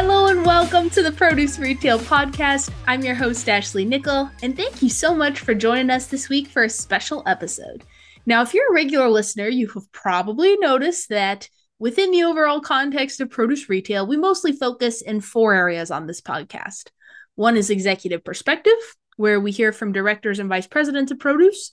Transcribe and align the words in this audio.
Hello 0.00 0.28
and 0.28 0.46
welcome 0.46 0.88
to 0.90 1.02
the 1.02 1.10
Produce 1.10 1.58
Retail 1.58 1.98
Podcast. 1.98 2.70
I'm 2.86 3.02
your 3.02 3.16
host, 3.16 3.48
Ashley 3.48 3.84
Nickle, 3.84 4.30
and 4.44 4.56
thank 4.56 4.80
you 4.80 4.88
so 4.88 5.12
much 5.12 5.40
for 5.40 5.54
joining 5.54 5.90
us 5.90 6.06
this 6.06 6.28
week 6.28 6.46
for 6.46 6.62
a 6.62 6.70
special 6.70 7.24
episode. 7.26 7.82
Now, 8.24 8.42
if 8.42 8.54
you're 8.54 8.70
a 8.70 8.74
regular 8.74 9.08
listener, 9.08 9.48
you 9.48 9.66
have 9.70 9.90
probably 9.90 10.56
noticed 10.58 11.08
that 11.08 11.48
within 11.80 12.12
the 12.12 12.22
overall 12.22 12.60
context 12.60 13.20
of 13.20 13.30
produce 13.30 13.68
retail, 13.68 14.06
we 14.06 14.16
mostly 14.16 14.52
focus 14.52 15.02
in 15.02 15.20
four 15.20 15.52
areas 15.52 15.90
on 15.90 16.06
this 16.06 16.20
podcast. 16.20 16.90
One 17.34 17.56
is 17.56 17.68
executive 17.68 18.22
perspective, 18.22 18.78
where 19.16 19.40
we 19.40 19.50
hear 19.50 19.72
from 19.72 19.90
directors 19.90 20.38
and 20.38 20.48
vice 20.48 20.68
presidents 20.68 21.10
of 21.10 21.18
produce. 21.18 21.72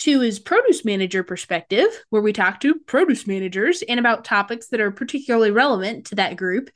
Two 0.00 0.22
is 0.22 0.40
produce 0.40 0.84
manager 0.84 1.22
perspective, 1.22 1.86
where 2.08 2.20
we 2.20 2.32
talk 2.32 2.58
to 2.62 2.74
produce 2.74 3.28
managers 3.28 3.82
and 3.88 4.00
about 4.00 4.24
topics 4.24 4.66
that 4.70 4.80
are 4.80 4.90
particularly 4.90 5.52
relevant 5.52 6.06
to 6.06 6.16
that 6.16 6.36
group. 6.36 6.68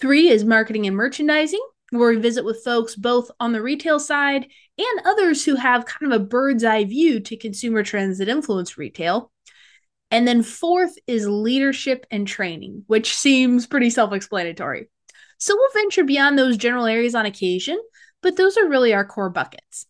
Three 0.00 0.28
is 0.28 0.44
marketing 0.44 0.86
and 0.86 0.96
merchandising, 0.96 1.64
where 1.90 2.10
we 2.10 2.16
visit 2.16 2.44
with 2.44 2.64
folks 2.64 2.94
both 2.94 3.30
on 3.40 3.52
the 3.52 3.62
retail 3.62 3.98
side 3.98 4.46
and 4.78 5.06
others 5.06 5.44
who 5.44 5.54
have 5.56 5.86
kind 5.86 6.12
of 6.12 6.20
a 6.20 6.24
bird's 6.24 6.64
eye 6.64 6.84
view 6.84 7.20
to 7.20 7.36
consumer 7.36 7.82
trends 7.82 8.18
that 8.18 8.28
influence 8.28 8.76
retail. 8.76 9.32
And 10.10 10.28
then 10.28 10.42
fourth 10.42 10.96
is 11.06 11.26
leadership 11.26 12.06
and 12.10 12.26
training, 12.26 12.84
which 12.86 13.16
seems 13.16 13.66
pretty 13.66 13.90
self 13.90 14.12
explanatory. 14.12 14.88
So 15.38 15.54
we'll 15.56 15.72
venture 15.72 16.04
beyond 16.04 16.38
those 16.38 16.56
general 16.56 16.86
areas 16.86 17.14
on 17.14 17.26
occasion, 17.26 17.80
but 18.22 18.36
those 18.36 18.56
are 18.56 18.68
really 18.68 18.94
our 18.94 19.04
core 19.04 19.30
buckets. 19.30 19.86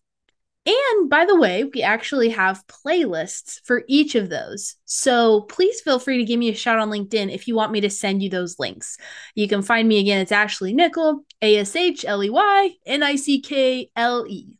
And 0.66 1.08
by 1.08 1.24
the 1.24 1.36
way, 1.36 1.62
we 1.62 1.82
actually 1.82 2.30
have 2.30 2.66
playlists 2.66 3.60
for 3.64 3.84
each 3.86 4.16
of 4.16 4.28
those. 4.28 4.74
So 4.84 5.42
please 5.42 5.80
feel 5.80 6.00
free 6.00 6.18
to 6.18 6.24
give 6.24 6.40
me 6.40 6.48
a 6.48 6.54
shout 6.54 6.80
on 6.80 6.90
LinkedIn 6.90 7.32
if 7.32 7.46
you 7.46 7.54
want 7.54 7.70
me 7.70 7.80
to 7.82 7.90
send 7.90 8.20
you 8.20 8.28
those 8.28 8.58
links. 8.58 8.98
You 9.36 9.46
can 9.46 9.62
find 9.62 9.86
me 9.86 10.00
again. 10.00 10.20
It's 10.20 10.32
Ashley 10.32 10.72
Nickle, 10.72 11.24
A 11.40 11.58
S 11.58 11.76
H 11.76 12.04
L 12.04 12.24
E 12.24 12.30
Y 12.30 12.70
N 12.84 13.04
I 13.04 13.14
C 13.14 13.40
K 13.40 13.90
L 13.94 14.26
E. 14.28 14.58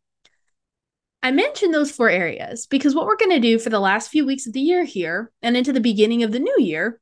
I 1.24 1.32
mentioned 1.32 1.74
those 1.74 1.90
four 1.90 2.08
areas 2.08 2.66
because 2.66 2.94
what 2.94 3.06
we're 3.06 3.16
going 3.16 3.32
to 3.32 3.40
do 3.40 3.58
for 3.58 3.70
the 3.70 3.80
last 3.80 4.10
few 4.10 4.24
weeks 4.24 4.46
of 4.46 4.52
the 4.52 4.60
year 4.60 4.84
here 4.84 5.32
and 5.42 5.56
into 5.56 5.72
the 5.72 5.80
beginning 5.80 6.22
of 6.22 6.30
the 6.30 6.38
new 6.38 6.56
year 6.60 7.00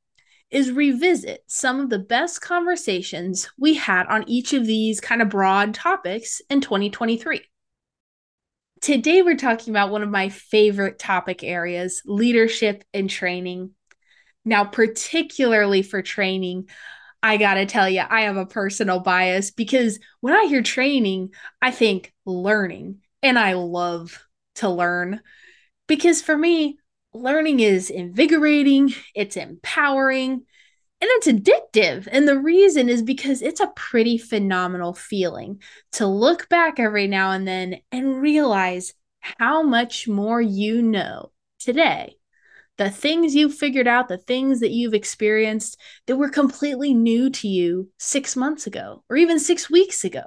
is 0.51 0.71
revisit 0.71 1.45
some 1.47 1.79
of 1.79 1.91
the 1.91 1.99
best 1.99 2.41
conversations 2.41 3.51
we 3.59 3.75
had 3.75 4.07
on 4.07 4.25
each 4.27 4.55
of 4.55 4.65
these 4.65 4.99
kind 4.99 5.21
of 5.21 5.29
broad 5.29 5.75
topics 5.75 6.41
in 6.49 6.63
2023. 6.63 7.43
Today, 8.85 9.23
we're 9.23 9.39
talking 9.39 9.73
about 9.73 9.89
one 9.91 10.03
of 10.03 10.11
my 10.11 10.29
favorite 10.29 10.99
topic 10.99 11.43
areas 11.43 12.03
leadership 12.05 12.85
and 12.93 13.09
training. 13.09 13.71
Now, 14.45 14.67
particularly 14.67 15.81
for 15.81 16.03
training, 16.03 16.69
I 17.23 17.39
gotta 17.39 17.65
tell 17.65 17.89
you, 17.89 18.03
I 18.07 18.25
have 18.25 18.37
a 18.37 18.45
personal 18.45 19.01
bias 19.01 19.53
because 19.53 20.01
when 20.21 20.35
I 20.35 20.45
hear 20.45 20.61
training, 20.61 21.31
I 21.63 21.71
think 21.71 22.13
learning, 22.27 22.99
and 23.23 23.39
I 23.39 23.55
love 23.55 24.23
to 24.57 24.69
learn 24.69 25.23
because 25.87 26.21
for 26.21 26.37
me, 26.37 26.79
learning 27.15 27.61
is 27.61 27.89
invigorating, 27.89 28.93
it's 29.15 29.39
empowering, 29.39 30.43
and 31.05 31.11
it's 31.17 31.27
addictive. 31.27 32.09
And 32.11 32.27
the 32.27 32.39
reason 32.39 32.89
is 32.89 33.03
because 33.03 33.43
it's 33.43 33.61
a 33.61 33.73
pretty 33.77 34.17
phenomenal 34.17 34.95
feeling 34.95 35.61
to 35.93 36.07
look 36.07 36.49
back 36.49 36.81
every 36.81 37.07
now 37.07 37.33
and 37.33 37.47
then 37.47 37.81
and 37.93 38.23
realize 38.23 38.95
how 39.21 39.63
much 39.63 40.09
more 40.09 40.41
you 40.41 40.81
know 40.81 41.31
today. 41.59 42.17
The 42.79 42.89
things 42.89 43.35
you've 43.35 43.55
figured 43.55 43.87
out, 43.87 44.09
the 44.09 44.17
things 44.17 44.61
that 44.61 44.71
you've 44.71 44.95
experienced 44.95 45.79
that 46.07 46.17
were 46.17 46.31
completely 46.31 46.95
new 46.95 47.29
to 47.29 47.49
you 47.49 47.91
six 47.99 48.35
months 48.35 48.67
ago 48.67 49.05
or 49.11 49.19
even 49.19 49.39
six 49.39 49.69
weeks 49.69 50.05
ago. 50.05 50.23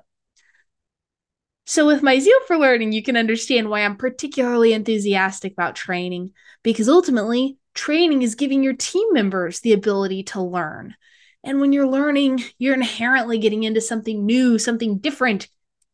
So, 1.66 1.87
with 1.87 2.04
my 2.04 2.20
zeal 2.20 2.39
for 2.45 2.58
learning, 2.58 2.92
you 2.92 3.02
can 3.02 3.17
understand 3.17 3.67
why 3.67 3.82
I'm 3.82 3.98
particularly 3.98 4.73
enthusiastic 4.73 5.54
about 5.54 5.76
training, 5.76 6.33
because 6.61 6.87
ultimately, 6.87 7.58
training 7.77 8.23
is 8.23 8.36
giving 8.36 8.64
your 8.64 8.73
team 8.73 9.14
members 9.14 9.61
the 9.61 9.71
ability 9.71 10.23
to 10.23 10.42
learn. 10.42 10.95
And 11.43 11.61
when 11.61 11.71
you're 11.71 11.88
learning, 11.88 12.43
you're 12.58 12.73
inherently 12.73 13.38
getting 13.38 13.64
into 13.64 13.80
something 13.80 14.26
new, 14.26 14.60
something 14.60 14.98
different, 14.98 15.48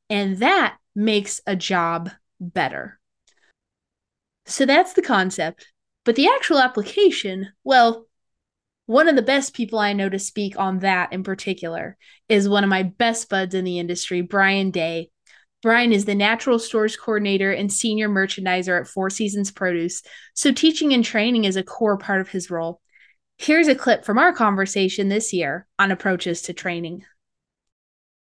and 0.09 0.37
that 0.37 0.77
makes 0.95 1.41
a 1.45 1.55
job 1.55 2.09
better. 2.39 2.99
So, 4.45 4.65
that's 4.65 4.93
the 4.93 5.01
concept. 5.01 5.67
But 6.05 6.15
the 6.15 6.27
actual 6.27 6.59
application, 6.59 7.49
well, 7.63 8.07
one 8.87 9.07
of 9.07 9.15
the 9.15 9.21
best 9.21 9.53
people 9.53 9.79
I 9.79 9.93
know 9.93 10.09
to 10.09 10.19
speak 10.19 10.59
on 10.59 10.79
that 10.79 11.13
in 11.13 11.23
particular 11.23 11.97
is 12.27 12.49
one 12.49 12.63
of 12.63 12.69
my 12.69 12.83
best 12.83 13.29
buds 13.29 13.55
in 13.55 13.63
the 13.63 13.79
industry, 13.79 14.21
Brian 14.21 14.71
Dey 14.71 15.11
Brian 15.63 15.93
is 15.93 16.03
the 16.03 16.13
natural 16.13 16.59
stores 16.59 16.97
coordinator 16.97 17.51
and 17.53 17.71
senior 17.71 18.09
merchandiser 18.09 18.79
at 18.81 18.87
Four 18.87 19.09
Seasons 19.09 19.49
Produce, 19.49 20.03
so 20.33 20.51
teaching 20.51 20.93
and 20.93 21.05
training 21.05 21.45
is 21.45 21.55
a 21.55 21.63
core 21.63 21.97
part 21.97 22.19
of 22.19 22.27
his 22.27 22.51
role. 22.51 22.81
Here's 23.37 23.69
a 23.69 23.75
clip 23.75 24.03
from 24.03 24.17
our 24.17 24.33
conversation 24.33 25.07
this 25.07 25.31
year 25.31 25.65
on 25.79 25.89
approaches 25.89 26.41
to 26.43 26.53
training. 26.53 27.05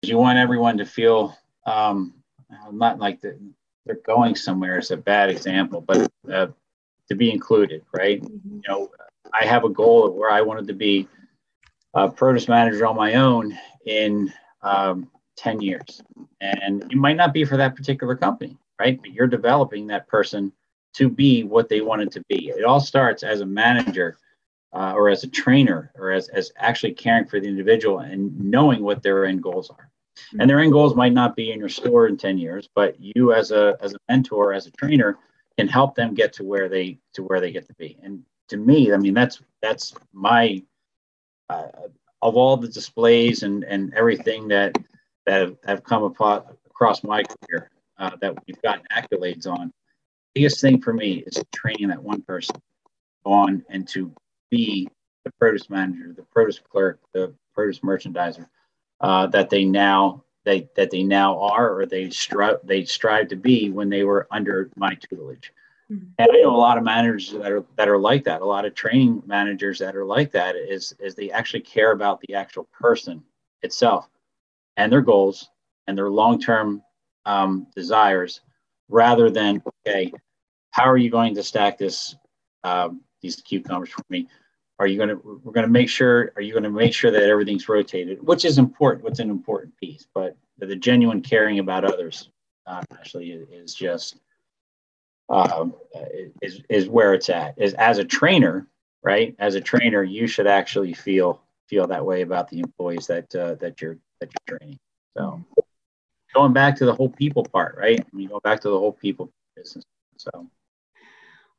You 0.03 0.19
want 0.19 0.39
everyone 0.39 0.77
to 0.77 0.85
feel 0.85 1.37
um, 1.65 2.23
not 2.71 2.99
like 2.99 3.23
the, 3.23 3.39
they're 3.87 3.97
going 4.07 4.37
somewhere 4.37 4.79
is 4.79 4.91
a 4.91 4.97
bad 4.99 5.31
example, 5.31 5.81
but 5.81 6.13
uh, 6.31 6.49
to 7.09 7.15
be 7.15 7.31
included, 7.31 7.83
right? 7.95 8.21
Mm-hmm. 8.21 8.57
You 8.57 8.63
know, 8.69 8.91
I 9.33 9.47
have 9.47 9.65
a 9.65 9.71
goal 9.71 10.07
of 10.07 10.15
where 10.15 10.31
I 10.31 10.43
wanted 10.43 10.67
to 10.67 10.75
be 10.75 11.09
a 11.95 12.11
produce 12.11 12.47
manager 12.47 12.87
on 12.87 12.97
my 12.97 13.15
own 13.15 13.57
in 13.87 14.31
um, 14.61 15.11
10 15.43 15.61
years. 15.61 16.01
And 16.41 16.83
it 16.85 16.95
might 16.95 17.17
not 17.17 17.35
be 17.35 17.45
for 17.45 17.57
that 17.57 17.75
particular 17.75 18.15
company, 18.15 18.57
right? 18.79 19.01
But 19.01 19.13
you're 19.13 19.27
developing 19.27 19.89
that 19.89 20.07
person 20.07 20.53
to 20.95 21.09
be 21.09 21.43
what 21.43 21.69
they 21.69 21.81
wanted 21.81 22.13
to 22.13 22.23
be. 22.29 22.49
It 22.49 22.65
all 22.65 22.81
starts 22.81 23.23
as 23.23 23.41
a 23.41 23.47
manager 23.47 24.19
uh, 24.73 24.93
or 24.95 25.09
as 25.09 25.25
a 25.25 25.29
trainer 25.29 25.91
or 25.97 26.13
as, 26.13 26.29
as 26.29 26.53
actually 26.57 26.95
caring 26.95 27.27
for 27.27 27.41
the 27.41 27.49
individual 27.49 28.01
and 28.01 28.39
knowing 28.39 28.83
what 28.83 29.03
their 29.03 29.25
end 29.27 29.43
goals 29.43 29.69
are. 29.71 29.91
And 30.39 30.49
their 30.49 30.61
end 30.61 30.73
goals 30.73 30.95
might 30.95 31.13
not 31.13 31.35
be 31.35 31.51
in 31.51 31.59
your 31.59 31.69
store 31.69 32.07
in 32.07 32.17
10 32.17 32.39
years, 32.39 32.69
but 32.75 32.95
you 33.01 33.33
as 33.33 33.51
a 33.51 33.77
as 33.81 33.95
a 33.95 33.99
mentor, 34.09 34.53
as 34.53 34.67
a 34.67 34.71
trainer, 34.73 35.19
can 35.59 35.69
help 35.69 35.95
them 35.95 36.15
get 36.15 36.35
to 36.35 36.45
where 36.45 36.69
they 36.69 36.99
to 37.15 37.23
where 37.23 37.41
they 37.41 37.51
get 37.51 37.67
to 37.67 37.75
be. 37.75 37.99
And 38.03 38.23
to 38.49 38.57
me, 38.59 38.93
I 38.93 38.99
mean 38.99 39.15
that's 39.15 39.41
that's 39.63 39.95
my 40.13 40.63
uh, 41.49 41.69
of 42.21 42.37
all 42.37 42.57
the 42.59 42.69
displays 42.69 43.43
and 43.43 43.65
and 43.65 43.93
everything 43.95 44.49
that 44.49 44.77
that 45.27 45.41
have, 45.41 45.57
have 45.65 45.85
come 45.85 46.03
upon, 46.05 46.45
across 46.67 47.03
my 47.05 47.23
career 47.23 47.71
uh, 47.99 48.11
that 48.21 48.35
we've 48.47 48.61
gotten 48.63 48.85
accolades 48.95 49.47
on. 49.47 49.73
Biggest 50.35 50.61
thing 50.61 50.81
for 50.81 50.93
me 50.93 51.23
is 51.27 51.43
training 51.55 51.89
that 51.89 52.03
one 52.03 52.23
person 52.23 52.57
on 53.25 53.65
and 53.69 53.87
to 53.89 54.13
be 54.51 54.89
the 55.25 55.31
produce 55.39 55.71
manager, 55.71 56.13
the 56.17 56.23
produce 56.23 56.59
clerk, 56.59 57.01
the 57.13 57.35
produce 57.55 57.81
merchandiser 57.81 58.47
uh, 59.01 59.27
that 59.29 59.51
they 59.51 59.65
now 59.65 60.25
they 60.45 60.69
that 60.75 60.91
they 60.91 61.03
now 61.03 61.39
are 61.41 61.79
or 61.79 61.87
they 61.87 62.11
strive 62.11 62.59
they 62.65 62.85
strive 62.85 63.29
to 63.29 63.37
be 63.37 63.71
when 63.71 63.89
they 63.89 64.05
were 64.05 64.27
under 64.31 64.71
my 64.77 64.95
tutelage. 64.95 65.53
Mm-hmm. 65.91 66.07
And 66.19 66.29
I 66.33 66.41
know 66.41 66.55
a 66.55 66.57
lot 66.57 66.79
of 66.79 66.85
managers 66.85 67.33
that 67.33 67.53
are 67.53 67.65
that 67.77 67.89
are 67.89 67.99
like 67.99 68.25
that. 68.25 68.41
A 68.41 68.47
lot 68.47 68.65
of 68.65 68.75
training 68.75 69.23
managers 69.27 69.79
that 69.81 69.95
are 69.95 70.05
like 70.05 70.33
that 70.33 70.57
is 70.57 70.95
is 70.99 71.15
they 71.15 71.31
actually 71.31 71.61
care 71.61 71.93
about 71.93 72.21
the 72.21 72.35
actual 72.35 72.65
person 72.73 73.23
itself 73.63 74.09
and 74.77 74.91
their 74.91 75.01
goals 75.01 75.49
and 75.87 75.97
their 75.97 76.11
long-term 76.11 76.83
um, 77.27 77.67
desires 77.75 78.41
rather 78.89 79.31
than 79.31 79.63
okay 79.87 80.13
how 80.73 80.85
are 80.85 80.97
you 80.97 81.11
going 81.11 81.35
to 81.35 81.43
stack 81.43 81.79
this 81.79 82.17
um, 82.65 83.01
these 83.21 83.37
cucumbers 83.37 83.91
for 83.91 84.03
me? 84.09 84.29
Are 84.79 84.87
you 84.87 84.97
going 84.97 85.11
to 85.11 85.41
we're 85.45 85.53
going 85.53 85.67
to 85.67 85.73
make 85.73 85.89
sure 85.89 86.33
are 86.35 86.43
you 86.43 86.53
going 86.53 86.65
to 86.65 86.71
make 86.71 86.93
sure 86.93 87.11
that 87.11 87.23
everything's 87.23 87.69
rotated 87.69 88.27
which 88.27 88.45
is 88.45 88.59
important 88.59 89.05
what's 89.05 89.21
an 89.21 89.31
important 89.31 89.77
piece 89.77 90.07
but 90.13 90.37
the 90.59 90.75
genuine 90.75 91.21
caring 91.21 91.61
about 91.61 91.85
others 91.85 92.31
uh, 92.67 92.83
actually 92.93 93.31
is 93.31 93.75
just 93.75 94.19
um, 95.29 95.75
is, 96.41 96.63
is 96.69 96.89
where 96.89 97.15
it's 97.15 97.31
at. 97.31 97.55
Is 97.59 97.75
as 97.75 97.99
a 97.99 98.05
trainer 98.05 98.67
right 99.05 99.37
as 99.39 99.55
a 99.55 99.61
trainer 99.61 100.03
you 100.03 100.27
should 100.27 100.47
actually 100.47 100.95
feel 100.95 101.43
feel 101.73 101.87
that 101.87 102.05
way 102.05 102.21
about 102.21 102.51
the 102.51 102.59
employees 102.59 103.07
that 103.07 103.35
uh, 103.35 103.55
that 103.55 103.81
you're 103.81 103.97
that 104.21 104.29
you're 104.31 104.59
training. 104.59 104.79
So 105.17 105.43
going 106.35 106.53
back 106.53 106.77
to 106.77 106.85
the 106.85 106.95
whole 106.95 107.09
people 107.09 107.45
part, 107.45 107.77
right? 107.79 108.05
You 108.13 108.29
go 108.29 108.41
back 108.41 108.61
to 108.61 108.69
the 108.69 108.79
whole 108.79 108.93
people 108.93 109.33
business. 109.57 109.85
So 110.19 110.51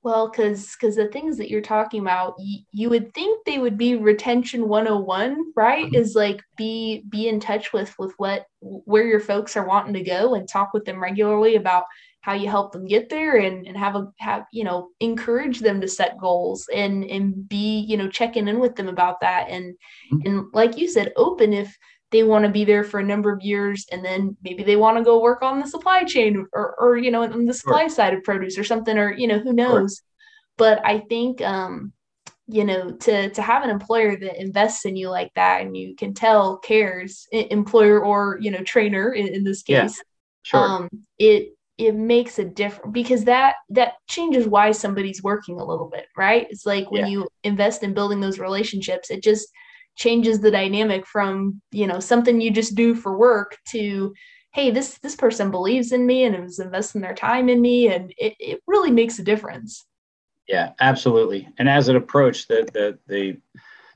well, 0.03 0.29
because 0.29 0.75
because 0.75 0.95
the 0.95 1.07
things 1.07 1.37
that 1.37 1.49
you're 1.49 1.61
talking 1.61 2.01
about, 2.01 2.35
y- 2.37 2.63
you 2.71 2.91
would 2.91 3.11
think 3.15 3.43
they 3.43 3.57
would 3.57 3.77
be 3.77 3.95
retention 3.95 4.67
101, 4.67 5.53
right? 5.55 5.85
Mm-hmm. 5.85 5.95
Is 5.95 6.13
like 6.13 6.43
be 6.57 7.05
be 7.09 7.27
in 7.27 7.39
touch 7.39 7.73
with 7.73 7.97
with 7.97 8.13
what 8.17 8.45
where 8.61 9.07
your 9.07 9.19
folks 9.19 9.57
are 9.57 9.65
wanting 9.65 9.95
to 9.95 10.03
go 10.03 10.35
and 10.35 10.47
talk 10.47 10.73
with 10.73 10.85
them 10.85 11.01
regularly 11.01 11.55
about 11.55 11.85
how 12.23 12.33
you 12.33 12.49
help 12.49 12.71
them 12.71 12.85
get 12.85 13.09
there 13.09 13.35
and, 13.35 13.67
and 13.67 13.77
have 13.77 13.95
a 13.95 14.07
have 14.17 14.45
you 14.51 14.63
know 14.63 14.89
encourage 15.01 15.59
them 15.59 15.79
to 15.79 15.87
set 15.87 16.17
goals 16.17 16.67
and 16.73 17.03
and 17.03 17.47
be 17.47 17.79
you 17.81 17.97
know 17.97 18.09
checking 18.09 18.47
in 18.47 18.59
with 18.59 18.75
them 18.75 18.87
about 18.87 19.19
that 19.19 19.49
and 19.49 19.75
mm-hmm. 20.11 20.27
and 20.27 20.45
like 20.53 20.77
you 20.77 20.87
said 20.87 21.13
open 21.17 21.53
if 21.53 21.77
they 22.11 22.23
want 22.23 22.45
to 22.45 22.51
be 22.51 22.63
there 22.63 22.83
for 22.83 22.99
a 22.99 23.05
number 23.05 23.31
of 23.31 23.41
years 23.41 23.85
and 23.91 24.05
then 24.05 24.37
maybe 24.41 24.63
they 24.63 24.77
want 24.77 24.97
to 24.97 25.03
go 25.03 25.21
work 25.21 25.41
on 25.41 25.59
the 25.59 25.67
supply 25.67 26.03
chain 26.03 26.45
or, 26.53 26.75
or 26.79 26.97
you 26.97 27.11
know 27.11 27.23
on 27.23 27.45
the 27.45 27.53
supply 27.53 27.81
sure. 27.81 27.89
side 27.89 28.13
of 28.13 28.23
produce 28.23 28.57
or 28.57 28.63
something 28.63 28.97
or 28.97 29.11
you 29.11 29.27
know 29.27 29.39
who 29.39 29.51
knows 29.51 29.97
sure. 29.97 30.05
but 30.57 30.85
i 30.85 30.99
think 30.99 31.41
um 31.41 31.91
you 32.47 32.63
know 32.63 32.91
to 32.91 33.29
to 33.31 33.41
have 33.41 33.63
an 33.63 33.69
employer 33.69 34.15
that 34.15 34.39
invests 34.39 34.85
in 34.85 34.95
you 34.95 35.09
like 35.09 35.31
that 35.35 35.61
and 35.61 35.75
you 35.75 35.93
can 35.95 36.13
tell 36.13 36.57
cares 36.57 37.27
employer 37.31 38.01
or 38.01 38.37
you 38.39 38.51
know 38.51 38.63
trainer 38.63 39.11
in, 39.11 39.27
in 39.27 39.43
this 39.43 39.61
case 39.63 39.97
yeah. 39.97 40.03
sure. 40.43 40.59
um 40.59 40.89
it 41.19 41.53
it 41.77 41.95
makes 41.95 42.37
a 42.39 42.45
difference 42.45 42.91
because 42.91 43.23
that 43.25 43.55
that 43.69 43.93
changes 44.07 44.47
why 44.47 44.71
somebody's 44.71 45.23
working 45.23 45.59
a 45.59 45.65
little 45.65 45.89
bit 45.89 46.05
right? 46.15 46.47
It's 46.49 46.65
like 46.65 46.89
when 46.91 47.05
yeah. 47.05 47.07
you 47.07 47.27
invest 47.43 47.83
in 47.83 47.93
building 47.93 48.19
those 48.19 48.39
relationships 48.39 49.09
it 49.09 49.23
just 49.23 49.47
changes 49.95 50.39
the 50.39 50.51
dynamic 50.51 51.05
from 51.05 51.61
you 51.71 51.87
know 51.87 51.99
something 51.99 52.41
you 52.41 52.51
just 52.51 52.75
do 52.75 52.95
for 52.95 53.17
work 53.17 53.57
to 53.69 54.13
hey 54.53 54.71
this 54.71 54.97
this 54.99 55.15
person 55.15 55.51
believes 55.51 55.91
in 55.91 56.05
me 56.05 56.23
and 56.23 56.35
is 56.35 56.59
investing 56.59 57.01
their 57.01 57.15
time 57.15 57.49
in 57.49 57.61
me 57.61 57.87
and 57.87 58.13
it, 58.17 58.33
it 58.39 58.61
really 58.67 58.91
makes 58.91 59.19
a 59.19 59.23
difference. 59.23 59.85
Yeah 60.47 60.71
absolutely. 60.79 61.47
And 61.57 61.69
as 61.69 61.87
an 61.89 61.95
approach 61.95 62.47
the 62.47 62.67
the 62.73 62.97
the 63.07 63.37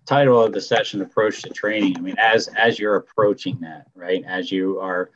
title 0.06 0.42
of 0.42 0.54
the 0.54 0.62
session 0.62 1.02
approach 1.02 1.42
to 1.42 1.50
training 1.50 1.96
i 1.98 2.00
mean 2.00 2.16
as 2.18 2.48
as 2.58 2.80
you're 2.80 2.96
approaching 2.96 3.60
that 3.60 3.88
right 3.94 4.24
as 4.26 4.50
you 4.50 4.80
are 4.80 5.12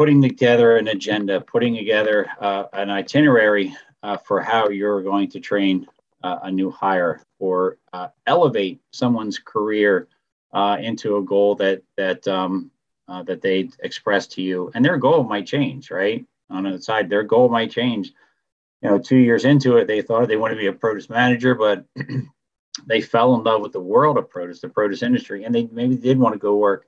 putting 0.00 0.22
together 0.22 0.78
an 0.78 0.88
agenda 0.88 1.42
putting 1.42 1.76
together 1.76 2.26
uh, 2.40 2.64
an 2.72 2.88
itinerary 2.88 3.76
uh, 4.02 4.16
for 4.16 4.40
how 4.40 4.70
you're 4.70 5.02
going 5.02 5.28
to 5.28 5.38
train 5.38 5.86
uh, 6.22 6.38
a 6.44 6.50
new 6.50 6.70
hire 6.70 7.20
or 7.38 7.76
uh, 7.92 8.08
elevate 8.26 8.80
someone's 8.92 9.38
career 9.38 10.08
uh, 10.54 10.78
into 10.80 11.18
a 11.18 11.22
goal 11.22 11.54
that 11.54 11.82
that 11.98 12.26
um, 12.26 12.70
that 13.26 13.42
they 13.42 13.68
express 13.80 14.26
to 14.26 14.40
you, 14.40 14.70
and 14.74 14.82
their 14.82 14.96
goal 14.96 15.22
might 15.22 15.46
change, 15.46 15.90
right? 15.90 16.24
On 16.48 16.62
the 16.62 16.80
side, 16.80 17.10
their 17.10 17.24
goal 17.24 17.50
might 17.50 17.70
change. 17.70 18.14
You 18.80 18.88
know, 18.88 18.98
two 18.98 19.18
years 19.18 19.44
into 19.44 19.76
it, 19.76 19.86
they 19.86 20.00
thought 20.00 20.28
they 20.28 20.36
wanted 20.36 20.54
to 20.54 20.60
be 20.60 20.68
a 20.68 20.72
produce 20.72 21.10
manager, 21.10 21.54
but 21.54 21.84
they 22.86 23.02
fell 23.02 23.34
in 23.34 23.44
love 23.44 23.60
with 23.60 23.72
the 23.72 23.80
world 23.80 24.16
of 24.16 24.30
produce, 24.30 24.62
the 24.62 24.70
produce 24.70 25.02
industry, 25.02 25.44
and 25.44 25.54
they 25.54 25.68
maybe 25.70 25.96
did 25.96 26.18
want 26.18 26.32
to 26.32 26.38
go 26.38 26.56
work 26.56 26.86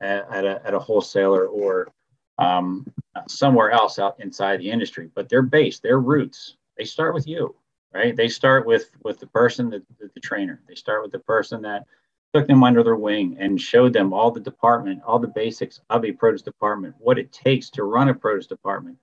at, 0.00 0.26
at 0.30 0.46
a, 0.46 0.66
at 0.66 0.72
a 0.72 0.78
wholesaler 0.78 1.46
or 1.46 1.92
um, 2.38 2.86
somewhere 3.28 3.70
else 3.70 3.98
out 3.98 4.20
inside 4.20 4.60
the 4.60 4.70
industry. 4.70 5.10
But 5.14 5.28
their 5.28 5.42
base, 5.42 5.78
their 5.80 6.00
roots, 6.00 6.56
they 6.76 6.84
start 6.84 7.14
with 7.14 7.26
you 7.26 7.54
right? 7.96 8.14
They 8.14 8.28
start 8.28 8.66
with 8.66 8.90
with 9.02 9.18
the 9.20 9.26
person 9.26 9.70
that 9.70 9.82
the, 9.98 10.10
the 10.14 10.20
trainer. 10.20 10.60
They 10.68 10.74
start 10.74 11.02
with 11.02 11.12
the 11.12 11.18
person 11.20 11.62
that 11.62 11.86
took 12.34 12.46
them 12.46 12.62
under 12.62 12.82
their 12.82 12.96
wing 12.96 13.36
and 13.40 13.60
showed 13.60 13.92
them 13.92 14.12
all 14.12 14.30
the 14.30 14.40
department, 14.40 15.02
all 15.06 15.18
the 15.18 15.28
basics 15.28 15.80
of 15.88 16.04
a 16.04 16.12
produce 16.12 16.42
department, 16.42 16.94
what 16.98 17.18
it 17.18 17.32
takes 17.32 17.70
to 17.70 17.84
run 17.84 18.10
a 18.10 18.14
produce 18.14 18.46
department, 18.46 18.98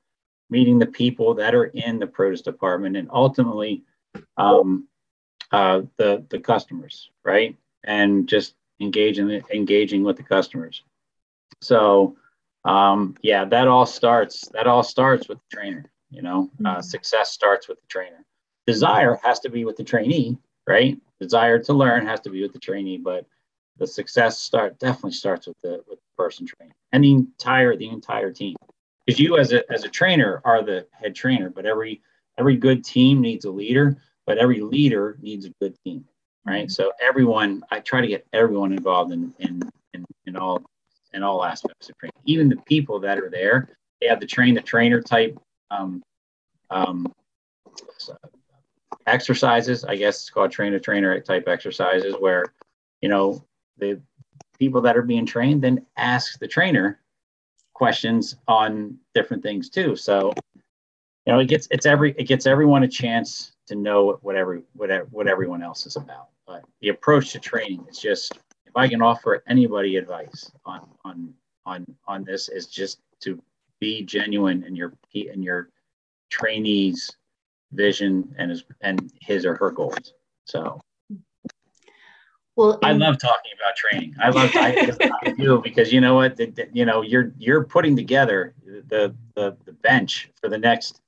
meeting 0.50 0.78
the 0.78 0.86
people 0.86 1.34
that 1.34 1.56
are 1.56 1.66
in 1.66 1.98
the 1.98 2.06
produce 2.06 2.42
department, 2.42 2.96
and 2.96 3.10
ultimately 3.12 3.84
um, 4.38 4.88
uh, 5.52 5.82
the 5.98 6.24
the 6.30 6.40
customers, 6.40 7.10
right? 7.24 7.58
And 7.84 8.30
just 8.30 8.56
engaging 8.80 9.42
engaging 9.52 10.04
with 10.04 10.18
the 10.18 10.24
customers. 10.24 10.84
So 11.62 12.18
um, 12.66 13.16
yeah, 13.22 13.46
that 13.46 13.68
all 13.68 13.86
starts 13.86 14.48
that 14.54 14.68
all 14.68 14.84
starts 14.84 15.28
with 15.28 15.40
the 15.40 15.56
trainer. 15.56 15.90
You 16.10 16.22
know, 16.22 16.42
uh, 16.42 16.44
mm-hmm. 16.44 16.66
uh, 16.66 16.82
success 16.82 17.32
starts 17.32 17.68
with 17.68 17.80
the 17.82 17.88
trainer 17.88 18.26
desire 18.66 19.20
has 19.24 19.40
to 19.42 19.50
be 19.50 19.66
with 19.66 19.78
the 19.78 19.84
trainee, 19.84 20.38
right? 20.68 20.98
Desire 21.20 21.60
to 21.60 21.74
learn 21.74 22.06
has 22.06 22.20
to 22.22 22.30
be 22.30 22.42
with 22.42 22.54
the 22.54 22.60
trainee, 22.60 22.98
but 22.98 23.26
the 23.78 23.88
success 23.88 24.40
start 24.40 24.80
definitely 24.80 25.14
starts 25.14 25.48
with 25.48 25.58
the 25.64 25.84
with 25.88 26.00
the 26.00 26.24
person 26.24 26.46
training 26.46 26.76
and 26.92 27.04
the 27.04 27.12
entire 27.12 27.76
the 27.76 27.90
entire 27.90 28.32
team. 28.32 28.56
Because 29.06 29.20
you 29.20 29.38
as 29.38 29.52
a 29.52 29.70
as 29.72 29.84
a 29.84 29.90
trainer 29.90 30.42
are 30.46 30.64
the 30.64 30.88
head 30.92 31.16
trainer, 31.16 31.50
but 31.50 31.66
every 31.66 32.02
every 32.38 32.56
good 32.56 32.84
team 32.84 33.22
needs 33.22 33.46
a 33.46 33.52
leader, 33.52 33.98
but 34.26 34.38
every 34.38 34.62
leader 34.62 35.18
needs 35.22 35.46
a 35.46 35.52
good 35.62 35.76
team, 35.84 36.06
right? 36.46 36.66
Mm-hmm. 36.66 36.70
So 36.70 36.92
everyone, 37.02 37.64
I 37.72 37.80
try 37.80 38.02
to 38.02 38.08
get 38.08 38.26
everyone 38.34 38.72
involved 38.74 39.12
in 39.12 39.34
in 39.40 39.62
in, 39.94 40.06
in 40.26 40.36
all 40.36 40.64
in 41.14 41.24
all 41.24 41.44
aspects 41.46 41.90
of 41.90 41.98
training. 41.98 42.14
Even 42.26 42.50
the 42.50 42.58
people 42.68 43.00
that 43.00 43.18
are 43.18 43.30
there, 43.30 43.70
they 44.02 44.08
have 44.08 44.20
the 44.20 44.26
train 44.26 44.54
the 44.54 44.62
trainer 44.62 45.02
type 45.02 45.38
um, 45.72 46.02
um, 46.70 47.14
exercises. 49.08 49.84
I 49.84 49.96
guess 49.96 50.22
it's 50.22 50.30
called 50.30 50.52
trainer 50.52 50.80
trainer 50.80 51.20
type 51.20 51.48
exercises 51.48 52.16
where, 52.20 52.46
you 53.02 53.10
know, 53.10 53.44
the 53.78 54.02
people 54.60 54.82
that 54.82 54.98
are 54.98 55.02
being 55.04 55.26
trained 55.26 55.64
then 55.64 55.86
ask 55.98 56.40
the 56.40 56.48
trainer 56.48 57.00
questions 57.74 58.36
on 58.48 58.98
different 59.14 59.44
things 59.44 59.70
too. 59.70 59.96
So, 59.96 60.34
you 61.26 61.34
know, 61.34 61.40
it 61.40 61.48
gets 61.48 61.68
it's 61.72 61.86
every 61.86 62.14
it 62.18 62.26
gets 62.26 62.46
everyone 62.46 62.84
a 62.84 62.88
chance 62.88 63.54
to 63.68 63.76
know 63.76 64.20
what 64.22 64.36
every 64.36 64.64
what, 64.74 64.90
what 65.12 65.28
everyone 65.28 65.64
else 65.64 65.86
is 65.86 65.96
about. 65.96 66.30
But 66.46 66.64
the 66.82 66.90
approach 66.90 67.32
to 67.32 67.40
training 67.40 67.86
is 67.90 67.98
just 67.98 68.38
if 68.74 68.78
I 68.78 68.88
can 68.88 69.04
offer 69.04 69.44
anybody 69.48 69.98
advice 69.98 70.52
on 70.66 70.88
on 71.06 71.32
on 71.66 71.86
on 72.08 72.24
this 72.24 72.50
is 72.50 72.66
just 72.66 73.00
to 73.20 73.40
be 73.80 74.02
genuine 74.02 74.64
in 74.64 74.76
your 74.76 74.94
in 75.14 75.44
your 75.44 75.70
trainees 76.32 77.16
vision 77.72 78.34
and 78.40 78.50
his 78.50 78.64
and 78.82 79.12
his 79.22 79.46
or 79.46 79.56
her 79.56 79.70
goals. 79.70 80.14
So. 80.46 80.82
Well 82.56 82.78
i 82.84 82.92
love 82.92 83.18
talking 83.18 83.52
about 83.60 83.76
training. 83.76 84.14
I 84.22 84.30
love 84.30 84.52
I, 84.54 84.92
I 85.26 85.32
do 85.32 85.60
because 85.64 85.92
you 85.92 86.02
know 86.02 86.14
what? 86.14 86.38
The, 86.38 86.48
the, 86.48 86.68
you 86.72 86.86
know 86.86 87.02
you're 87.02 87.32
you're 87.38 87.64
putting 87.64 87.96
together 87.96 88.56
the, 88.66 89.16
the 89.36 89.56
the 89.66 89.74
bench 89.74 90.32
for 90.40 90.50
the 90.50 90.58
next 90.58 91.02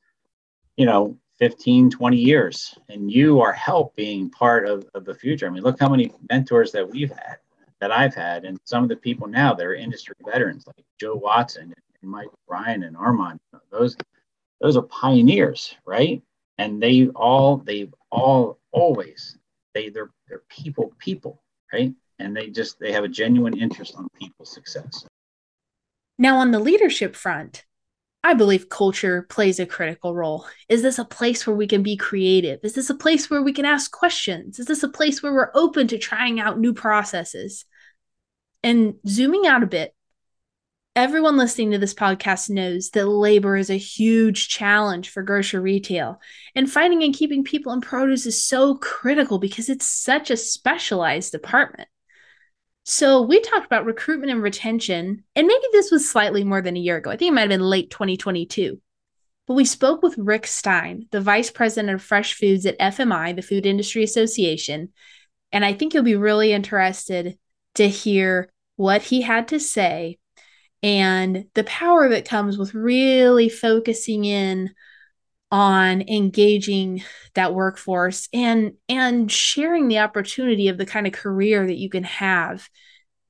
you 0.75 0.85
know 0.85 1.17
15 1.37 1.89
20 1.91 2.17
years 2.17 2.77
and 2.89 3.11
you 3.11 3.41
are 3.41 3.53
helping 3.53 3.95
being 3.95 4.29
part 4.29 4.67
of, 4.67 4.85
of 4.95 5.05
the 5.05 5.13
future. 5.13 5.47
I 5.47 5.49
mean 5.49 5.63
look 5.63 5.79
how 5.79 5.89
many 5.89 6.11
mentors 6.29 6.71
that 6.71 6.87
we've 6.89 7.11
had 7.11 7.37
that 7.79 7.91
i've 7.91 8.15
had 8.15 8.45
and 8.45 8.57
some 8.63 8.83
of 8.83 8.89
the 8.89 8.95
people 8.95 9.27
now 9.27 9.53
that 9.53 9.65
are 9.65 9.75
industry 9.75 10.15
veterans 10.25 10.65
like 10.67 10.85
joe 10.99 11.15
watson 11.15 11.73
and 12.01 12.11
mike 12.11 12.27
ryan 12.47 12.83
and 12.83 12.95
armand 12.97 13.39
those 13.71 13.95
those 14.61 14.77
are 14.77 14.83
pioneers 14.83 15.75
right? 15.85 16.21
And 16.57 16.81
they 16.81 17.07
all 17.09 17.57
they've 17.57 17.93
all 18.11 18.59
always 18.71 19.37
they 19.73 19.89
they're 19.89 20.11
they're 20.27 20.43
people 20.49 20.93
people 20.99 21.41
right? 21.73 21.93
And 22.19 22.35
they 22.35 22.49
just 22.49 22.79
they 22.79 22.91
have 22.91 23.03
a 23.03 23.09
genuine 23.09 23.57
interest 23.57 23.95
on 23.95 24.07
people's 24.19 24.51
success. 24.51 25.05
Now 26.17 26.37
on 26.37 26.51
the 26.51 26.59
leadership 26.59 27.15
front 27.15 27.65
i 28.25 28.33
believe 28.33 28.67
culture 28.69 29.25
plays 29.29 29.59
a 29.59 29.65
critical 29.65 30.13
role 30.13 30.45
is 30.67 30.81
this 30.81 30.99
a 30.99 31.05
place 31.05 31.45
where 31.45 31.55
we 31.55 31.67
can 31.67 31.83
be 31.83 31.95
creative 31.95 32.59
is 32.63 32.73
this 32.73 32.89
a 32.89 32.95
place 32.95 33.29
where 33.29 33.41
we 33.41 33.53
can 33.53 33.65
ask 33.65 33.91
questions 33.91 34.59
is 34.59 34.65
this 34.65 34.83
a 34.83 34.89
place 34.89 35.21
where 35.21 35.33
we're 35.33 35.51
open 35.53 35.87
to 35.87 35.97
trying 35.97 36.39
out 36.39 36.59
new 36.59 36.73
processes 36.73 37.65
and 38.63 38.95
zooming 39.07 39.45
out 39.45 39.63
a 39.63 39.67
bit 39.67 39.95
Everyone 40.95 41.35
listening 41.35 41.71
to 41.71 41.77
this 41.77 41.93
podcast 41.93 42.49
knows 42.49 42.91
that 42.91 43.05
labor 43.05 43.57
is 43.57 43.69
a 43.69 43.75
huge 43.75 44.47
challenge 44.47 45.09
for 45.09 45.23
grocery 45.23 45.59
retail. 45.59 46.21
And 46.55 46.71
finding 46.71 47.03
and 47.03 47.13
keeping 47.13 47.43
people 47.43 47.73
in 47.73 47.81
produce 47.81 48.25
is 48.25 48.47
so 48.47 48.75
critical 48.75 49.37
because 49.37 49.67
it's 49.67 49.85
such 49.85 50.31
a 50.31 50.37
specialized 50.37 51.33
department. 51.33 51.89
So, 52.87 53.23
we 53.23 53.41
talked 53.41 53.65
about 53.65 53.85
recruitment 53.85 54.31
and 54.31 54.43
retention, 54.43 55.23
and 55.35 55.47
maybe 55.47 55.63
this 55.71 55.89
was 55.89 56.07
slightly 56.07 56.43
more 56.43 56.61
than 56.61 56.77
a 56.77 56.79
year 56.79 56.97
ago. 56.97 57.09
I 57.09 57.17
think 57.17 57.31
it 57.31 57.33
might 57.33 57.41
have 57.41 57.49
been 57.49 57.61
late 57.61 57.89
2022. 57.89 58.79
But 59.47 59.55
we 59.55 59.65
spoke 59.65 60.03
with 60.03 60.15
Rick 60.19 60.45
Stein, 60.45 61.07
the 61.11 61.19
vice 61.19 61.49
president 61.49 61.95
of 61.95 62.03
fresh 62.03 62.35
foods 62.35 62.65
at 62.67 62.77
FMI, 62.77 63.35
the 63.35 63.41
Food 63.41 63.65
Industry 63.65 64.03
Association. 64.03 64.93
And 65.51 65.65
I 65.65 65.73
think 65.73 65.93
you'll 65.93 66.03
be 66.03 66.15
really 66.15 66.53
interested 66.53 67.37
to 67.75 67.89
hear 67.89 68.51
what 68.75 69.01
he 69.01 69.21
had 69.21 69.47
to 69.47 69.59
say 69.59 70.19
and 70.83 71.45
the 71.55 71.63
power 71.63 72.09
that 72.09 72.29
comes 72.29 72.55
with 72.55 72.75
really 72.75 73.49
focusing 73.49 74.25
in 74.25 74.75
on 75.51 76.01
engaging 76.01 77.03
that 77.35 77.53
workforce 77.53 78.27
and 78.33 78.73
and 78.89 79.31
sharing 79.31 79.87
the 79.87 79.99
opportunity 79.99 80.67
of 80.67 80.77
the 80.77 80.85
kind 80.85 81.05
of 81.05 81.13
career 81.13 81.65
that 81.65 81.77
you 81.77 81.89
can 81.89 82.03
have 82.03 82.67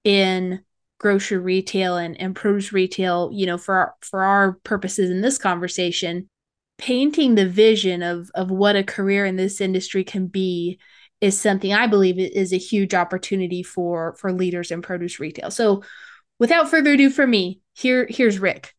in 0.03 0.61
grocery 0.97 1.37
retail 1.37 1.97
and, 1.97 2.19
and 2.19 2.35
produce 2.35 2.71
retail 2.71 3.29
you 3.33 3.45
know 3.45 3.57
for 3.57 3.75
our, 3.75 3.93
for 4.01 4.23
our 4.23 4.53
purposes 4.63 5.09
in 5.09 5.21
this 5.21 5.37
conversation 5.37 6.29
painting 6.77 7.35
the 7.35 7.47
vision 7.47 8.01
of 8.01 8.29
of 8.33 8.49
what 8.49 8.75
a 8.75 8.83
career 8.83 9.25
in 9.25 9.35
this 9.35 9.59
industry 9.59 10.03
can 10.03 10.27
be 10.27 10.79
is 11.19 11.39
something 11.39 11.73
i 11.73 11.85
believe 11.85 12.17
is 12.17 12.53
a 12.53 12.57
huge 12.57 12.93
opportunity 12.93 13.61
for 13.61 14.15
for 14.19 14.31
leaders 14.31 14.71
in 14.71 14.81
produce 14.81 15.19
retail 15.19 15.51
so 15.51 15.83
without 16.39 16.69
further 16.69 16.93
ado 16.93 17.09
for 17.09 17.25
me, 17.25 17.61
here 17.73 18.07
here's 18.09 18.39
Rick. 18.39 18.74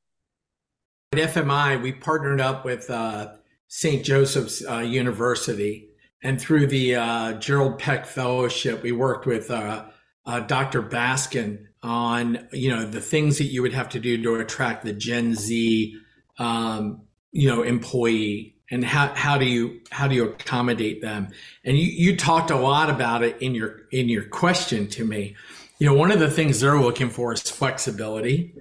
At 1.17 1.33
FMI, 1.33 1.81
we 1.81 1.93
partnered 1.93 2.43
up 2.43 2.67
with 2.67 2.91
uh, 2.91 3.33
St. 3.69 4.05
Joseph's 4.05 4.63
uh, 4.69 4.81
University, 4.81 5.89
and 6.23 6.39
through 6.39 6.67
the 6.67 6.97
uh, 6.97 7.33
Gerald 7.35 7.79
Peck 7.79 8.05
Fellowship, 8.05 8.83
we 8.83 8.93
worked 8.93 9.25
with 9.25 9.51
uh, 9.51 9.87
uh, 10.27 10.41
Dr. 10.41 10.83
Baskin 10.83 11.69
on 11.83 12.47
you 12.53 12.69
know 12.69 12.85
the 12.85 13.01
things 13.01 13.39
that 13.39 13.45
you 13.45 13.63
would 13.63 13.73
have 13.73 13.89
to 13.91 13.99
do 13.99 14.23
to 14.23 14.35
attract 14.35 14.85
the 14.85 14.93
Gen 14.93 15.35
Z 15.35 15.97
um, 16.39 17.01
you 17.33 17.49
know 17.49 17.63
employee 17.63 18.55
and 18.71 18.85
how, 18.85 19.07
how 19.15 19.39
do 19.39 19.47
you 19.47 19.81
how 19.91 20.07
do 20.09 20.15
you 20.15 20.25
accommodate 20.25 21.01
them 21.01 21.29
and 21.65 21.79
you, 21.79 21.87
you 21.87 22.15
talked 22.17 22.51
a 22.51 22.57
lot 22.57 22.91
about 22.91 23.23
it 23.23 23.41
in 23.41 23.55
your 23.55 23.83
in 23.91 24.11
your 24.11 24.25
question 24.25 24.87
to 24.89 25.05
me 25.05 25.35
you 25.79 25.87
know 25.87 25.95
one 25.95 26.11
of 26.11 26.19
the 26.19 26.31
things 26.31 26.61
they're 26.61 26.81
looking 26.81 27.09
for 27.09 27.33
is 27.33 27.43
flexibility 27.43 28.53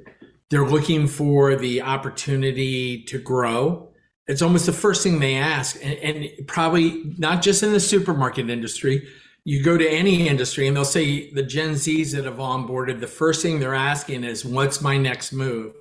they're 0.49 0.67
looking 0.67 1.07
for 1.07 1.55
the 1.55 1.81
opportunity 1.81 3.03
to 3.03 3.19
grow. 3.19 3.89
It's 4.27 4.41
almost 4.41 4.65
the 4.65 4.73
first 4.73 5.03
thing 5.03 5.19
they 5.19 5.35
ask 5.35 5.77
and, 5.83 5.93
and 5.99 6.47
probably 6.47 7.13
not 7.17 7.41
just 7.41 7.63
in 7.63 7.71
the 7.71 7.79
supermarket 7.79 8.49
industry. 8.49 9.07
You 9.43 9.63
go 9.63 9.77
to 9.77 9.87
any 9.87 10.27
industry 10.27 10.67
and 10.67 10.75
they'll 10.75 10.85
say 10.85 11.31
the 11.31 11.43
gen 11.43 11.75
z's 11.75 12.13
that 12.13 12.25
have 12.25 12.37
onboarded 12.37 12.99
the 12.99 13.07
first 13.07 13.41
thing 13.41 13.59
they're 13.59 13.75
asking 13.75 14.23
is 14.23 14.43
what's 14.43 14.81
my 14.81 14.97
next 14.97 15.31
move? 15.31 15.73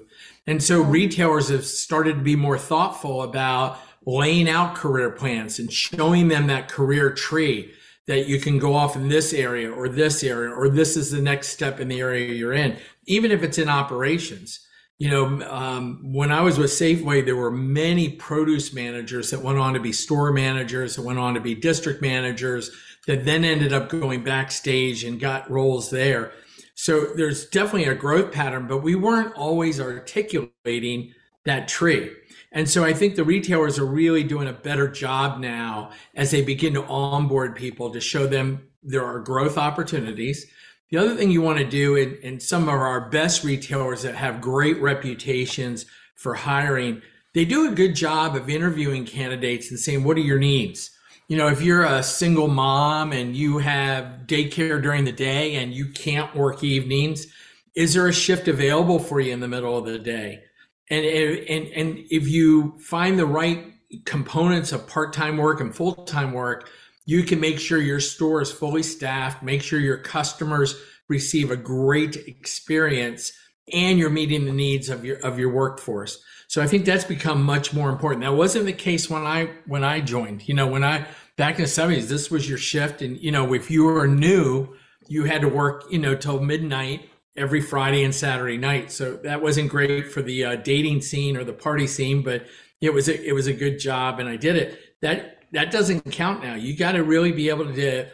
And 0.46 0.62
so 0.62 0.82
mm-hmm. 0.82 0.90
retailers 0.90 1.48
have 1.48 1.64
started 1.64 2.16
to 2.16 2.22
be 2.22 2.36
more 2.36 2.58
thoughtful 2.58 3.22
about 3.22 3.78
laying 4.06 4.48
out 4.48 4.74
career 4.74 5.10
plans 5.10 5.58
and 5.58 5.72
showing 5.72 6.28
them 6.28 6.46
that 6.48 6.68
career 6.68 7.10
tree 7.10 7.72
that 8.06 8.26
you 8.26 8.38
can 8.38 8.58
go 8.58 8.74
off 8.74 8.96
in 8.96 9.08
this 9.08 9.32
area 9.32 9.70
or 9.70 9.88
this 9.88 10.22
area 10.22 10.50
or 10.50 10.68
this 10.68 10.96
is 10.96 11.10
the 11.10 11.20
next 11.22 11.48
step 11.48 11.80
in 11.80 11.88
the 11.88 12.00
area 12.00 12.34
you're 12.34 12.52
in 12.52 12.76
even 13.06 13.30
if 13.30 13.42
it's 13.42 13.58
in 13.58 13.68
operations 13.68 14.60
you 14.98 15.10
know 15.10 15.42
um, 15.48 16.00
when 16.12 16.30
i 16.30 16.40
was 16.40 16.58
with 16.58 16.70
safeway 16.70 17.24
there 17.24 17.36
were 17.36 17.50
many 17.50 18.10
produce 18.10 18.72
managers 18.72 19.30
that 19.30 19.42
went 19.42 19.58
on 19.58 19.74
to 19.74 19.80
be 19.80 19.92
store 19.92 20.32
managers 20.32 20.96
that 20.96 21.02
went 21.02 21.18
on 21.18 21.34
to 21.34 21.40
be 21.40 21.54
district 21.54 22.00
managers 22.00 22.70
that 23.06 23.24
then 23.24 23.44
ended 23.44 23.72
up 23.72 23.88
going 23.88 24.22
backstage 24.24 25.04
and 25.04 25.20
got 25.20 25.50
roles 25.50 25.90
there 25.90 26.32
so 26.74 27.06
there's 27.14 27.46
definitely 27.46 27.84
a 27.84 27.94
growth 27.94 28.32
pattern 28.32 28.66
but 28.66 28.82
we 28.82 28.94
weren't 28.94 29.34
always 29.34 29.80
articulating 29.80 31.12
that 31.44 31.68
tree 31.68 32.10
and 32.54 32.70
so 32.70 32.84
I 32.84 32.94
think 32.94 33.16
the 33.16 33.24
retailers 33.24 33.80
are 33.80 33.84
really 33.84 34.22
doing 34.22 34.46
a 34.46 34.52
better 34.52 34.86
job 34.86 35.40
now 35.40 35.90
as 36.14 36.30
they 36.30 36.40
begin 36.40 36.72
to 36.74 36.84
onboard 36.84 37.56
people 37.56 37.90
to 37.90 38.00
show 38.00 38.28
them 38.28 38.68
there 38.84 39.04
are 39.04 39.18
growth 39.18 39.58
opportunities. 39.58 40.46
The 40.90 40.98
other 40.98 41.16
thing 41.16 41.30
you 41.30 41.42
want 41.42 41.58
to 41.58 41.64
do 41.64 41.96
and, 41.96 42.14
in 42.16 42.40
some 42.40 42.64
of 42.64 42.68
our 42.68 43.08
best 43.10 43.44
retailers 43.44 44.02
that 44.02 44.14
have 44.14 44.40
great 44.40 44.80
reputations 44.80 45.86
for 46.14 46.34
hiring, 46.34 47.02
they 47.34 47.44
do 47.44 47.68
a 47.68 47.74
good 47.74 47.94
job 47.94 48.36
of 48.36 48.48
interviewing 48.48 49.04
candidates 49.04 49.70
and 49.70 49.80
saying, 49.80 50.04
what 50.04 50.16
are 50.16 50.20
your 50.20 50.38
needs? 50.38 50.90
You 51.28 51.36
know, 51.36 51.48
if 51.48 51.62
you're 51.62 51.84
a 51.84 52.02
single 52.02 52.48
mom 52.48 53.12
and 53.12 53.34
you 53.34 53.58
have 53.58 54.20
daycare 54.26 54.80
during 54.80 55.04
the 55.04 55.12
day 55.12 55.56
and 55.56 55.72
you 55.72 55.86
can't 55.86 56.34
work 56.36 56.62
evenings, 56.62 57.26
is 57.74 57.94
there 57.94 58.06
a 58.06 58.12
shift 58.12 58.46
available 58.46 58.98
for 58.98 59.20
you 59.20 59.32
in 59.32 59.40
the 59.40 59.48
middle 59.48 59.76
of 59.76 59.86
the 59.86 59.98
day? 59.98 60.44
and 60.90 61.04
and 61.04 61.66
and 61.68 62.06
if 62.10 62.28
you 62.28 62.78
find 62.78 63.18
the 63.18 63.26
right 63.26 63.64
components 64.04 64.72
of 64.72 64.86
part-time 64.86 65.36
work 65.36 65.60
and 65.60 65.74
full-time 65.74 66.32
work 66.32 66.68
you 67.04 67.22
can 67.22 67.40
make 67.40 67.58
sure 67.58 67.78
your 67.78 68.00
store 68.00 68.40
is 68.40 68.52
fully 68.52 68.82
staffed 68.82 69.42
make 69.42 69.62
sure 69.62 69.78
your 69.78 69.98
customers 69.98 70.74
receive 71.08 71.50
a 71.50 71.56
great 71.56 72.16
experience 72.16 73.32
and 73.72 73.98
you're 73.98 74.10
meeting 74.10 74.44
the 74.44 74.52
needs 74.52 74.88
of 74.88 75.04
your 75.04 75.16
of 75.18 75.38
your 75.38 75.50
workforce 75.50 76.22
so 76.48 76.62
i 76.62 76.66
think 76.66 76.84
that's 76.84 77.04
become 77.04 77.42
much 77.42 77.72
more 77.72 77.90
important 77.90 78.22
that 78.22 78.34
wasn't 78.34 78.64
the 78.64 78.72
case 78.72 79.08
when 79.08 79.24
i 79.24 79.50
when 79.66 79.84
i 79.84 80.00
joined 80.00 80.46
you 80.48 80.54
know 80.54 80.66
when 80.66 80.84
i 80.84 81.06
back 81.36 81.56
in 81.56 81.62
the 81.62 81.68
70s 81.68 82.08
this 82.08 82.30
was 82.30 82.48
your 82.48 82.58
shift 82.58 83.02
and 83.02 83.18
you 83.18 83.32
know 83.32 83.52
if 83.54 83.70
you 83.70 83.84
were 83.84 84.06
new 84.06 84.68
you 85.08 85.24
had 85.24 85.40
to 85.40 85.48
work 85.48 85.84
you 85.90 85.98
know 85.98 86.14
till 86.14 86.40
midnight 86.40 87.08
every 87.36 87.60
Friday 87.60 88.04
and 88.04 88.14
Saturday 88.14 88.56
night. 88.56 88.92
So 88.92 89.16
that 89.24 89.42
wasn't 89.42 89.70
great 89.70 90.12
for 90.12 90.22
the 90.22 90.44
uh, 90.44 90.56
dating 90.56 91.02
scene 91.02 91.36
or 91.36 91.44
the 91.44 91.52
party 91.52 91.86
scene, 91.86 92.22
but 92.22 92.46
it 92.80 92.92
was 92.92 93.08
a, 93.08 93.28
it 93.28 93.32
was 93.32 93.46
a 93.46 93.52
good 93.52 93.78
job, 93.78 94.20
and 94.20 94.28
I 94.28 94.36
did 94.36 94.56
it. 94.56 94.78
That 95.00 95.33
that 95.54 95.70
doesn't 95.70 96.10
count 96.12 96.42
now. 96.42 96.54
You 96.54 96.76
got 96.76 96.92
to 96.92 97.02
really 97.02 97.32
be 97.32 97.48
able 97.48 97.72
to, 97.72 98.06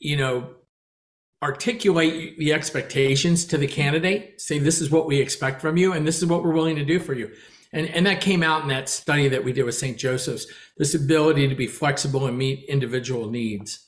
you 0.00 0.16
know, 0.16 0.50
articulate 1.42 2.38
the 2.38 2.52
expectations 2.52 3.44
to 3.46 3.58
the 3.58 3.66
candidate. 3.66 4.40
Say 4.40 4.58
this 4.58 4.80
is 4.80 4.90
what 4.90 5.06
we 5.06 5.20
expect 5.20 5.60
from 5.60 5.76
you, 5.76 5.92
and 5.92 6.06
this 6.06 6.18
is 6.18 6.26
what 6.26 6.42
we're 6.42 6.52
willing 6.52 6.76
to 6.76 6.84
do 6.84 6.98
for 6.98 7.14
you. 7.14 7.30
And, 7.72 7.88
and 7.88 8.06
that 8.06 8.20
came 8.20 8.42
out 8.42 8.62
in 8.62 8.68
that 8.68 8.88
study 8.88 9.28
that 9.28 9.44
we 9.44 9.52
did 9.52 9.64
with 9.64 9.74
St. 9.74 9.98
Joseph's, 9.98 10.46
this 10.76 10.94
ability 10.94 11.48
to 11.48 11.54
be 11.54 11.66
flexible 11.66 12.26
and 12.26 12.38
meet 12.38 12.64
individual 12.68 13.30
needs. 13.30 13.86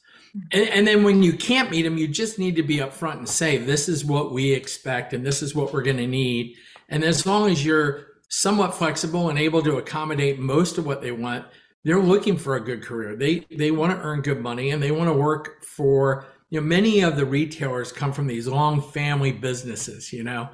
And, 0.53 0.69
and, 0.69 0.87
then 0.87 1.05
when 1.05 1.23
you 1.23 1.33
can't 1.33 1.71
meet 1.71 1.83
them, 1.83 1.97
you 1.97 2.07
just 2.07 2.39
need 2.39 2.57
to 2.57 2.63
be 2.63 2.79
upfront 2.79 3.19
and 3.19 3.29
say, 3.29 3.57
this 3.57 3.89
is 3.89 4.05
what 4.05 4.31
we 4.31 4.53
expect 4.53 5.15
and 5.15 5.25
this 5.25 5.43
is 5.43 5.55
what 5.55 5.73
we're 5.73 5.83
going 5.83 5.97
to 5.97 6.07
need. 6.07 6.55
And 6.91 7.03
as 7.03 7.25
long 7.25 7.51
as 7.51 7.65
you're 7.65 8.07
somewhat 8.29 8.75
flexible 8.75 9.31
and 9.31 9.39
able 9.39 9.63
to 9.63 9.79
accommodate 9.79 10.39
most 10.39 10.77
of 10.77 10.85
what 10.85 11.01
they 11.01 11.13
want, 11.13 11.47
they're 11.89 11.99
looking 11.99 12.37
for 12.37 12.55
a 12.55 12.61
good 12.61 12.83
career. 12.83 13.17
They 13.17 13.47
they 13.51 13.71
want 13.71 13.93
to 13.93 13.99
earn 14.05 14.21
good 14.21 14.43
money 14.43 14.73
and 14.73 14.83
they 14.83 14.91
want 14.91 15.09
to 15.09 15.15
work 15.15 15.65
for, 15.65 16.27
you 16.51 16.61
know, 16.61 16.67
many 16.67 17.01
of 17.01 17.17
the 17.17 17.25
retailers 17.25 17.93
come 17.93 18.13
from 18.13 18.27
these 18.27 18.47
long 18.47 18.83
family 18.83 19.33
businesses, 19.33 20.13
you 20.13 20.23
know, 20.23 20.51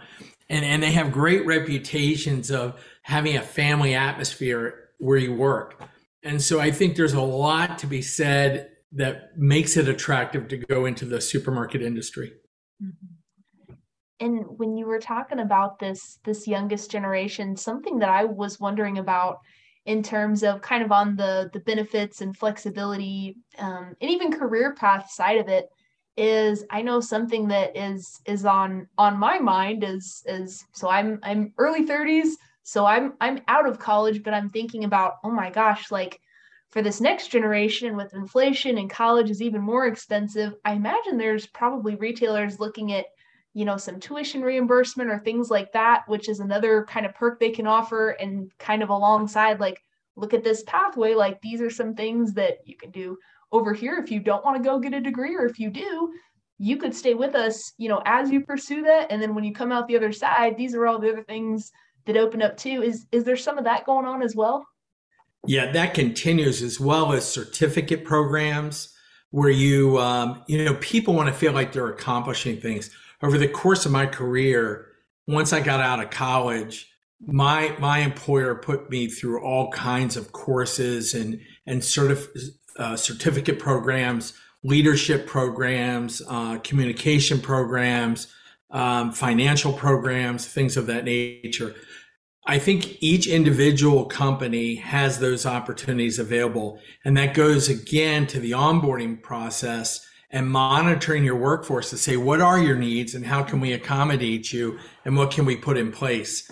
and, 0.48 0.64
and 0.64 0.80
they 0.80 0.92
have 0.92 1.10
great 1.10 1.44
reputations 1.44 2.52
of 2.52 2.80
having 3.02 3.36
a 3.36 3.42
family 3.42 3.96
atmosphere 3.96 4.90
where 4.98 5.18
you 5.18 5.34
work. 5.34 5.82
And 6.22 6.40
so 6.40 6.60
I 6.60 6.70
think 6.70 6.94
there's 6.94 7.14
a 7.14 7.20
lot 7.20 7.78
to 7.78 7.88
be 7.88 8.00
said 8.00 8.70
that 8.92 9.36
makes 9.36 9.76
it 9.76 9.88
attractive 9.88 10.46
to 10.48 10.56
go 10.56 10.86
into 10.86 11.04
the 11.04 11.20
supermarket 11.20 11.82
industry. 11.82 12.32
Mm-hmm. 12.80 13.74
And 14.20 14.44
when 14.56 14.76
you 14.76 14.86
were 14.86 15.00
talking 15.00 15.40
about 15.40 15.80
this 15.80 16.20
this 16.24 16.46
youngest 16.46 16.92
generation, 16.92 17.56
something 17.56 17.98
that 17.98 18.08
I 18.08 18.24
was 18.24 18.60
wondering 18.60 18.98
about 18.98 19.38
in 19.86 20.02
terms 20.02 20.42
of 20.42 20.62
kind 20.62 20.82
of 20.82 20.92
on 20.92 21.16
the 21.16 21.50
the 21.52 21.60
benefits 21.60 22.20
and 22.20 22.36
flexibility 22.36 23.36
um, 23.58 23.94
and 24.00 24.10
even 24.10 24.32
career 24.32 24.74
path 24.74 25.10
side 25.10 25.38
of 25.38 25.48
it 25.48 25.68
is 26.16 26.64
I 26.70 26.82
know 26.82 27.00
something 27.00 27.48
that 27.48 27.76
is 27.76 28.20
is 28.24 28.44
on 28.44 28.88
on 28.96 29.18
my 29.18 29.38
mind 29.38 29.84
is 29.84 30.22
is 30.26 30.64
so 30.72 30.88
I'm 30.88 31.18
I'm 31.22 31.52
early 31.58 31.84
30s 31.84 32.30
so 32.62 32.86
I'm 32.86 33.14
I'm 33.20 33.40
out 33.48 33.66
of 33.66 33.78
college 33.78 34.22
but 34.22 34.34
I'm 34.34 34.50
thinking 34.50 34.84
about 34.84 35.14
oh 35.24 35.30
my 35.30 35.50
gosh 35.50 35.90
like 35.90 36.20
for 36.70 36.82
this 36.82 37.00
next 37.00 37.28
generation 37.28 37.96
with 37.96 38.14
inflation 38.14 38.78
and 38.78 38.90
college 38.90 39.30
is 39.30 39.42
even 39.42 39.60
more 39.60 39.86
expensive 39.86 40.54
i 40.64 40.72
imagine 40.72 41.16
there's 41.16 41.46
probably 41.46 41.94
retailers 41.94 42.58
looking 42.58 42.92
at 42.92 43.06
you 43.54 43.64
know 43.64 43.76
some 43.76 43.98
tuition 43.98 44.42
reimbursement 44.42 45.08
or 45.08 45.18
things 45.20 45.48
like 45.48 45.72
that 45.72 46.02
which 46.08 46.28
is 46.28 46.40
another 46.40 46.84
kind 46.84 47.06
of 47.06 47.14
perk 47.14 47.40
they 47.40 47.50
can 47.50 47.66
offer 47.66 48.10
and 48.10 48.50
kind 48.58 48.82
of 48.82 48.90
alongside 48.90 49.60
like 49.60 49.80
look 50.16 50.34
at 50.34 50.44
this 50.44 50.62
pathway 50.64 51.14
like 51.14 51.40
these 51.40 51.60
are 51.60 51.70
some 51.70 51.94
things 51.94 52.34
that 52.34 52.58
you 52.66 52.76
can 52.76 52.90
do 52.90 53.16
over 53.52 53.72
here. 53.72 53.96
If 54.02 54.10
you 54.10 54.20
don't 54.20 54.44
want 54.44 54.56
to 54.56 54.68
go 54.68 54.80
get 54.80 54.92
a 54.92 55.00
degree 55.00 55.34
or 55.36 55.46
if 55.46 55.58
you 55.58 55.70
do 55.70 56.12
you 56.58 56.76
could 56.76 56.94
stay 56.94 57.14
with 57.14 57.34
us 57.34 57.72
you 57.78 57.88
know 57.88 58.02
as 58.04 58.30
you 58.30 58.40
pursue 58.40 58.82
that. 58.82 59.10
And 59.10 59.22
then 59.22 59.34
when 59.34 59.44
you 59.44 59.52
come 59.52 59.72
out 59.72 59.88
the 59.88 59.96
other 59.96 60.12
side 60.12 60.56
these 60.56 60.74
are 60.74 60.86
all 60.86 60.98
the 60.98 61.10
other 61.10 61.24
things 61.24 61.70
that 62.06 62.16
open 62.16 62.42
up 62.42 62.56
too. 62.56 62.82
Is 62.82 63.06
is 63.12 63.24
there 63.24 63.36
some 63.36 63.56
of 63.56 63.64
that 63.64 63.86
going 63.86 64.06
on 64.06 64.22
as 64.22 64.34
well? 64.36 64.66
Yeah, 65.46 65.70
that 65.72 65.94
continues 65.94 66.62
as 66.62 66.80
well 66.80 67.12
as 67.12 67.30
certificate 67.30 68.04
programs 68.04 68.94
where 69.30 69.50
you, 69.50 69.98
um, 69.98 70.42
you 70.46 70.64
know, 70.64 70.74
people 70.74 71.12
want 71.12 71.28
to 71.28 71.34
feel 71.34 71.52
like 71.52 71.72
they're 71.72 71.88
accomplishing 71.88 72.60
things. 72.60 72.90
Over 73.22 73.38
the 73.38 73.48
course 73.48 73.86
of 73.86 73.92
my 73.92 74.06
career, 74.06 74.88
once 75.26 75.52
I 75.52 75.60
got 75.60 75.80
out 75.80 76.02
of 76.02 76.10
college, 76.10 76.90
my 77.20 77.74
my 77.78 77.98
employer 77.98 78.54
put 78.54 78.90
me 78.90 79.06
through 79.08 79.42
all 79.42 79.70
kinds 79.70 80.16
of 80.16 80.32
courses 80.32 81.14
and 81.14 81.40
and 81.66 81.80
certif- 81.80 82.28
uh, 82.76 82.96
certificate 82.96 83.58
programs, 83.58 84.34
leadership 84.62 85.26
programs, 85.26 86.20
uh, 86.28 86.58
communication 86.58 87.40
programs, 87.40 88.26
um, 88.70 89.12
financial 89.12 89.72
programs, 89.72 90.46
things 90.46 90.76
of 90.76 90.86
that 90.86 91.04
nature. 91.04 91.74
I 92.46 92.58
think 92.58 93.02
each 93.02 93.26
individual 93.26 94.04
company 94.04 94.74
has 94.74 95.18
those 95.18 95.46
opportunities 95.46 96.18
available. 96.18 96.78
And 97.04 97.16
that 97.16 97.32
goes 97.32 97.70
again 97.70 98.26
to 98.28 98.40
the 98.40 98.50
onboarding 98.50 99.22
process 99.22 100.06
and 100.34 100.50
monitoring 100.50 101.22
your 101.22 101.36
workforce 101.36 101.90
to 101.90 101.96
say, 101.96 102.16
what 102.16 102.40
are 102.40 102.58
your 102.58 102.74
needs 102.74 103.14
and 103.14 103.24
how 103.24 103.44
can 103.44 103.60
we 103.60 103.72
accommodate 103.72 104.52
you 104.52 104.76
and 105.04 105.16
what 105.16 105.30
can 105.30 105.44
we 105.44 105.54
put 105.54 105.76
in 105.76 105.92
place? 105.92 106.50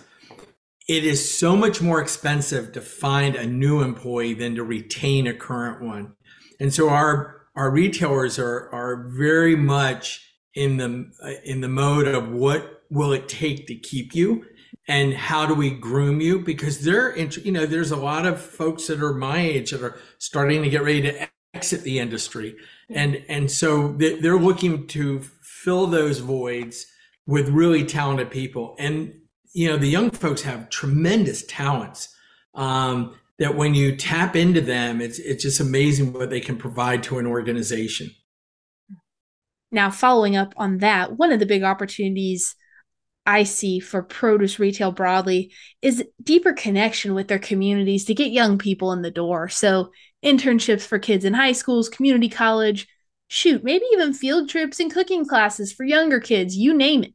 It 0.88 1.04
is 1.04 1.36
so 1.36 1.56
much 1.56 1.82
more 1.82 2.00
expensive 2.00 2.70
to 2.72 2.80
find 2.80 3.34
a 3.34 3.44
new 3.44 3.82
employee 3.82 4.34
than 4.34 4.54
to 4.54 4.62
retain 4.62 5.26
a 5.26 5.34
current 5.34 5.82
one. 5.82 6.14
And 6.60 6.72
so 6.72 6.90
our, 6.90 7.42
our 7.56 7.72
retailers 7.72 8.38
are, 8.38 8.70
are 8.72 9.08
very 9.08 9.56
much 9.56 10.32
in 10.54 10.76
the, 10.76 11.40
in 11.44 11.60
the 11.60 11.68
mode 11.68 12.06
of 12.06 12.30
what 12.30 12.84
will 12.88 13.12
it 13.12 13.28
take 13.28 13.66
to 13.66 13.74
keep 13.74 14.14
you 14.14 14.44
and 14.86 15.12
how 15.12 15.44
do 15.44 15.54
we 15.54 15.70
groom 15.70 16.20
you 16.20 16.38
because 16.38 16.84
they're 16.84 17.16
you 17.16 17.52
know 17.52 17.64
there's 17.64 17.92
a 17.92 17.96
lot 17.96 18.26
of 18.26 18.40
folks 18.40 18.88
that 18.88 19.00
are 19.00 19.14
my 19.14 19.38
age 19.38 19.70
that 19.70 19.80
are 19.80 19.96
starting 20.18 20.60
to 20.62 20.68
get 20.68 20.82
ready 20.82 21.00
to 21.00 21.28
exit 21.54 21.82
the 21.82 21.98
industry, 21.98 22.56
and 22.88 23.24
and 23.28 23.50
so 23.50 23.92
they're 23.92 24.38
looking 24.38 24.86
to 24.88 25.20
fill 25.42 25.86
those 25.86 26.18
voids 26.18 26.86
with 27.26 27.48
really 27.48 27.84
talented 27.84 28.30
people. 28.30 28.76
And 28.78 29.14
you 29.52 29.68
know, 29.68 29.76
the 29.76 29.88
young 29.88 30.10
folks 30.10 30.42
have 30.42 30.70
tremendous 30.70 31.44
talents. 31.46 32.08
Um, 32.54 33.14
that 33.38 33.56
when 33.56 33.74
you 33.74 33.96
tap 33.96 34.36
into 34.36 34.60
them, 34.60 35.00
it's 35.00 35.18
it's 35.18 35.42
just 35.42 35.60
amazing 35.60 36.12
what 36.12 36.30
they 36.30 36.40
can 36.40 36.56
provide 36.56 37.02
to 37.04 37.18
an 37.18 37.26
organization. 37.26 38.10
Now, 39.70 39.90
following 39.90 40.36
up 40.36 40.54
on 40.56 40.78
that, 40.78 41.16
one 41.16 41.32
of 41.32 41.40
the 41.40 41.46
big 41.46 41.62
opportunities 41.62 42.54
I 43.24 43.44
see 43.44 43.80
for 43.80 44.02
produce 44.02 44.58
retail 44.58 44.92
broadly 44.92 45.52
is 45.80 46.04
deeper 46.22 46.52
connection 46.52 47.14
with 47.14 47.28
their 47.28 47.38
communities 47.38 48.04
to 48.04 48.14
get 48.14 48.32
young 48.32 48.58
people 48.58 48.92
in 48.92 49.02
the 49.02 49.10
door. 49.10 49.48
So, 49.48 49.90
internships 50.24 50.82
for 50.82 50.98
kids 50.98 51.24
in 51.24 51.34
high 51.34 51.52
schools, 51.52 51.88
community 51.88 52.28
college, 52.28 52.88
shoot, 53.28 53.64
maybe 53.64 53.84
even 53.92 54.12
field 54.12 54.48
trips 54.48 54.80
and 54.80 54.92
cooking 54.92 55.26
classes 55.26 55.72
for 55.72 55.84
younger 55.84 56.20
kids, 56.20 56.56
you 56.56 56.74
name 56.74 57.04
it. 57.04 57.14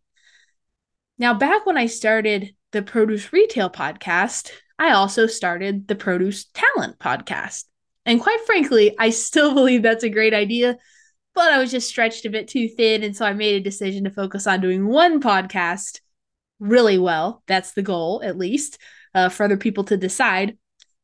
Now, 1.17 1.33
back 1.33 1.65
when 1.65 1.77
I 1.77 1.87
started 1.87 2.53
the 2.71 2.81
Produce 2.81 3.31
Retail 3.33 3.69
podcast, 3.69 4.51
I 4.77 4.91
also 4.91 5.25
started 5.27 5.87
the 5.87 5.95
Produce 5.95 6.45
Talent 6.53 6.99
podcast. 6.99 7.65
And 8.05 8.21
quite 8.21 8.41
frankly, 8.45 8.95
I 8.99 9.09
still 9.09 9.53
believe 9.55 9.83
that's 9.83 10.03
a 10.03 10.09
great 10.09 10.33
idea 10.33 10.77
but 11.37 11.51
I 11.51 11.59
was 11.59 11.69
just 11.69 11.87
stretched 11.87 12.25
a 12.25 12.31
bit 12.31 12.47
too 12.47 12.67
thin. 12.67 13.03
And 13.03 13.15
so 13.15 13.23
I 13.23 13.33
made 13.33 13.53
a 13.53 13.63
decision 13.63 14.05
to 14.05 14.09
focus 14.09 14.47
on 14.47 14.59
doing 14.59 14.87
one 14.87 15.21
podcast 15.21 16.01
really 16.59 16.97
well. 16.97 17.43
That's 17.45 17.73
the 17.73 17.83
goal, 17.83 18.23
at 18.23 18.39
least, 18.39 18.79
uh, 19.13 19.29
for 19.29 19.43
other 19.43 19.55
people 19.55 19.83
to 19.83 19.97
decide. 19.97 20.57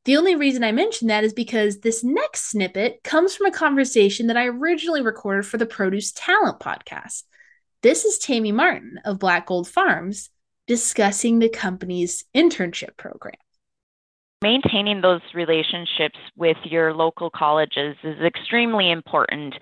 The 0.05 0.17
only 0.17 0.35
reason 0.35 0.63
I 0.63 0.73
mention 0.73 1.07
that 1.07 1.23
is 1.23 1.33
because 1.33 1.79
this 1.79 2.03
next 2.03 2.49
snippet 2.49 3.03
comes 3.03 3.35
from 3.35 3.47
a 3.47 3.51
conversation 3.51 4.27
that 4.27 4.37
I 4.37 4.47
originally 4.47 5.01
recorded 5.01 5.45
for 5.45 5.57
the 5.57 5.65
Produce 5.65 6.11
Talent 6.11 6.59
podcast. 6.59 7.23
This 7.81 8.03
is 8.03 8.19
Tami 8.19 8.53
Martin 8.53 8.99
of 9.05 9.19
Black 9.19 9.47
Gold 9.47 9.67
Farms 9.67 10.29
discussing 10.67 11.39
the 11.39 11.49
company's 11.49 12.25
internship 12.35 12.97
program 12.97 13.35
maintaining 14.43 14.99
those 15.01 15.21
relationships 15.33 16.19
with 16.35 16.57
your 16.65 16.93
local 16.93 17.31
colleges 17.31 17.95
is 18.03 18.19
extremely 18.19 18.91
important 18.91 19.55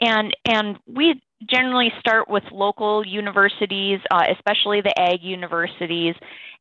and 0.00 0.34
and 0.46 0.78
we 0.86 1.20
generally 1.48 1.92
start 2.00 2.28
with 2.28 2.42
local 2.52 3.06
universities 3.06 4.00
uh, 4.10 4.24
especially 4.30 4.80
the 4.80 4.98
ag 4.98 5.22
universities 5.22 6.14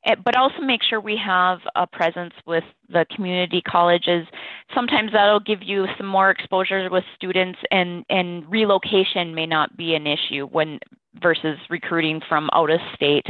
eh, 0.05 0.15
but 0.23 0.35
also 0.35 0.61
make 0.61 0.81
sure 0.83 0.99
we 0.99 1.17
have 1.17 1.59
a 1.75 1.87
presence 1.87 2.33
with 2.45 2.63
the 2.89 3.05
community 3.15 3.61
colleges. 3.61 4.25
Sometimes 4.73 5.11
that'll 5.11 5.39
give 5.39 5.63
you 5.63 5.85
some 5.97 6.07
more 6.07 6.29
exposure 6.29 6.87
with 6.91 7.03
students 7.15 7.59
and 7.71 8.05
and 8.09 8.49
relocation 8.49 9.33
may 9.33 9.45
not 9.45 9.75
be 9.75 9.95
an 9.95 10.05
issue 10.07 10.47
when 10.47 10.79
versus 11.21 11.57
recruiting 11.69 12.21
from 12.27 12.49
out 12.53 12.69
of 12.69 12.79
state. 12.95 13.25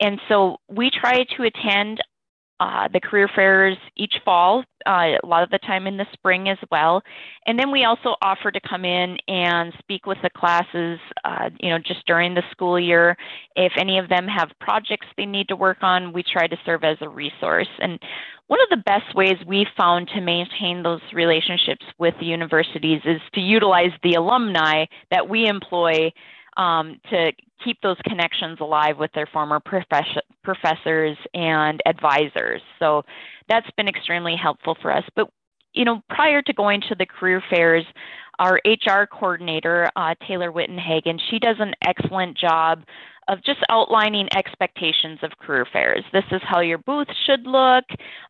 And 0.00 0.20
so 0.28 0.56
we 0.68 0.90
try 0.90 1.24
to 1.36 1.42
attend 1.44 2.00
uh, 2.60 2.88
the 2.92 3.00
career 3.00 3.28
fairs 3.34 3.76
each 3.96 4.14
fall, 4.24 4.64
uh, 4.86 5.10
a 5.22 5.26
lot 5.26 5.42
of 5.42 5.50
the 5.50 5.58
time 5.58 5.86
in 5.86 5.96
the 5.96 6.06
spring 6.12 6.48
as 6.48 6.58
well. 6.70 7.02
And 7.46 7.58
then 7.58 7.72
we 7.72 7.84
also 7.84 8.14
offer 8.22 8.52
to 8.52 8.60
come 8.60 8.84
in 8.84 9.16
and 9.26 9.72
speak 9.80 10.06
with 10.06 10.18
the 10.22 10.30
classes, 10.30 11.00
uh, 11.24 11.50
you 11.58 11.70
know, 11.70 11.78
just 11.78 12.06
during 12.06 12.34
the 12.34 12.44
school 12.52 12.78
year. 12.78 13.16
If 13.56 13.72
any 13.76 13.98
of 13.98 14.08
them 14.08 14.28
have 14.28 14.50
projects 14.60 15.06
they 15.16 15.26
need 15.26 15.48
to 15.48 15.56
work 15.56 15.78
on, 15.82 16.12
we 16.12 16.22
try 16.22 16.46
to 16.46 16.56
serve 16.64 16.84
as 16.84 16.96
a 17.00 17.08
resource. 17.08 17.68
And 17.80 17.98
one 18.46 18.60
of 18.60 18.68
the 18.70 18.84
best 18.84 19.14
ways 19.16 19.36
we 19.46 19.66
found 19.76 20.08
to 20.14 20.20
maintain 20.20 20.82
those 20.82 21.00
relationships 21.12 21.84
with 21.98 22.14
the 22.20 22.26
universities 22.26 23.00
is 23.04 23.20
to 23.34 23.40
utilize 23.40 23.92
the 24.02 24.14
alumni 24.14 24.84
that 25.10 25.28
we 25.28 25.46
employ 25.48 26.12
um, 26.56 27.00
to 27.10 27.32
keep 27.64 27.80
those 27.82 27.96
connections 28.06 28.58
alive 28.60 28.98
with 28.98 29.10
their 29.12 29.26
former 29.26 29.60
profess- 29.60 30.18
professors 30.44 31.16
and 31.34 31.80
advisors. 31.86 32.60
So 32.78 33.02
that's 33.48 33.70
been 33.76 33.88
extremely 33.88 34.36
helpful 34.40 34.76
for 34.80 34.92
us. 34.92 35.04
But 35.16 35.28
you 35.72 35.84
know, 35.84 36.02
prior 36.08 36.40
to 36.40 36.52
going 36.52 36.80
to 36.88 36.94
the 36.94 37.06
career 37.06 37.42
fairs, 37.50 37.84
our 38.38 38.60
HR 38.64 39.06
coordinator, 39.06 39.90
uh, 39.96 40.14
Taylor 40.26 40.52
Wittenhagen, 40.52 41.18
she 41.30 41.38
does 41.38 41.56
an 41.58 41.74
excellent 41.82 42.36
job 42.36 42.84
of 43.28 43.42
just 43.42 43.60
outlining 43.70 44.28
expectations 44.36 45.18
of 45.22 45.30
career 45.38 45.66
fairs. 45.72 46.04
This 46.12 46.24
is 46.30 46.42
how 46.44 46.60
your 46.60 46.78
booth 46.78 47.08
should 47.26 47.46
look, 47.46 47.84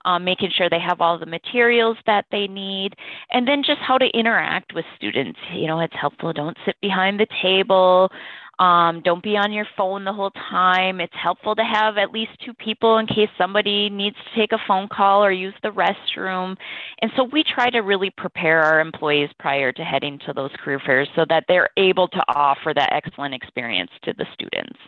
um, 0.04 0.24
making 0.24 0.50
sure 0.56 0.70
they 0.70 0.78
have 0.78 1.00
all 1.00 1.18
the 1.18 1.26
materials 1.26 1.96
that 2.06 2.26
they 2.30 2.46
need, 2.46 2.94
and 3.32 3.46
then 3.46 3.62
just 3.64 3.80
how 3.80 3.98
to 3.98 4.06
interact 4.14 4.72
with 4.74 4.84
students. 4.96 5.38
You 5.52 5.66
know, 5.66 5.80
it's 5.80 5.96
helpful. 6.00 6.32
Don't 6.32 6.56
sit 6.64 6.76
behind 6.80 7.18
the 7.18 7.26
table. 7.42 8.10
Um, 8.58 9.02
don't 9.04 9.22
be 9.22 9.36
on 9.36 9.52
your 9.52 9.66
phone 9.76 10.04
the 10.04 10.12
whole 10.12 10.30
time. 10.30 11.00
It's 11.00 11.14
helpful 11.20 11.54
to 11.56 11.64
have 11.64 11.98
at 11.98 12.12
least 12.12 12.32
two 12.44 12.54
people 12.54 12.98
in 12.98 13.06
case 13.06 13.28
somebody 13.36 13.90
needs 13.90 14.16
to 14.16 14.40
take 14.40 14.52
a 14.52 14.58
phone 14.66 14.88
call 14.88 15.24
or 15.24 15.32
use 15.32 15.54
the 15.62 15.70
restroom. 15.70 16.56
And 17.00 17.10
so 17.16 17.24
we 17.24 17.42
try 17.42 17.70
to 17.70 17.80
really 17.80 18.10
prepare 18.16 18.62
our 18.62 18.80
employees 18.80 19.30
prior 19.38 19.72
to 19.72 19.84
heading 19.84 20.18
to 20.26 20.32
those 20.32 20.50
career 20.62 20.80
fairs 20.84 21.08
so 21.16 21.24
that 21.28 21.44
they're 21.48 21.70
able 21.76 22.08
to 22.08 22.24
offer 22.28 22.72
that 22.74 22.92
excellent 22.92 23.34
experience 23.34 23.90
to 24.04 24.14
the 24.16 24.26
students. 24.32 24.78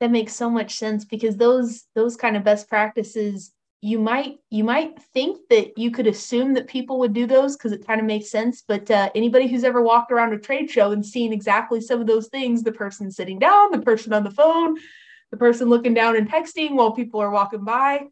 That 0.00 0.10
makes 0.10 0.34
so 0.34 0.48
much 0.48 0.76
sense 0.76 1.04
because 1.04 1.36
those 1.36 1.84
those 1.94 2.16
kind 2.16 2.36
of 2.36 2.44
best 2.44 2.68
practices 2.68 3.52
you 3.82 3.98
might 3.98 4.38
you 4.50 4.62
might 4.62 5.00
think 5.14 5.38
that 5.48 5.78
you 5.78 5.90
could 5.90 6.06
assume 6.06 6.52
that 6.54 6.66
people 6.66 6.98
would 6.98 7.14
do 7.14 7.26
those 7.26 7.56
because 7.56 7.72
it 7.72 7.86
kind 7.86 8.00
of 8.00 8.06
makes 8.06 8.30
sense 8.30 8.62
but 8.66 8.90
uh, 8.90 9.10
anybody 9.14 9.46
who's 9.46 9.64
ever 9.64 9.80
walked 9.80 10.12
around 10.12 10.32
a 10.32 10.38
trade 10.38 10.70
show 10.70 10.92
and 10.92 11.04
seen 11.04 11.32
exactly 11.32 11.80
some 11.80 12.00
of 12.00 12.06
those 12.06 12.28
things 12.28 12.62
the 12.62 12.72
person 12.72 13.10
sitting 13.10 13.38
down 13.38 13.70
the 13.70 13.80
person 13.80 14.12
on 14.12 14.22
the 14.22 14.30
phone 14.30 14.76
the 15.30 15.36
person 15.36 15.68
looking 15.68 15.94
down 15.94 16.16
and 16.16 16.30
texting 16.30 16.72
while 16.72 16.92
people 16.92 17.20
are 17.20 17.30
walking 17.30 17.64
by 17.64 18.02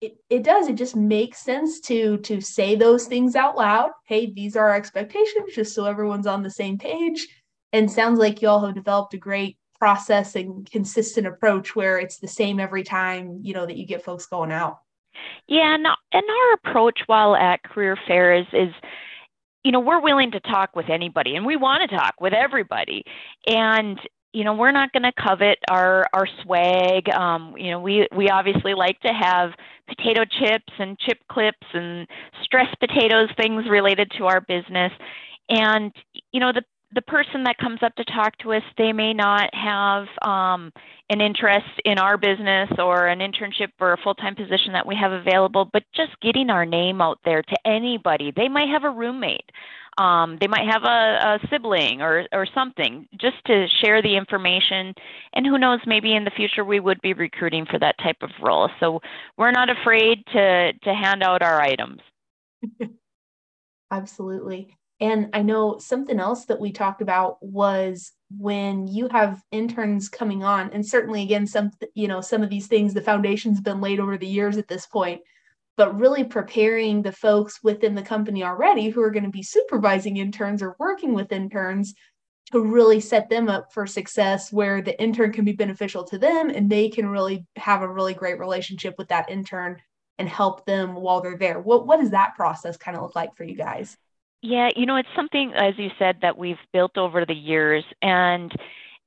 it, 0.00 0.16
it 0.28 0.42
does 0.42 0.68
it 0.68 0.74
just 0.74 0.96
makes 0.96 1.38
sense 1.38 1.80
to 1.80 2.18
to 2.18 2.40
say 2.40 2.74
those 2.76 3.06
things 3.06 3.34
out 3.34 3.56
loud. 3.56 3.90
Hey 4.06 4.30
these 4.30 4.56
are 4.56 4.68
our 4.68 4.76
expectations 4.76 5.54
just 5.54 5.74
so 5.74 5.86
everyone's 5.86 6.26
on 6.26 6.42
the 6.42 6.50
same 6.50 6.78
page. 6.78 7.26
And 7.72 7.90
sounds 7.90 8.18
like 8.18 8.42
you 8.42 8.48
all 8.48 8.64
have 8.64 8.74
developed 8.74 9.14
a 9.14 9.18
great 9.18 9.58
process 9.78 10.36
and 10.36 10.70
consistent 10.70 11.26
approach 11.26 11.74
where 11.74 11.98
it's 11.98 12.18
the 12.18 12.28
same 12.28 12.60
every 12.60 12.82
time 12.82 13.40
you 13.42 13.54
know 13.54 13.66
that 13.66 13.76
you 13.76 13.86
get 13.86 14.04
folks 14.04 14.26
going 14.26 14.52
out 14.52 14.78
yeah, 15.48 15.74
and, 15.74 15.86
and 16.12 16.24
our 16.28 16.52
approach 16.54 17.00
while 17.06 17.36
at 17.36 17.62
career 17.62 17.96
fairs 18.06 18.46
is, 18.52 18.72
you 19.64 19.72
know, 19.72 19.80
we're 19.80 20.00
willing 20.00 20.30
to 20.32 20.40
talk 20.40 20.74
with 20.76 20.88
anybody 20.88 21.36
and 21.36 21.44
we 21.44 21.56
want 21.56 21.88
to 21.88 21.96
talk 21.96 22.14
with 22.20 22.32
everybody. 22.32 23.02
And 23.46 23.98
you 24.36 24.44
know 24.44 24.52
we're 24.52 24.70
not 24.70 24.92
going 24.92 25.02
to 25.02 25.12
covet 25.12 25.58
our 25.70 26.06
our 26.12 26.28
swag 26.42 27.08
um, 27.08 27.54
you 27.56 27.70
know 27.70 27.80
we 27.80 28.06
we 28.14 28.28
obviously 28.28 28.74
like 28.74 29.00
to 29.00 29.08
have 29.08 29.52
potato 29.88 30.24
chips 30.24 30.72
and 30.78 30.98
chip 30.98 31.18
clips 31.30 31.66
and 31.72 32.06
stress 32.42 32.68
potatoes 32.78 33.30
things 33.38 33.64
related 33.66 34.10
to 34.18 34.26
our 34.26 34.42
business 34.42 34.92
and 35.48 35.90
you 36.32 36.40
know 36.40 36.52
the 36.52 36.62
the 36.96 37.02
person 37.02 37.44
that 37.44 37.58
comes 37.58 37.78
up 37.82 37.94
to 37.94 38.04
talk 38.04 38.36
to 38.38 38.54
us, 38.54 38.62
they 38.78 38.92
may 38.92 39.12
not 39.12 39.50
have 39.54 40.06
um, 40.22 40.72
an 41.10 41.20
interest 41.20 41.68
in 41.84 41.98
our 41.98 42.16
business 42.16 42.70
or 42.78 43.06
an 43.06 43.20
internship 43.20 43.68
or 43.78 43.92
a 43.92 43.98
full 43.98 44.14
time 44.14 44.34
position 44.34 44.72
that 44.72 44.86
we 44.86 44.96
have 44.96 45.12
available, 45.12 45.68
but 45.72 45.84
just 45.94 46.18
getting 46.22 46.48
our 46.48 46.64
name 46.64 47.02
out 47.02 47.18
there 47.24 47.42
to 47.42 47.56
anybody. 47.66 48.32
They 48.34 48.48
might 48.48 48.70
have 48.70 48.84
a 48.84 48.90
roommate, 48.90 49.44
um, 49.98 50.38
they 50.40 50.46
might 50.46 50.66
have 50.70 50.84
a, 50.84 50.86
a 51.44 51.48
sibling 51.50 52.00
or, 52.00 52.26
or 52.32 52.46
something, 52.54 53.06
just 53.20 53.36
to 53.46 53.66
share 53.84 54.00
the 54.00 54.16
information. 54.16 54.94
And 55.34 55.46
who 55.46 55.58
knows, 55.58 55.80
maybe 55.86 56.14
in 56.14 56.24
the 56.24 56.30
future 56.30 56.64
we 56.64 56.80
would 56.80 57.00
be 57.02 57.12
recruiting 57.12 57.66
for 57.66 57.78
that 57.78 57.96
type 58.02 58.22
of 58.22 58.30
role. 58.42 58.70
So 58.80 59.00
we're 59.36 59.52
not 59.52 59.68
afraid 59.68 60.24
to, 60.32 60.72
to 60.72 60.94
hand 60.94 61.22
out 61.22 61.42
our 61.42 61.60
items. 61.60 62.00
Absolutely. 63.90 64.74
And 65.00 65.28
I 65.34 65.42
know 65.42 65.78
something 65.78 66.18
else 66.18 66.46
that 66.46 66.60
we 66.60 66.72
talked 66.72 67.02
about 67.02 67.36
was 67.42 68.12
when 68.36 68.86
you 68.86 69.08
have 69.08 69.42
interns 69.52 70.08
coming 70.08 70.42
on, 70.42 70.70
and 70.72 70.84
certainly 70.84 71.22
again, 71.22 71.46
some 71.46 71.70
you 71.94 72.08
know, 72.08 72.20
some 72.20 72.42
of 72.42 72.48
these 72.48 72.66
things, 72.66 72.94
the 72.94 73.02
foundation's 73.02 73.60
been 73.60 73.80
laid 73.80 74.00
over 74.00 74.16
the 74.16 74.26
years 74.26 74.56
at 74.56 74.68
this 74.68 74.86
point, 74.86 75.20
but 75.76 75.98
really 75.98 76.24
preparing 76.24 77.02
the 77.02 77.12
folks 77.12 77.62
within 77.62 77.94
the 77.94 78.02
company 78.02 78.42
already 78.42 78.88
who 78.88 79.02
are 79.02 79.10
going 79.10 79.24
to 79.24 79.30
be 79.30 79.42
supervising 79.42 80.16
interns 80.16 80.62
or 80.62 80.76
working 80.78 81.12
with 81.12 81.30
interns 81.30 81.94
to 82.52 82.60
really 82.60 83.00
set 83.00 83.28
them 83.28 83.48
up 83.48 83.72
for 83.72 83.86
success 83.86 84.52
where 84.52 84.80
the 84.80 85.00
intern 85.02 85.32
can 85.32 85.44
be 85.44 85.52
beneficial 85.52 86.04
to 86.04 86.18
them 86.18 86.48
and 86.48 86.70
they 86.70 86.88
can 86.88 87.08
really 87.08 87.44
have 87.56 87.82
a 87.82 87.88
really 87.88 88.14
great 88.14 88.38
relationship 88.38 88.94
with 88.98 89.08
that 89.08 89.30
intern 89.30 89.76
and 90.18 90.28
help 90.28 90.64
them 90.64 90.94
while 90.94 91.20
they're 91.20 91.36
there. 91.36 91.60
What 91.60 91.86
what 91.86 92.00
does 92.00 92.10
that 92.10 92.34
process 92.36 92.76
kind 92.76 92.96
of 92.96 93.02
look 93.02 93.14
like 93.14 93.36
for 93.36 93.44
you 93.44 93.56
guys? 93.56 93.96
Yeah, 94.46 94.68
you 94.76 94.86
know, 94.86 94.94
it's 94.94 95.08
something, 95.16 95.52
as 95.56 95.74
you 95.76 95.90
said, 95.98 96.18
that 96.22 96.38
we've 96.38 96.56
built 96.72 96.96
over 96.96 97.26
the 97.26 97.34
years. 97.34 97.82
And 98.00 98.52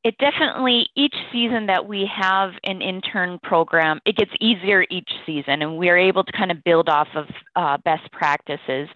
it 0.04 0.17
definitely 0.17 0.88
each 0.97 1.15
season 1.32 1.65
that 1.67 1.88
we 1.88 2.06
have 2.13 2.52
an 2.65 2.82
intern 2.82 3.38
program 3.43 3.99
it 4.06 4.15
gets 4.15 4.32
easier 4.39 4.86
each 4.89 5.10
season 5.25 5.62
and 5.62 5.78
we 5.78 5.89
are 5.89 5.97
able 5.97 6.23
to 6.23 6.32
kind 6.32 6.52
of 6.52 6.63
build 6.63 6.88
off 6.88 7.10
of 7.15 7.25
uh, 7.58 7.78
best 7.84 8.10
practices 8.13 8.88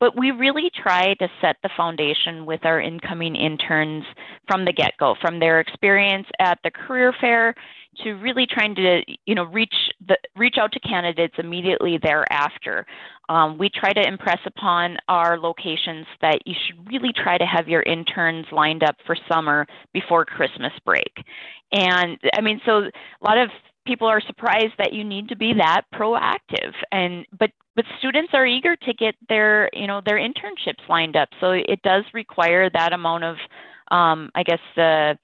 but 0.00 0.18
we 0.18 0.32
really 0.32 0.68
try 0.74 1.14
to 1.14 1.28
set 1.40 1.54
the 1.62 1.70
foundation 1.76 2.44
with 2.44 2.66
our 2.66 2.80
incoming 2.80 3.36
interns 3.36 4.02
from 4.48 4.64
the 4.64 4.72
get-go 4.72 5.14
from 5.20 5.38
their 5.38 5.60
experience 5.60 6.26
at 6.40 6.58
the 6.64 6.70
career 6.72 7.14
fair 7.20 7.54
to 8.02 8.12
really 8.14 8.46
trying 8.46 8.74
to 8.74 9.02
you 9.26 9.34
know 9.34 9.44
reach 9.44 9.74
the 10.06 10.16
reach 10.36 10.56
out 10.58 10.72
to 10.72 10.80
candidates 10.80 11.34
immediately 11.38 11.98
thereafter. 12.02 12.86
Um, 13.28 13.58
we 13.58 13.68
try 13.68 13.92
to 13.92 14.06
impress 14.06 14.38
upon 14.46 14.96
our 15.08 15.38
locations 15.38 16.06
that 16.20 16.40
you 16.46 16.54
should 16.66 16.90
really 16.90 17.12
try 17.12 17.38
to 17.38 17.46
have 17.46 17.68
your 17.68 17.82
interns 17.82 18.46
lined 18.52 18.82
up 18.82 18.96
for 19.06 19.16
summer 19.30 19.66
before 19.92 20.24
Christmas 20.24 20.72
break. 20.84 21.12
And 21.72 22.18
I 22.34 22.40
mean, 22.40 22.60
so 22.64 22.78
a 22.78 23.24
lot 23.24 23.38
of 23.38 23.50
people 23.86 24.06
are 24.06 24.20
surprised 24.26 24.74
that 24.78 24.92
you 24.92 25.04
need 25.04 25.28
to 25.28 25.36
be 25.36 25.54
that 25.54 25.82
proactive 25.94 26.74
and 26.92 27.24
but 27.38 27.50
but 27.74 27.86
students 27.98 28.30
are 28.34 28.44
eager 28.44 28.76
to 28.76 28.92
get 28.92 29.14
their 29.30 29.70
you 29.72 29.86
know 29.86 30.02
their 30.04 30.18
internships 30.18 30.86
lined 30.90 31.16
up 31.16 31.30
so 31.40 31.52
it 31.52 31.80
does 31.82 32.04
require 32.12 32.68
that 32.68 32.92
amount 32.92 33.24
of 33.24 33.36
um, 33.90 34.28
i 34.34 34.42
guess 34.42 34.60
uh, 34.76 35.14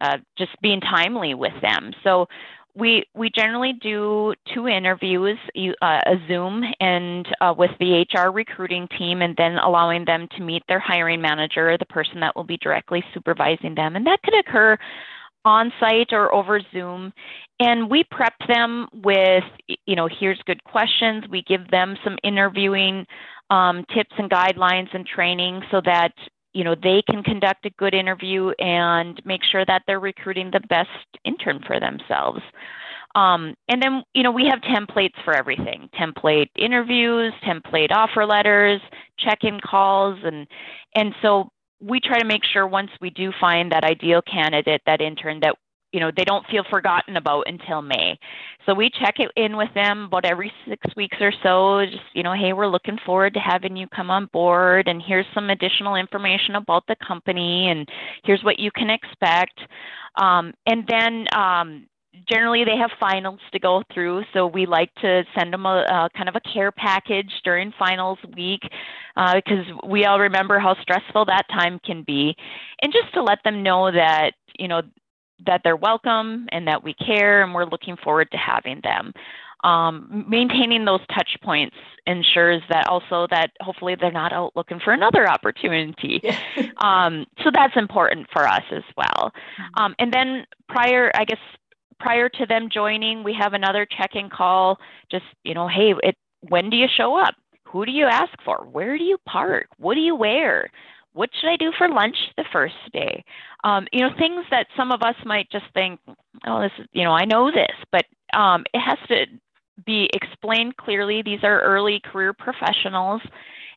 uh, 0.00 0.16
just 0.38 0.50
being 0.62 0.80
timely 0.80 1.34
with 1.34 1.52
them. 1.60 1.92
So 2.02 2.26
we 2.74 3.04
we 3.14 3.30
generally 3.30 3.72
do 3.72 4.34
two 4.54 4.68
interviews, 4.68 5.38
uh, 5.56 6.00
a 6.06 6.16
Zoom 6.28 6.62
and 6.80 7.26
uh, 7.40 7.54
with 7.56 7.70
the 7.78 8.06
HR 8.12 8.30
recruiting 8.30 8.88
team, 8.98 9.22
and 9.22 9.34
then 9.36 9.58
allowing 9.58 10.04
them 10.04 10.28
to 10.36 10.42
meet 10.42 10.62
their 10.68 10.80
hiring 10.80 11.20
manager, 11.20 11.76
the 11.78 11.86
person 11.86 12.20
that 12.20 12.34
will 12.36 12.44
be 12.44 12.56
directly 12.58 13.02
supervising 13.12 13.74
them, 13.74 13.96
and 13.96 14.06
that 14.06 14.20
could 14.22 14.38
occur 14.38 14.76
on 15.44 15.72
site 15.80 16.12
or 16.12 16.32
over 16.34 16.60
Zoom. 16.72 17.12
And 17.60 17.90
we 17.90 18.04
prep 18.10 18.34
them 18.48 18.88
with, 18.92 19.44
you 19.86 19.96
know, 19.96 20.08
here's 20.18 20.40
good 20.46 20.62
questions. 20.64 21.24
We 21.30 21.42
give 21.42 21.70
them 21.70 21.96
some 22.04 22.18
interviewing 22.22 23.06
um, 23.50 23.84
tips 23.94 24.14
and 24.18 24.30
guidelines 24.30 24.88
and 24.94 25.06
training 25.06 25.62
so 25.70 25.80
that 25.84 26.12
you 26.52 26.64
know 26.64 26.74
they 26.74 27.02
can 27.08 27.22
conduct 27.22 27.66
a 27.66 27.70
good 27.70 27.94
interview 27.94 28.50
and 28.58 29.20
make 29.24 29.42
sure 29.44 29.64
that 29.66 29.82
they're 29.86 30.00
recruiting 30.00 30.50
the 30.50 30.60
best 30.68 30.88
intern 31.24 31.60
for 31.66 31.80
themselves. 31.80 32.40
Um, 33.14 33.54
and 33.68 33.82
then 33.82 34.02
you 34.14 34.22
know 34.22 34.30
we 34.30 34.46
have 34.46 34.60
templates 34.60 35.22
for 35.24 35.34
everything. 35.34 35.88
Template 35.98 36.48
interviews 36.56 37.32
template 37.44 37.90
offer 37.92 38.24
letters 38.24 38.80
check-in 39.18 39.60
calls 39.60 40.18
and 40.24 40.46
and 40.94 41.14
so 41.22 41.48
we 41.80 41.98
try 41.98 42.18
to 42.18 42.26
make 42.26 42.44
sure 42.44 42.66
once 42.66 42.90
we 43.00 43.10
do 43.10 43.32
find 43.40 43.72
that 43.72 43.84
ideal 43.84 44.22
candidate 44.22 44.82
that 44.86 45.00
intern 45.00 45.40
that 45.40 45.56
you 45.92 46.00
know 46.00 46.10
they 46.16 46.24
don't 46.24 46.46
feel 46.46 46.64
forgotten 46.70 47.16
about 47.16 47.44
until 47.48 47.82
may. 47.82 48.18
So 48.66 48.74
we 48.74 48.90
check 48.90 49.16
it 49.18 49.30
in 49.36 49.56
with 49.56 49.72
them 49.74 50.04
about 50.04 50.24
every 50.24 50.52
six 50.68 50.86
weeks 50.96 51.16
or 51.20 51.32
so 51.42 51.84
just 51.84 52.04
you 52.14 52.22
know 52.22 52.34
hey 52.34 52.52
we're 52.52 52.66
looking 52.68 52.98
forward 53.04 53.34
to 53.34 53.40
having 53.40 53.76
you 53.76 53.86
come 53.88 54.10
on 54.10 54.26
board 54.32 54.88
and 54.88 55.02
here's 55.02 55.26
some 55.34 55.50
additional 55.50 55.96
information 55.96 56.56
about 56.56 56.84
the 56.86 56.96
company 57.06 57.70
and 57.70 57.88
here's 58.24 58.42
what 58.44 58.58
you 58.58 58.70
can 58.70 58.90
expect. 58.90 59.58
Um, 60.16 60.52
and 60.66 60.84
then 60.88 61.26
um, 61.34 61.86
generally 62.28 62.64
they 62.64 62.76
have 62.76 62.90
finals 62.98 63.40
to 63.52 63.58
go 63.58 63.82
through 63.92 64.22
so 64.32 64.46
we 64.46 64.66
like 64.66 64.92
to 64.96 65.24
send 65.38 65.52
them 65.52 65.64
a, 65.64 65.84
a 65.88 66.08
kind 66.16 66.28
of 66.28 66.36
a 66.36 66.40
care 66.40 66.72
package 66.72 67.30
during 67.44 67.72
finals 67.78 68.18
week 68.36 68.62
uh, 69.16 69.34
because 69.34 69.64
we 69.86 70.04
all 70.04 70.18
remember 70.18 70.58
how 70.58 70.74
stressful 70.82 71.24
that 71.24 71.46
time 71.50 71.78
can 71.84 72.02
be. 72.02 72.34
And 72.82 72.92
just 72.92 73.12
to 73.14 73.22
let 73.22 73.38
them 73.44 73.62
know 73.62 73.90
that 73.92 74.32
you 74.58 74.68
know 74.68 74.82
that 75.46 75.62
they're 75.64 75.76
welcome 75.76 76.46
and 76.52 76.66
that 76.66 76.82
we 76.82 76.94
care 76.94 77.42
and 77.42 77.54
we're 77.54 77.64
looking 77.64 77.96
forward 77.96 78.30
to 78.30 78.36
having 78.36 78.80
them. 78.82 79.12
Um, 79.62 80.24
maintaining 80.26 80.86
those 80.86 81.00
touch 81.14 81.36
points 81.42 81.76
ensures 82.06 82.62
that 82.70 82.86
also 82.88 83.26
that 83.30 83.50
hopefully 83.60 83.94
they're 83.94 84.10
not 84.10 84.32
out 84.32 84.56
looking 84.56 84.80
for 84.80 84.92
another 84.92 85.28
opportunity. 85.28 86.22
um, 86.78 87.26
so 87.44 87.50
that's 87.52 87.76
important 87.76 88.26
for 88.32 88.46
us 88.46 88.62
as 88.70 88.84
well. 88.96 89.30
Mm-hmm. 89.30 89.82
Um, 89.82 89.94
and 89.98 90.12
then 90.12 90.46
prior, 90.68 91.12
I 91.14 91.26
guess 91.26 91.38
prior 91.98 92.28
to 92.30 92.46
them 92.46 92.68
joining, 92.72 93.22
we 93.22 93.34
have 93.34 93.52
another 93.52 93.86
check-in 93.86 94.30
call. 94.30 94.78
Just 95.10 95.26
you 95.44 95.52
know, 95.54 95.68
hey, 95.68 95.94
it, 96.02 96.16
when 96.40 96.70
do 96.70 96.76
you 96.76 96.86
show 96.88 97.16
up? 97.16 97.34
Who 97.64 97.84
do 97.84 97.92
you 97.92 98.06
ask 98.06 98.32
for? 98.44 98.66
Where 98.72 98.98
do 98.98 99.04
you 99.04 99.18
park? 99.26 99.68
What 99.76 99.94
do 99.94 100.00
you 100.00 100.16
wear? 100.16 100.70
What 101.12 101.30
should 101.38 101.50
I 101.50 101.56
do 101.56 101.72
for 101.76 101.88
lunch 101.88 102.16
the 102.36 102.44
first 102.52 102.74
day? 102.92 103.24
Um, 103.64 103.86
you 103.92 104.00
know, 104.00 104.10
things 104.18 104.44
that 104.50 104.66
some 104.76 104.92
of 104.92 105.02
us 105.02 105.16
might 105.24 105.50
just 105.50 105.66
think, 105.74 106.00
oh, 106.46 106.60
this 106.60 106.72
is, 106.78 106.86
you 106.92 107.04
know, 107.04 107.12
I 107.12 107.24
know 107.24 107.50
this, 107.50 107.74
but 107.90 108.04
um, 108.38 108.64
it 108.72 108.80
has 108.80 108.98
to 109.08 109.26
be 109.84 110.08
explained 110.12 110.76
clearly. 110.76 111.22
These 111.22 111.42
are 111.42 111.60
early 111.60 112.00
career 112.00 112.32
professionals, 112.32 113.22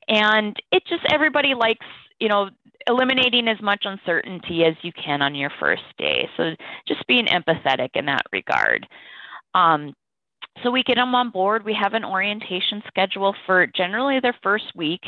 and 0.07 0.55
it 0.71 0.83
just 0.87 1.03
everybody 1.11 1.53
likes, 1.53 1.85
you 2.19 2.27
know, 2.27 2.49
eliminating 2.87 3.47
as 3.47 3.61
much 3.61 3.85
uncertainty 3.85 4.65
as 4.65 4.75
you 4.81 4.91
can 4.93 5.21
on 5.21 5.35
your 5.35 5.51
first 5.59 5.83
day. 5.97 6.29
So 6.37 6.51
just 6.87 7.05
being 7.07 7.25
empathetic 7.27 7.89
in 7.95 8.05
that 8.05 8.25
regard. 8.31 8.85
Um, 9.55 9.93
so 10.61 10.69
we 10.69 10.83
get 10.83 10.95
them 10.95 11.15
on 11.15 11.31
board. 11.31 11.65
We 11.65 11.73
have 11.73 11.93
an 11.93 12.05
orientation 12.05 12.83
schedule 12.87 13.35
for 13.45 13.65
generally 13.67 14.19
their 14.19 14.35
first 14.43 14.75
week. 14.75 15.01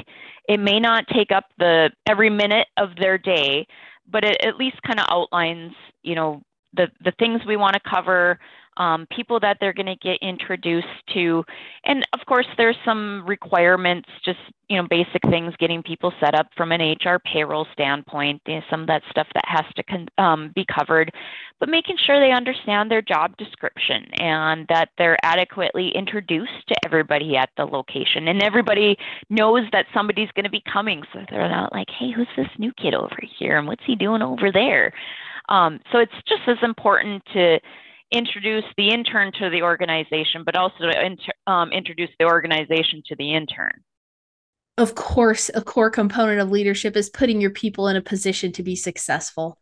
It 0.50 0.60
may 0.60 0.80
not 0.80 1.08
take 1.08 1.32
up 1.32 1.46
the 1.60 1.92
every 2.08 2.30
minute 2.30 2.68
of 2.78 2.96
their 3.00 3.18
day, 3.18 3.68
but 4.10 4.24
it 4.24 4.38
at 4.44 4.58
least 4.58 4.82
kind 4.82 5.00
of 5.00 5.06
outlines, 5.10 5.74
you 6.04 6.16
know, 6.16 6.42
the 6.74 6.88
the 7.04 7.14
things 7.20 7.42
we 7.48 7.58
want 7.58 7.76
to 7.76 7.90
cover, 7.90 8.40
um, 8.78 9.08
people 9.16 9.40
that 9.40 9.58
they're 9.60 9.74
going 9.74 9.86
to 9.86 9.96
get 9.96 10.18
introduced 10.22 10.88
to. 11.14 11.44
And 11.86 12.06
of 12.14 12.20
course, 12.26 12.48
there's 12.58 12.76
some 12.84 13.24
requirements, 13.26 14.10
just, 14.24 14.40
you 14.70 14.78
know, 14.78 14.88
basic 14.90 15.22
things, 15.30 15.54
getting 15.60 15.84
people 15.84 16.12
set 16.20 16.36
up 16.36 16.48
from 16.58 16.72
an 16.72 16.82
HR 16.82 17.20
payroll 17.20 17.68
standpoint, 17.74 18.42
you 18.48 18.56
know, 18.56 18.62
some 18.70 18.82
of 18.82 18.88
that 18.88 19.04
stuff 19.10 19.28
that 19.34 19.46
has 19.48 19.66
to 19.76 19.84
con- 19.84 20.08
um, 20.18 20.52
be 20.56 20.66
covered, 20.66 21.12
but 21.60 21.70
making 21.70 21.96
sure 22.06 22.20
they 22.20 22.32
understand 22.32 22.90
their 22.90 23.02
job 23.02 23.38
description 23.38 24.06
and 24.20 24.66
that 24.68 24.90
they're 24.98 25.18
adequately 25.24 25.90
introduced 25.96 26.68
to 26.68 26.76
everybody 26.84 27.38
at 27.38 27.50
the 27.58 27.66
location 27.66 28.28
and 28.28 28.42
everybody 28.42 28.98
knows 29.30 29.64
that 29.72 29.86
somebody's 29.94 30.32
going 30.36 30.44
to 30.44 30.50
be 30.50 30.64
coming. 30.72 31.04
So 31.14 31.20
they're 31.30 31.50
not 31.50 31.72
like, 31.72 31.88
hey, 31.98 32.12
who's 32.12 32.28
this 32.36 32.50
new 32.58 32.74
kid 32.74 32.94
over 32.94 33.18
here 33.38 33.58
and 33.58 33.68
what's 33.68 33.86
he 33.86 33.96
doing 33.96 34.22
over 34.22 34.52
there? 34.52 34.92
Um, 35.50 35.80
so 35.92 36.00
it's 36.00 36.12
just 36.28 36.42
as 36.48 36.58
important 36.64 37.24
to 37.34 37.60
introduce 38.16 38.66
the 38.78 38.90
intern 38.90 39.32
to 39.40 39.50
the 39.50 39.62
organization, 39.62 40.44
but 40.46 40.56
also 40.56 40.80
to 40.80 41.06
inter, 41.06 41.32
um, 41.48 41.72
introduce 41.72 42.10
the 42.20 42.26
organization 42.26 43.04
to 43.08 43.16
the 43.16 43.34
intern. 43.34 43.84
Of 44.78 44.96
course, 44.96 45.50
a 45.54 45.62
core 45.62 45.90
component 45.90 46.42
of 46.42 46.52
leadership 46.52 46.98
is 46.98 47.10
putting 47.10 47.40
your 47.40 47.52
people 47.52 47.88
in 47.88 47.96
a 47.96 48.02
position 48.02 48.52
to 48.54 48.64
be 48.64 48.76
successful. 48.76 49.58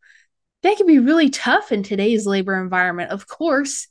That 0.63 0.77
can 0.77 0.87
be 0.87 0.99
really 0.99 1.29
tough 1.29 1.71
in 1.71 1.83
today's 1.83 2.25
labor 2.25 2.59
environment. 2.59 3.11
Of 3.11 3.27
course, 3.27 3.87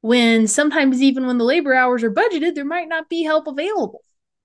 when 0.00 0.46
sometimes 0.46 1.02
even 1.02 1.26
when 1.26 1.38
the 1.38 1.44
labor 1.44 1.74
hours 1.74 2.02
are 2.04 2.10
budgeted, 2.10 2.54
there 2.54 2.64
might 2.64 2.88
not 2.88 3.08
be 3.08 3.22
help 3.22 3.46
available, 3.46 4.02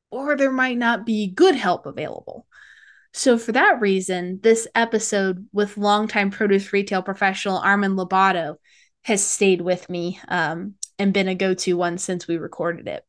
or 0.09 0.35
there 0.35 0.51
might 0.51 0.77
not 0.77 1.05
be 1.05 1.27
good 1.27 1.55
help 1.55 1.85
available. 1.85 2.47
So, 3.13 3.37
for 3.37 3.51
that 3.51 3.81
reason, 3.81 4.39
this 4.41 4.67
episode 4.73 5.47
with 5.51 5.77
longtime 5.77 6.31
produce 6.31 6.73
retail 6.73 7.03
professional 7.03 7.57
Armand 7.57 7.97
Lobato 7.97 8.55
has 9.03 9.23
stayed 9.25 9.61
with 9.61 9.89
me 9.89 10.19
um, 10.27 10.75
and 10.99 11.13
been 11.13 11.27
a 11.27 11.35
go-to 11.35 11.75
one 11.75 11.97
since 11.97 12.27
we 12.27 12.37
recorded 12.37 12.87
it. 12.87 13.05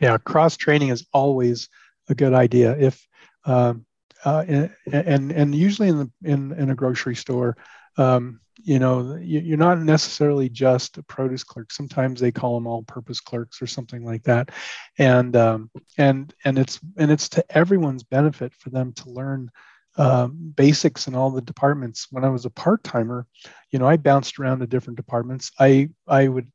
Yeah, 0.00 0.18
cross 0.18 0.56
training 0.56 0.90
is 0.90 1.06
always 1.12 1.68
a 2.08 2.14
good 2.14 2.32
idea. 2.32 2.76
If 2.78 3.04
um, 3.44 3.84
uh, 4.24 4.44
and, 4.46 4.70
and 4.92 5.32
and 5.32 5.54
usually 5.54 5.88
in 5.88 5.98
the 5.98 6.10
in 6.24 6.52
in 6.52 6.70
a 6.70 6.74
grocery 6.74 7.16
store, 7.16 7.56
um, 7.96 8.40
you 8.62 8.78
know, 8.78 9.16
you, 9.16 9.54
are 9.54 9.58
not 9.58 9.80
necessarily 9.80 10.48
just 10.48 10.98
a 10.98 11.02
produce 11.04 11.44
clerk. 11.44 11.70
Sometimes 11.72 12.20
they 12.20 12.32
call 12.32 12.54
them 12.54 12.66
all-purpose 12.66 13.20
clerks 13.20 13.62
or 13.62 13.66
something 13.66 14.04
like 14.04 14.24
that, 14.24 14.50
and 14.98 15.36
um, 15.36 15.70
and 15.96 16.34
and 16.44 16.58
it's 16.58 16.80
and 16.96 17.10
it's 17.10 17.28
to 17.30 17.44
everyone's 17.56 18.02
benefit 18.02 18.52
for 18.54 18.70
them 18.70 18.92
to 18.94 19.10
learn 19.10 19.50
um, 19.98 20.54
basics 20.56 21.08
in 21.08 21.14
all 21.14 21.30
the 21.30 21.42
departments. 21.42 22.06
When 22.10 22.24
I 22.24 22.28
was 22.28 22.44
a 22.44 22.50
part 22.50 22.84
timer, 22.84 23.26
you 23.70 23.78
know, 23.78 23.86
I 23.86 23.96
bounced 23.96 24.38
around 24.38 24.60
to 24.60 24.66
different 24.66 24.96
departments. 24.96 25.50
I 25.58 25.90
I 26.06 26.28
would 26.28 26.50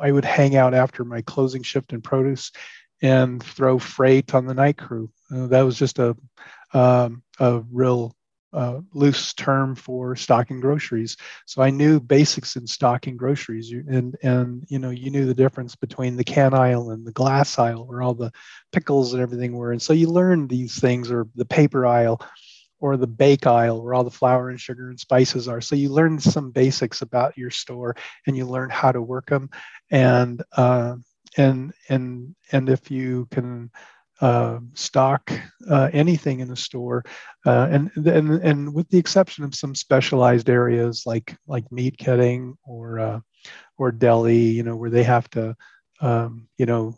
I 0.00 0.10
would 0.10 0.24
hang 0.24 0.56
out 0.56 0.74
after 0.74 1.04
my 1.04 1.22
closing 1.22 1.62
shift 1.62 1.92
in 1.92 2.00
produce 2.00 2.52
and 3.02 3.42
throw 3.42 3.78
freight 3.78 4.34
on 4.34 4.46
the 4.46 4.54
night 4.54 4.78
crew. 4.78 5.10
Uh, 5.32 5.46
that 5.48 5.62
was 5.62 5.78
just 5.78 5.98
a 5.98 6.16
um, 6.72 7.22
a 7.38 7.62
real 7.70 8.16
uh, 8.52 8.80
loose 8.94 9.34
term 9.34 9.74
for 9.74 10.16
stocking 10.16 10.60
groceries. 10.60 11.16
So 11.44 11.60
I 11.60 11.70
knew 11.70 12.00
basics 12.00 12.56
in 12.56 12.66
stocking 12.66 13.16
groceries, 13.16 13.70
and 13.70 14.16
and 14.22 14.64
you 14.68 14.78
know 14.78 14.90
you 14.90 15.10
knew 15.10 15.26
the 15.26 15.34
difference 15.34 15.76
between 15.76 16.16
the 16.16 16.24
can 16.24 16.54
aisle 16.54 16.90
and 16.90 17.06
the 17.06 17.12
glass 17.12 17.58
aisle, 17.58 17.86
where 17.86 18.02
all 18.02 18.14
the 18.14 18.32
pickles 18.72 19.12
and 19.12 19.22
everything 19.22 19.52
were. 19.52 19.72
And 19.72 19.82
so 19.82 19.92
you 19.92 20.08
learned 20.08 20.48
these 20.48 20.78
things, 20.80 21.10
or 21.10 21.28
the 21.34 21.44
paper 21.44 21.86
aisle, 21.86 22.20
or 22.80 22.96
the 22.96 23.06
bake 23.06 23.46
aisle 23.46 23.82
where 23.82 23.94
all 23.94 24.04
the 24.04 24.10
flour 24.10 24.50
and 24.50 24.60
sugar 24.60 24.90
and 24.90 25.00
spices 25.00 25.48
are. 25.48 25.60
So 25.60 25.76
you 25.76 25.90
learn 25.90 26.18
some 26.18 26.50
basics 26.50 27.02
about 27.02 27.36
your 27.36 27.50
store 27.50 27.96
and 28.26 28.36
you 28.36 28.46
learn 28.46 28.70
how 28.70 28.92
to 28.92 29.02
work 29.02 29.26
them. 29.28 29.50
And 29.90 30.42
uh, 30.56 30.96
and 31.36 31.72
and 31.88 32.34
and 32.52 32.68
if 32.68 32.90
you 32.90 33.26
can 33.30 33.70
uh, 34.20 34.58
stock 34.74 35.30
uh, 35.68 35.90
anything 35.92 36.40
in 36.40 36.48
the 36.48 36.56
store, 36.56 37.04
uh, 37.44 37.68
and 37.70 37.90
and 37.96 38.30
and 38.42 38.74
with 38.74 38.88
the 38.88 38.98
exception 38.98 39.44
of 39.44 39.54
some 39.54 39.74
specialized 39.74 40.48
areas 40.48 41.02
like 41.06 41.36
like 41.46 41.70
meat 41.70 41.96
cutting 42.02 42.56
or 42.64 42.98
uh, 42.98 43.20
or 43.78 43.92
deli, 43.92 44.38
you 44.38 44.62
know, 44.62 44.76
where 44.76 44.90
they 44.90 45.04
have 45.04 45.28
to 45.30 45.54
um, 46.00 46.48
you 46.56 46.66
know 46.66 46.94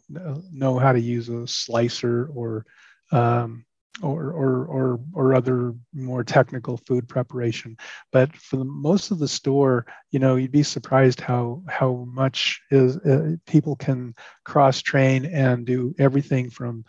know 0.52 0.78
how 0.78 0.92
to 0.92 1.00
use 1.00 1.28
a 1.28 1.46
slicer 1.46 2.28
or 2.34 2.64
um, 3.10 3.64
or, 4.02 4.30
or, 4.30 4.64
or, 4.66 5.00
or 5.12 5.34
other 5.34 5.74
more 5.92 6.24
technical 6.24 6.76
food 6.76 7.08
preparation. 7.08 7.76
But 8.12 8.34
for 8.37 8.56
the, 8.56 8.64
most 8.64 9.11
of 9.11 9.18
the 9.18 9.28
store, 9.28 9.87
you 10.11 10.18
know, 10.18 10.37
you'd 10.37 10.52
be 10.52 10.62
surprised 10.62 11.20
how, 11.20 11.62
how 11.68 12.06
much 12.08 12.61
is 12.70 12.96
uh, 12.98 13.37
people 13.46 13.76
can 13.76 14.14
cross 14.44 14.80
train 14.82 15.26
and 15.26 15.66
do 15.66 15.94
everything 15.98 16.50
from 16.50 16.84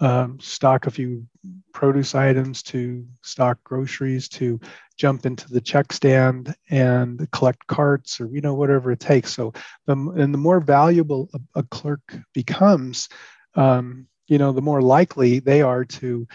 um, 0.00 0.38
stock 0.40 0.86
a 0.86 0.90
few 0.90 1.26
produce 1.72 2.14
items 2.14 2.62
to 2.64 3.06
stock 3.22 3.62
groceries 3.64 4.28
to 4.28 4.60
jump 4.96 5.24
into 5.24 5.48
the 5.48 5.60
check 5.60 5.92
stand 5.92 6.54
and 6.68 7.30
collect 7.30 7.66
carts 7.68 8.20
or 8.20 8.26
you 8.26 8.40
know 8.40 8.54
whatever 8.54 8.90
it 8.90 9.00
takes 9.00 9.32
so 9.32 9.52
the, 9.86 9.92
and 9.92 10.34
the 10.34 10.38
more 10.38 10.60
valuable 10.60 11.28
a, 11.34 11.60
a 11.60 11.62
clerk 11.64 12.16
becomes 12.32 13.08
um, 13.54 14.06
you 14.26 14.36
know 14.36 14.52
the 14.52 14.62
more 14.62 14.82
likely 14.82 15.38
they 15.38 15.62
are 15.62 15.84
to 15.84 16.26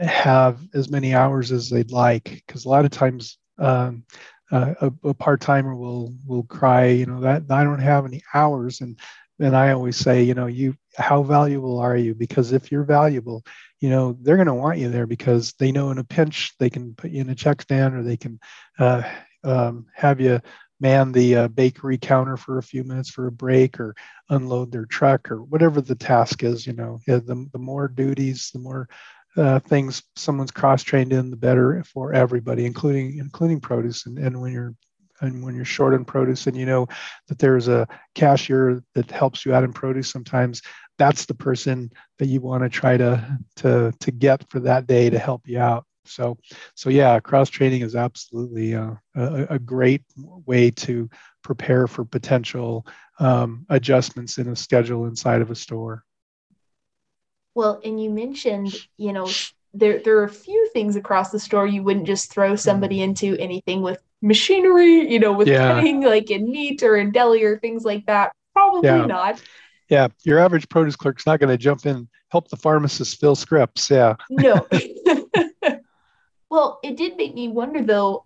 have 0.00 0.58
as 0.74 0.90
many 0.90 1.14
hours 1.14 1.50
as 1.52 1.68
they'd 1.70 1.90
like 1.90 2.24
because 2.46 2.64
a 2.64 2.68
lot 2.68 2.84
of 2.84 2.90
times 2.90 3.38
um, 3.58 4.04
uh, 4.50 4.74
a, 4.80 4.92
a 5.08 5.14
part-timer 5.14 5.74
will 5.74 6.12
will 6.26 6.42
cry 6.44 6.86
you 6.86 7.06
know 7.06 7.20
that 7.20 7.42
i 7.50 7.64
don't 7.64 7.78
have 7.78 8.04
any 8.04 8.22
hours. 8.34 8.80
And 8.80 8.98
and 9.40 9.56
i 9.56 9.72
always 9.72 9.96
say 9.96 10.22
you 10.22 10.34
know 10.34 10.46
you 10.46 10.74
how 10.96 11.22
valuable 11.22 11.78
are 11.78 11.96
you? 11.96 12.14
Because 12.14 12.52
if 12.52 12.70
you're 12.70 12.84
valuable 12.84 13.42
you 13.80 13.88
know 13.90 14.16
they're 14.20 14.36
going 14.36 14.46
to 14.46 14.54
want 14.54 14.78
you 14.78 14.88
there 14.90 15.06
because 15.06 15.52
they 15.58 15.72
know 15.72 15.90
in 15.90 15.98
a 15.98 16.04
pinch 16.04 16.52
they 16.58 16.68
can 16.70 16.94
put 16.94 17.10
you 17.10 17.20
in 17.22 17.30
a 17.30 17.34
check 17.34 17.62
stand 17.62 17.94
or 17.94 18.02
they 18.02 18.16
can 18.16 18.38
uh, 18.78 19.02
um, 19.44 19.86
have 19.94 20.20
you 20.20 20.40
man 20.80 21.12
the 21.12 21.36
uh, 21.36 21.48
bakery 21.48 21.96
counter 21.98 22.36
for 22.36 22.58
a 22.58 22.62
few 22.62 22.84
minutes 22.84 23.08
for 23.10 23.26
a 23.26 23.32
break 23.32 23.80
or 23.80 23.94
unload 24.30 24.70
their 24.72 24.84
truck 24.86 25.30
or 25.30 25.42
whatever 25.42 25.80
the 25.80 25.94
task 25.94 26.42
is 26.42 26.66
you 26.66 26.72
know. 26.72 26.98
The, 27.06 27.20
the 27.52 27.58
more 27.58 27.88
duties 27.88 28.50
the 28.52 28.58
more 28.60 28.88
uh, 29.36 29.58
things 29.60 30.02
someone's 30.16 30.50
cross-trained 30.50 31.12
in, 31.12 31.30
the 31.30 31.36
better 31.36 31.82
for 31.84 32.12
everybody, 32.12 32.66
including 32.66 33.18
including 33.18 33.60
produce. 33.60 34.06
And, 34.06 34.18
and 34.18 34.40
when 34.40 34.52
you're 34.52 34.74
and 35.22 35.42
when 35.42 35.54
you're 35.54 35.64
short 35.64 35.94
on 35.94 36.04
produce 36.04 36.46
and 36.46 36.56
you 36.56 36.66
know 36.66 36.86
that 37.28 37.38
there's 37.38 37.68
a 37.68 37.86
cashier 38.14 38.82
that 38.94 39.10
helps 39.10 39.46
you 39.46 39.54
out 39.54 39.64
in 39.64 39.72
produce 39.72 40.10
sometimes 40.10 40.60
that's 40.98 41.24
the 41.24 41.34
person 41.34 41.90
that 42.18 42.26
you 42.26 42.40
want 42.40 42.62
to 42.62 42.68
try 42.68 42.96
to 42.96 43.38
to 43.56 43.92
to 44.00 44.10
get 44.10 44.44
for 44.50 44.60
that 44.60 44.86
day 44.86 45.08
to 45.08 45.18
help 45.18 45.42
you 45.46 45.58
out 45.58 45.86
so 46.04 46.36
so 46.74 46.90
yeah 46.90 47.18
cross 47.20 47.48
training 47.48 47.82
is 47.82 47.94
absolutely 47.94 48.74
uh, 48.74 48.94
a, 49.14 49.46
a, 49.50 49.58
great 49.58 50.02
way 50.46 50.70
to 50.70 51.08
prepare 51.42 51.86
for 51.86 52.04
potential 52.04 52.84
um, 53.20 53.64
adjustments 53.70 54.38
in 54.38 54.48
a 54.48 54.56
schedule 54.56 55.06
inside 55.06 55.40
of 55.40 55.50
a 55.50 55.54
store 55.54 56.02
well, 57.54 57.80
and 57.84 58.02
you 58.02 58.10
mentioned, 58.10 58.74
you 58.96 59.12
know, 59.12 59.28
there 59.74 60.00
there 60.00 60.18
are 60.18 60.24
a 60.24 60.28
few 60.28 60.68
things 60.72 60.96
across 60.96 61.30
the 61.30 61.40
store 61.40 61.66
you 61.66 61.82
wouldn't 61.82 62.06
just 62.06 62.30
throw 62.30 62.56
somebody 62.56 62.98
mm. 62.98 63.04
into 63.04 63.36
anything 63.38 63.82
with 63.82 64.02
machinery, 64.20 65.10
you 65.10 65.18
know, 65.18 65.32
with 65.32 65.48
yeah. 65.48 65.74
cutting 65.74 66.02
like 66.02 66.30
in 66.30 66.50
meat 66.50 66.82
or 66.82 66.96
in 66.96 67.10
deli 67.10 67.42
or 67.42 67.58
things 67.58 67.84
like 67.84 68.06
that. 68.06 68.32
Probably 68.52 68.88
yeah. 68.88 69.06
not. 69.06 69.42
Yeah, 69.88 70.08
your 70.24 70.38
average 70.38 70.68
produce 70.68 70.96
clerk's 70.96 71.26
not 71.26 71.40
going 71.40 71.50
to 71.50 71.58
jump 71.58 71.86
in 71.86 72.08
help 72.32 72.48
the 72.48 72.56
pharmacist 72.56 73.20
fill 73.20 73.36
scripts. 73.36 73.90
Yeah. 73.90 74.16
No. 74.30 74.66
well, 76.50 76.80
it 76.82 76.96
did 76.96 77.16
make 77.18 77.34
me 77.34 77.48
wonder 77.48 77.82
though. 77.82 78.24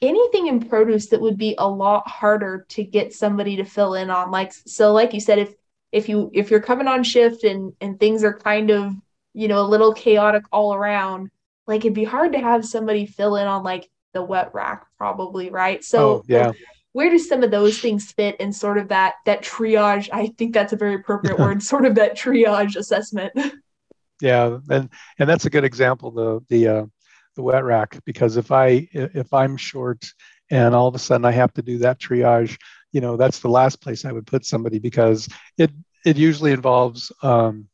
Anything 0.00 0.46
in 0.46 0.66
produce 0.66 1.08
that 1.08 1.20
would 1.20 1.36
be 1.36 1.54
a 1.58 1.68
lot 1.68 2.08
harder 2.08 2.64
to 2.70 2.84
get 2.84 3.12
somebody 3.12 3.56
to 3.56 3.64
fill 3.64 3.94
in 3.94 4.08
on, 4.08 4.30
like 4.30 4.52
so, 4.52 4.92
like 4.92 5.12
you 5.12 5.20
said, 5.20 5.38
if 5.38 5.54
if 5.94 6.08
you 6.08 6.28
if 6.34 6.50
you're 6.50 6.60
coming 6.60 6.88
on 6.88 7.04
shift 7.04 7.44
and 7.44 7.72
and 7.80 7.98
things 8.00 8.24
are 8.24 8.36
kind 8.36 8.70
of 8.70 8.92
you 9.32 9.46
know 9.46 9.60
a 9.60 9.72
little 9.74 9.94
chaotic 9.94 10.42
all 10.52 10.74
around 10.74 11.30
like 11.68 11.84
it'd 11.84 11.94
be 11.94 12.04
hard 12.04 12.32
to 12.32 12.40
have 12.40 12.66
somebody 12.66 13.06
fill 13.06 13.36
in 13.36 13.46
on 13.46 13.62
like 13.62 13.88
the 14.12 14.22
wet 14.22 14.52
rack 14.54 14.86
probably 14.98 15.50
right? 15.50 15.84
So 15.84 16.08
oh, 16.08 16.24
yeah. 16.26 16.48
like, 16.48 16.56
where 16.92 17.10
do 17.10 17.18
some 17.18 17.42
of 17.42 17.50
those 17.50 17.78
things 17.78 18.12
fit 18.12 18.38
in 18.40 18.52
sort 18.52 18.78
of 18.78 18.88
that 18.88 19.14
that 19.24 19.42
triage 19.42 20.08
i 20.12 20.26
think 20.36 20.52
that's 20.52 20.72
a 20.72 20.76
very 20.76 20.96
appropriate 20.96 21.38
word 21.44 21.62
sort 21.62 21.86
of 21.86 21.94
that 21.94 22.16
triage 22.18 22.76
assessment? 22.76 23.32
Yeah 24.20 24.58
and 24.68 24.90
and 25.20 25.28
that's 25.28 25.46
a 25.46 25.50
good 25.50 25.64
example 25.64 26.10
the 26.10 26.40
the 26.48 26.68
uh 26.68 26.86
the 27.36 27.42
wet 27.42 27.64
rack 27.64 27.98
because 28.04 28.36
if 28.36 28.50
i 28.50 28.88
if 28.92 29.32
i'm 29.32 29.56
short 29.56 30.12
and 30.50 30.74
all 30.74 30.88
of 30.88 30.94
a 30.96 30.98
sudden 30.98 31.24
i 31.24 31.32
have 31.32 31.52
to 31.54 31.62
do 31.62 31.78
that 31.78 32.00
triage 32.00 32.56
you 32.94 33.00
know 33.00 33.16
that's 33.18 33.40
the 33.40 33.48
last 33.48 33.82
place 33.82 34.04
I 34.04 34.12
would 34.12 34.26
put 34.26 34.46
somebody 34.46 34.78
because 34.78 35.28
it 35.58 35.70
it 36.06 36.16
usually 36.16 36.52
involves 36.52 37.10
um, 37.22 37.68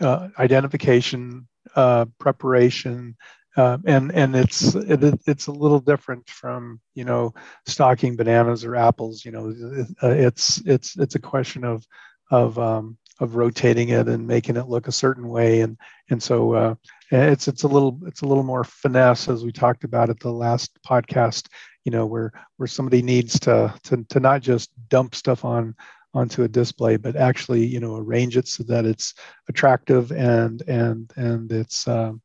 uh, 0.00 0.28
identification, 0.38 1.46
uh, 1.76 2.06
preparation, 2.18 3.16
uh, 3.56 3.78
and 3.86 4.12
and 4.12 4.34
it's 4.34 4.74
it, 4.74 5.20
it's 5.26 5.46
a 5.46 5.52
little 5.52 5.78
different 5.80 6.28
from 6.28 6.80
you 6.94 7.04
know 7.04 7.32
stocking 7.66 8.16
bananas 8.16 8.64
or 8.64 8.74
apples. 8.74 9.24
You 9.24 9.30
know, 9.30 9.84
uh, 10.02 10.10
it's 10.10 10.60
it's 10.66 10.98
it's 10.98 11.14
a 11.14 11.20
question 11.20 11.64
of 11.64 11.86
of 12.30 12.58
um, 12.58 12.98
of 13.20 13.36
rotating 13.36 13.90
it 13.90 14.08
and 14.08 14.26
making 14.26 14.56
it 14.56 14.68
look 14.68 14.88
a 14.88 14.92
certain 14.92 15.28
way, 15.28 15.60
and 15.60 15.76
and 16.10 16.20
so 16.20 16.54
uh, 16.54 16.74
it's 17.12 17.46
it's 17.46 17.62
a 17.62 17.68
little 17.68 18.00
it's 18.06 18.22
a 18.22 18.26
little 18.26 18.44
more 18.44 18.64
finesse 18.64 19.28
as 19.28 19.44
we 19.44 19.52
talked 19.52 19.84
about 19.84 20.10
at 20.10 20.18
the 20.18 20.32
last 20.32 20.76
podcast 20.84 21.46
you 21.84 21.92
know 21.92 22.06
where 22.06 22.32
where 22.56 22.66
somebody 22.66 23.02
needs 23.02 23.38
to 23.40 23.74
to, 23.84 24.04
to 24.08 24.20
not 24.20 24.42
just 24.42 24.70
dump 24.88 25.14
stuff 25.14 25.44
on 25.44 25.74
onto 26.12 26.42
a 26.42 26.48
display 26.48 26.96
but 26.96 27.16
actually 27.16 27.64
you 27.64 27.80
know 27.80 27.96
arrange 27.96 28.36
it 28.36 28.48
so 28.48 28.62
that 28.64 28.84
it's 28.84 29.14
attractive 29.48 30.10
and 30.12 30.62
and 30.62 31.12
and 31.16 31.52
it's 31.52 31.86
um, 31.86 32.20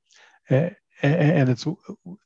and 0.49 1.49
it's 1.49 1.65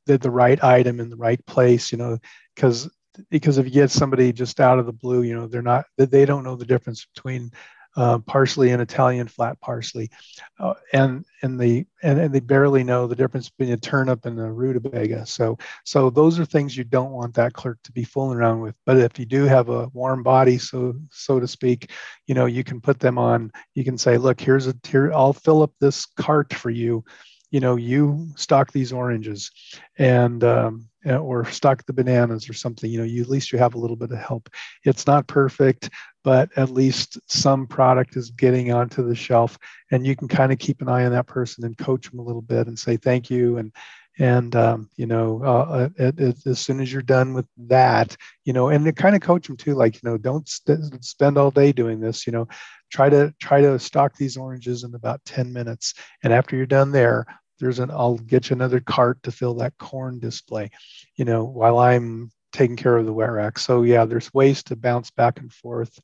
the, 0.06 0.18
the 0.18 0.32
right 0.32 0.64
item 0.64 1.00
in 1.00 1.10
the 1.10 1.18
right 1.18 1.44
place 1.46 1.92
you 1.92 1.98
know 1.98 2.18
because 2.56 2.90
because 3.30 3.58
if 3.58 3.66
you 3.66 3.72
get 3.72 3.92
somebody 3.92 4.32
just 4.32 4.60
out 4.60 4.80
of 4.80 4.86
the 4.86 4.94
blue 4.94 5.24
you 5.24 5.36
know 5.36 5.48
they're 5.48 5.62
not 5.62 5.86
they 5.98 6.26
don't 6.26 6.44
know 6.44 6.56
the 6.56 6.66
difference 6.66 7.06
between 7.14 7.52
uh, 8.00 8.18
parsley 8.20 8.70
and 8.70 8.82
Italian 8.82 9.28
flat 9.28 9.60
parsley, 9.60 10.10
uh, 10.58 10.74
and 10.94 11.26
and 11.42 11.60
they 11.60 11.86
and, 12.02 12.18
and, 12.18 12.34
they 12.34 12.40
barely 12.40 12.82
know 12.82 13.08
the 13.08 13.16
difference 13.16 13.50
between 13.50 13.74
a 13.74 13.78
turnip 13.78 14.26
and 14.26 14.40
a 14.40 14.50
rutabaga. 14.50 15.26
So 15.26 15.58
so 15.84 16.10
those 16.10 16.40
are 16.40 16.46
things 16.46 16.78
you 16.78 16.86
don't 16.86 17.12
want 17.12 17.34
that 17.34 17.52
clerk 17.52 17.78
to 17.84 17.92
be 17.92 18.06
fooling 18.06 18.38
around 18.38 18.62
with. 18.62 18.76
But 18.86 18.98
if 18.98 19.20
you 19.20 19.26
do 19.26 19.44
have 19.44 19.68
a 19.68 19.90
warm 19.90 20.24
body, 20.24 20.58
so 20.58 20.96
so 21.12 21.42
to 21.42 21.48
speak, 21.48 21.92
you 22.26 22.36
know 22.36 22.46
you 22.46 22.64
can 22.64 22.80
put 22.80 23.02
them 23.02 23.18
on. 23.18 23.52
You 23.76 23.84
can 23.84 23.98
say, 23.98 24.18
look, 24.18 24.40
here's 24.40 24.68
a 24.68 24.76
here 24.88 25.12
I'll 25.12 25.34
fill 25.34 25.62
up 25.62 25.74
this 25.82 26.06
cart 26.06 26.54
for 26.54 26.70
you. 26.70 27.04
You 27.52 27.60
know, 27.60 27.76
you 27.76 28.28
stock 28.36 28.72
these 28.72 28.94
oranges, 28.94 29.52
and 29.98 30.44
um, 30.44 30.90
or 31.06 31.46
stock 31.46 31.86
the 31.86 31.94
bananas 31.94 32.50
or 32.50 32.54
something. 32.54 32.92
You 32.92 33.00
know, 33.00 33.06
you 33.06 33.22
at 33.22 33.30
least 33.30 33.52
you 33.52 33.60
have 33.60 33.76
a 33.76 33.80
little 33.80 33.96
bit 33.96 34.12
of 34.12 34.20
help. 34.20 34.50
It's 34.84 35.08
not 35.08 35.28
perfect 35.28 35.90
but 36.24 36.50
at 36.58 36.70
least 36.70 37.18
some 37.28 37.66
product 37.68 38.16
is 38.16 38.32
getting 38.32 38.72
onto 38.72 39.08
the 39.08 39.16
shelf 39.16 39.58
and 39.92 40.06
you 40.06 40.16
can 40.16 40.28
kind 40.28 40.52
of 40.52 40.60
keep 40.60 40.82
an 40.82 40.90
eye 40.90 41.06
on 41.06 41.12
that 41.12 41.28
person 41.28 41.66
and 41.66 41.78
coach 41.78 42.10
them 42.10 42.20
a 42.20 42.24
little 42.24 42.42
bit 42.42 42.68
and 42.68 42.78
say 42.78 42.98
thank 42.98 43.30
you 43.30 43.58
and 43.58 43.74
and 44.20 44.56
um, 44.56 44.90
you 44.96 45.06
know 45.06 45.42
uh, 45.44 45.90
uh, 46.00 46.12
as 46.46 46.60
soon 46.60 46.80
as 46.80 46.92
you're 46.92 47.02
done 47.02 47.34
with 47.34 47.48
that 47.58 48.16
you 48.46 48.54
know 48.54 48.70
and 48.70 48.88
it 48.88 48.96
kind 48.96 49.16
of 49.16 49.22
coach 49.22 49.48
them 49.48 49.58
too 49.58 49.74
like 49.74 49.96
you 49.96 50.02
know 50.04 50.18
don't 50.18 50.48
st- 50.48 51.04
spend 51.04 51.38
all 51.38 51.52
day 51.52 51.72
doing 51.72 52.00
this 52.00 52.28
you 52.28 52.34
know 52.34 52.48
try 52.92 53.10
to 53.10 53.34
try 53.40 53.62
to 53.62 53.80
stock 53.80 54.16
these 54.16 54.38
oranges 54.38 54.84
in 54.84 54.94
about 54.94 55.24
10 55.26 55.52
minutes 55.52 55.94
and 56.24 56.32
after 56.34 56.56
you're 56.56 56.66
done 56.66 56.92
there 56.92 57.26
there's 57.60 57.80
an 57.80 57.90
i'll 57.92 58.18
get 58.18 58.50
you 58.50 58.56
another 58.56 58.80
cart 58.80 59.22
to 59.24 59.32
fill 59.32 59.56
that 59.56 59.78
corn 59.78 60.20
display 60.20 60.70
you 61.16 61.26
know 61.26 61.44
while 61.44 61.80
i'm 61.80 62.32
taking 62.52 62.76
care 62.76 62.98
of 62.98 63.06
the 63.06 63.14
wet 63.14 63.32
rack. 63.32 63.60
So 63.60 63.84
yeah, 63.84 64.06
there's 64.06 64.34
ways 64.34 64.64
to 64.64 64.76
bounce 64.76 65.12
back 65.12 65.40
and 65.40 65.52
forth 65.52 66.00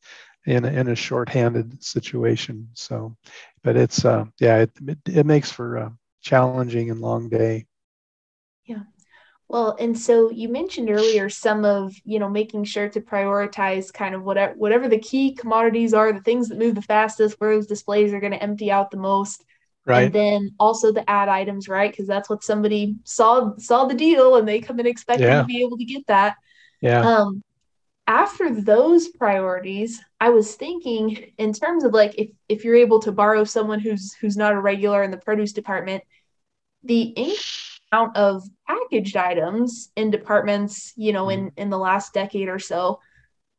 in 0.45 0.65
a, 0.65 0.67
in 0.67 0.88
a 0.89 0.95
shorthanded 0.95 1.84
situation. 1.84 2.69
So, 2.73 3.15
but 3.63 3.75
it's 3.75 4.06
uh, 4.06 4.25
yeah, 4.39 4.60
it, 4.60 4.71
it, 4.88 4.97
it 5.06 5.25
makes 5.25 5.51
for 5.51 5.78
a 5.78 5.93
challenging 6.21 6.91
and 6.91 7.01
long 7.01 7.30
day. 7.30 7.65
Well, 9.47 9.75
and 9.79 9.97
so 9.97 10.31
you 10.31 10.49
mentioned 10.49 10.89
earlier 10.89 11.29
some 11.29 11.65
of 11.65 11.93
you 12.03 12.19
know 12.19 12.29
making 12.29 12.63
sure 12.63 12.89
to 12.89 13.01
prioritize 13.01 13.93
kind 13.93 14.15
of 14.15 14.23
whatever 14.23 14.53
whatever 14.55 14.88
the 14.88 14.99
key 14.99 15.36
commodities 15.36 15.93
are, 15.93 16.12
the 16.12 16.21
things 16.21 16.49
that 16.49 16.58
move 16.58 16.75
the 16.75 16.81
fastest, 16.81 17.39
where 17.39 17.55
those 17.55 17.67
displays 17.67 18.13
are 18.13 18.19
going 18.19 18.31
to 18.34 18.41
empty 18.43 18.71
out 18.71 18.91
the 18.91 18.97
most. 18.97 19.43
Right. 19.86 20.05
And 20.05 20.13
then 20.13 20.55
also 20.60 20.91
the 20.91 21.08
ad 21.08 21.29
items, 21.29 21.69
right? 21.69 21.91
Because 21.91 22.08
that's 22.08 22.27
what 22.29 22.43
somebody 22.43 22.95
saw 23.03 23.55
saw 23.58 23.86
the 23.86 23.93
deal 23.93 24.38
and 24.38 24.47
they 24.47 24.60
come 24.62 24.79
in 24.79 24.88
expecting 24.88 25.27
Yeah. 25.27 25.41
to 25.41 25.45
be 25.45 25.62
able 25.62 25.77
to 25.77 25.86
get 25.86 26.08
that. 26.08 26.38
Yeah. 26.81 27.01
Um, 27.01 27.43
after 28.08 28.49
those 28.53 29.08
priorities, 29.10 30.01
I 30.19 30.29
was 30.29 30.55
thinking 30.55 31.34
in 31.38 31.53
terms 31.53 31.84
of 31.84 31.93
like 31.93 32.15
if 32.17 32.29
if 32.49 32.63
you're 32.63 32.75
able 32.75 32.99
to 33.01 33.12
borrow 33.12 33.43
someone 33.43 33.79
who's 33.79 34.13
who's 34.15 34.38
not 34.38 34.53
a 34.53 34.60
regular 34.60 35.03
in 35.03 35.12
the 35.12 35.17
produce 35.17 35.53
department, 35.53 36.03
the 36.84 37.01
increased 37.01 37.74
amount 37.95 38.17
of 38.17 38.43
packaged 38.67 39.15
items 39.17 39.91
in 39.95 40.12
departments, 40.12 40.93
you 40.95 41.13
know, 41.13 41.29
in 41.29 41.51
in 41.58 41.69
the 41.69 41.77
last 41.77 42.13
decade 42.13 42.47
or 42.49 42.60
so, 42.60 42.99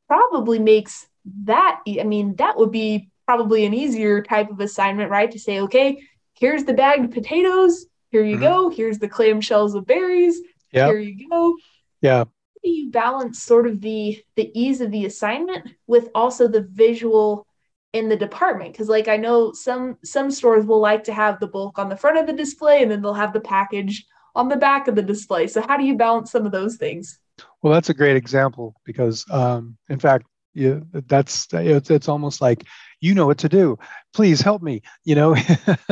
probably 0.08 0.58
makes 0.58 1.06
that. 1.44 1.80
I 1.88 2.04
mean, 2.04 2.36
that 2.36 2.56
would 2.56 2.70
be 2.72 3.10
probably 3.26 3.64
an 3.64 3.74
easier 3.74 4.22
type 4.22 4.50
of 4.50 4.60
assignment, 4.60 5.10
right? 5.10 5.30
To 5.30 5.38
say, 5.38 5.60
okay, 5.60 6.00
here's 6.34 6.64
the 6.64 6.74
bagged 6.74 7.12
potatoes. 7.12 7.86
Here 8.10 8.24
you 8.24 8.36
Mhm. 8.36 8.40
go. 8.40 8.68
Here's 8.70 8.98
the 8.98 9.08
clamshells 9.08 9.74
of 9.74 9.86
berries. 9.86 10.40
Yeah. 10.72 10.86
Here 10.86 10.98
you 10.98 11.28
go 11.28 11.56
Yeah. 12.02 12.18
how 12.24 12.60
do 12.62 12.70
you 12.70 12.90
balance 12.90 13.42
sort 13.42 13.66
of 13.66 13.80
the 13.80 14.22
the 14.36 14.50
ease 14.54 14.80
of 14.80 14.90
the 14.90 15.06
assignment 15.06 15.68
with 15.86 16.08
also 16.14 16.48
the 16.48 16.62
visual 16.62 17.46
in 17.92 18.08
the 18.08 18.16
department 18.16 18.72
because 18.72 18.88
like 18.88 19.08
i 19.08 19.16
know 19.16 19.52
some 19.52 19.96
some 20.04 20.30
stores 20.30 20.66
will 20.66 20.80
like 20.80 21.04
to 21.04 21.14
have 21.14 21.38
the 21.40 21.46
bulk 21.46 21.78
on 21.78 21.88
the 21.88 21.96
front 21.96 22.18
of 22.18 22.26
the 22.26 22.32
display 22.32 22.82
and 22.82 22.90
then 22.90 23.00
they'll 23.00 23.14
have 23.14 23.32
the 23.32 23.40
package 23.40 24.04
on 24.36 24.48
the 24.48 24.56
back 24.56 24.86
of 24.86 24.94
the 24.94 25.02
display 25.02 25.46
so 25.46 25.60
how 25.60 25.76
do 25.76 25.84
you 25.84 25.96
balance 25.96 26.30
some 26.30 26.46
of 26.46 26.52
those 26.52 26.76
things 26.76 27.18
Well, 27.62 27.72
that's 27.72 27.90
a 27.90 27.94
great 27.94 28.16
example 28.16 28.74
because, 28.84 29.24
um, 29.30 29.76
in 29.88 29.98
fact, 29.98 30.26
you, 30.54 30.86
that's 30.92 31.48
it's, 31.52 31.90
it's 31.90 32.08
almost 32.08 32.40
like 32.40 32.64
you 33.00 33.14
know 33.14 33.26
what 33.26 33.38
to 33.38 33.48
do. 33.48 33.78
Please 34.14 34.40
help 34.40 34.62
me, 34.62 34.82
you 35.04 35.14
know. 35.14 35.36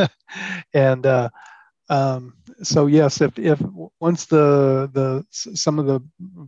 and 0.74 1.04
uh, 1.04 1.28
um, 1.90 2.35
so 2.62 2.87
yes, 2.87 3.20
if 3.20 3.38
if 3.38 3.61
once 4.00 4.24
the 4.26 4.88
the 4.92 5.24
some 5.30 5.78
of 5.78 5.87
the 5.87 6.00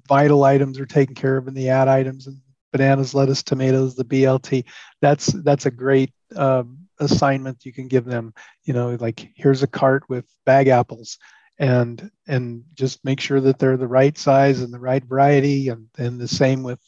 vital 0.08 0.44
items 0.44 0.80
are 0.80 0.86
taken 0.86 1.14
care 1.14 1.36
of 1.36 1.46
in 1.46 1.52
the 1.52 1.68
ad 1.68 1.88
items 1.88 2.26
and 2.26 2.40
bananas, 2.72 3.14
lettuce, 3.14 3.42
tomatoes, 3.42 3.96
the 3.96 4.04
BLT, 4.04 4.64
that's 5.02 5.26
that's 5.26 5.66
a 5.66 5.70
great 5.70 6.10
um, 6.36 6.78
assignment 7.00 7.66
you 7.66 7.72
can 7.74 7.86
give 7.86 8.06
them. 8.06 8.32
You 8.64 8.72
know, 8.72 8.96
like 8.98 9.28
here's 9.36 9.62
a 9.62 9.66
cart 9.66 10.04
with 10.08 10.24
bag 10.46 10.68
apples 10.68 11.18
and 11.58 12.10
and 12.26 12.64
just 12.74 13.04
make 13.04 13.20
sure 13.20 13.40
that 13.40 13.58
they're 13.58 13.76
the 13.76 13.86
right 13.86 14.16
size 14.16 14.60
and 14.60 14.72
the 14.72 14.78
right 14.78 15.04
variety. 15.04 15.68
And 15.68 15.88
and 15.98 16.20
the 16.20 16.28
same 16.28 16.62
with 16.62 16.80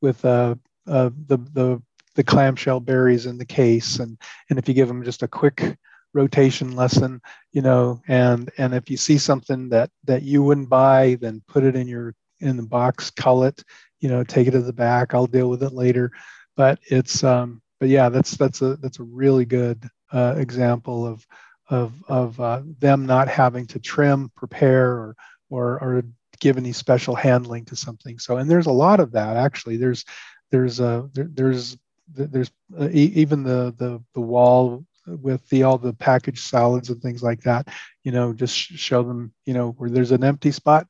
with 0.00 0.24
uh, 0.24 0.56
uh, 0.86 1.10
the 1.26 1.38
the 1.52 1.82
the 2.14 2.24
clamshell 2.24 2.80
berries 2.80 3.26
in 3.26 3.38
the 3.38 3.46
case. 3.46 3.98
And 3.98 4.18
and 4.50 4.58
if 4.58 4.68
you 4.68 4.74
give 4.74 4.88
them 4.88 5.04
just 5.04 5.22
a 5.22 5.28
quick 5.28 5.76
rotation 6.14 6.76
lesson 6.76 7.18
you 7.52 7.62
know 7.62 7.98
and 8.06 8.50
and 8.58 8.74
if 8.74 8.90
you 8.90 8.98
see 8.98 9.16
something 9.16 9.70
that 9.70 9.88
that 10.04 10.20
you 10.22 10.42
wouldn't 10.42 10.68
buy 10.68 11.16
then 11.22 11.40
put 11.48 11.64
it 11.64 11.74
in 11.74 11.88
your 11.88 12.14
in 12.40 12.58
the 12.58 12.62
box 12.62 13.10
cull 13.10 13.44
it 13.44 13.64
you 14.02 14.08
know 14.08 14.22
take 14.22 14.48
it 14.48 14.50
to 14.50 14.60
the 14.60 14.72
back. 14.72 15.14
I'll 15.14 15.26
deal 15.26 15.48
with 15.48 15.62
it 15.62 15.72
later. 15.72 16.10
But 16.56 16.80
it's 16.90 17.24
um 17.24 17.62
but 17.80 17.88
yeah 17.88 18.10
that's 18.10 18.36
that's 18.36 18.60
a 18.60 18.76
that's 18.76 18.98
a 18.98 19.04
really 19.04 19.46
good 19.46 19.88
uh, 20.12 20.34
example 20.36 21.06
of 21.06 21.26
of 21.72 22.04
of 22.06 22.38
uh, 22.38 22.60
them 22.80 23.06
not 23.06 23.28
having 23.28 23.66
to 23.68 23.78
trim, 23.80 24.30
prepare, 24.36 24.90
or 24.90 25.16
or 25.48 25.72
or 25.80 26.02
give 26.38 26.58
any 26.58 26.72
special 26.72 27.14
handling 27.14 27.64
to 27.66 27.76
something. 27.76 28.18
So, 28.18 28.36
and 28.36 28.50
there's 28.50 28.66
a 28.66 28.72
lot 28.72 29.00
of 29.00 29.12
that 29.12 29.36
actually. 29.36 29.78
There's 29.78 30.04
there's 30.50 30.80
uh, 30.80 31.04
there, 31.14 31.28
there's 31.32 31.78
there's 32.14 32.50
uh, 32.78 32.88
e- 32.90 33.12
even 33.14 33.42
the 33.42 33.74
the 33.78 34.02
the 34.12 34.20
wall 34.20 34.84
with 35.06 35.48
the 35.48 35.62
all 35.62 35.78
the 35.78 35.94
packaged 35.94 36.40
salads 36.44 36.90
and 36.90 37.00
things 37.00 37.22
like 37.22 37.40
that. 37.42 37.68
You 38.04 38.12
know, 38.12 38.34
just 38.34 38.54
show 38.54 39.02
them. 39.02 39.32
You 39.46 39.54
know, 39.54 39.70
where 39.70 39.88
there's 39.90 40.12
an 40.12 40.24
empty 40.24 40.52
spot. 40.52 40.86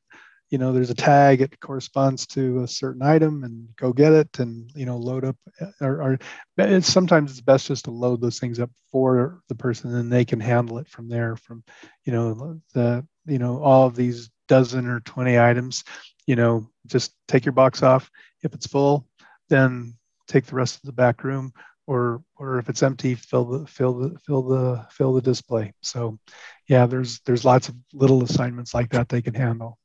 You 0.53 0.59
know, 0.59 0.71
there's 0.71 0.91
a 0.91 0.95
tag. 0.95 1.41
It 1.41 1.59
corresponds 1.59 2.27
to 2.27 2.63
a 2.63 2.67
certain 2.67 3.01
item, 3.01 3.43
and 3.43 3.75
go 3.75 3.91
get 3.91 4.13
it, 4.13 4.39
and 4.39 4.69
you 4.75 4.85
know, 4.85 4.97
load 4.97 5.25
up. 5.25 5.37
uh, 5.59 5.71
Or, 5.81 6.03
or 6.03 6.19
it's 6.57 6.91
sometimes 6.91 7.31
it's 7.31 7.41
best 7.41 7.67
just 7.67 7.85
to 7.85 7.91
load 7.91 8.21
those 8.21 8.39
things 8.39 8.59
up 8.59 8.69
for 8.91 9.41
the 9.49 9.55
person 9.55 9.95
and 9.95 10.11
they 10.11 10.25
can 10.25 10.39
handle 10.39 10.77
it 10.77 10.87
from 10.87 11.09
there 11.09 11.35
from 11.35 11.63
you 12.05 12.13
know 12.13 12.61
the 12.73 13.05
you 13.25 13.39
know 13.39 13.61
all 13.63 13.87
of 13.87 13.95
these 13.95 14.29
dozen 14.47 14.87
or 14.87 14.99
20 15.01 15.39
items 15.39 15.83
you 16.27 16.35
know 16.35 16.69
just 16.85 17.13
take 17.27 17.45
your 17.45 17.53
box 17.53 17.81
off 17.81 18.11
if 18.43 18.53
it's 18.53 18.67
full 18.67 19.07
then 19.49 19.95
take 20.27 20.45
the 20.45 20.55
rest 20.55 20.75
of 20.75 20.81
the 20.83 20.91
back 20.93 21.23
room 21.23 21.51
or 21.87 22.21
or 22.37 22.59
if 22.59 22.69
it's 22.69 22.83
empty 22.83 23.15
fill 23.15 23.45
the 23.45 23.67
fill 23.67 23.93
the 23.93 24.19
fill 24.19 24.43
the 24.43 24.85
fill 24.91 25.13
the 25.13 25.21
display 25.21 25.73
so 25.81 26.19
yeah 26.67 26.85
there's 26.85 27.19
there's 27.25 27.45
lots 27.45 27.69
of 27.69 27.75
little 27.93 28.23
assignments 28.23 28.73
like 28.73 28.89
that 28.89 29.09
they 29.09 29.21
can 29.21 29.33
handle 29.33 29.77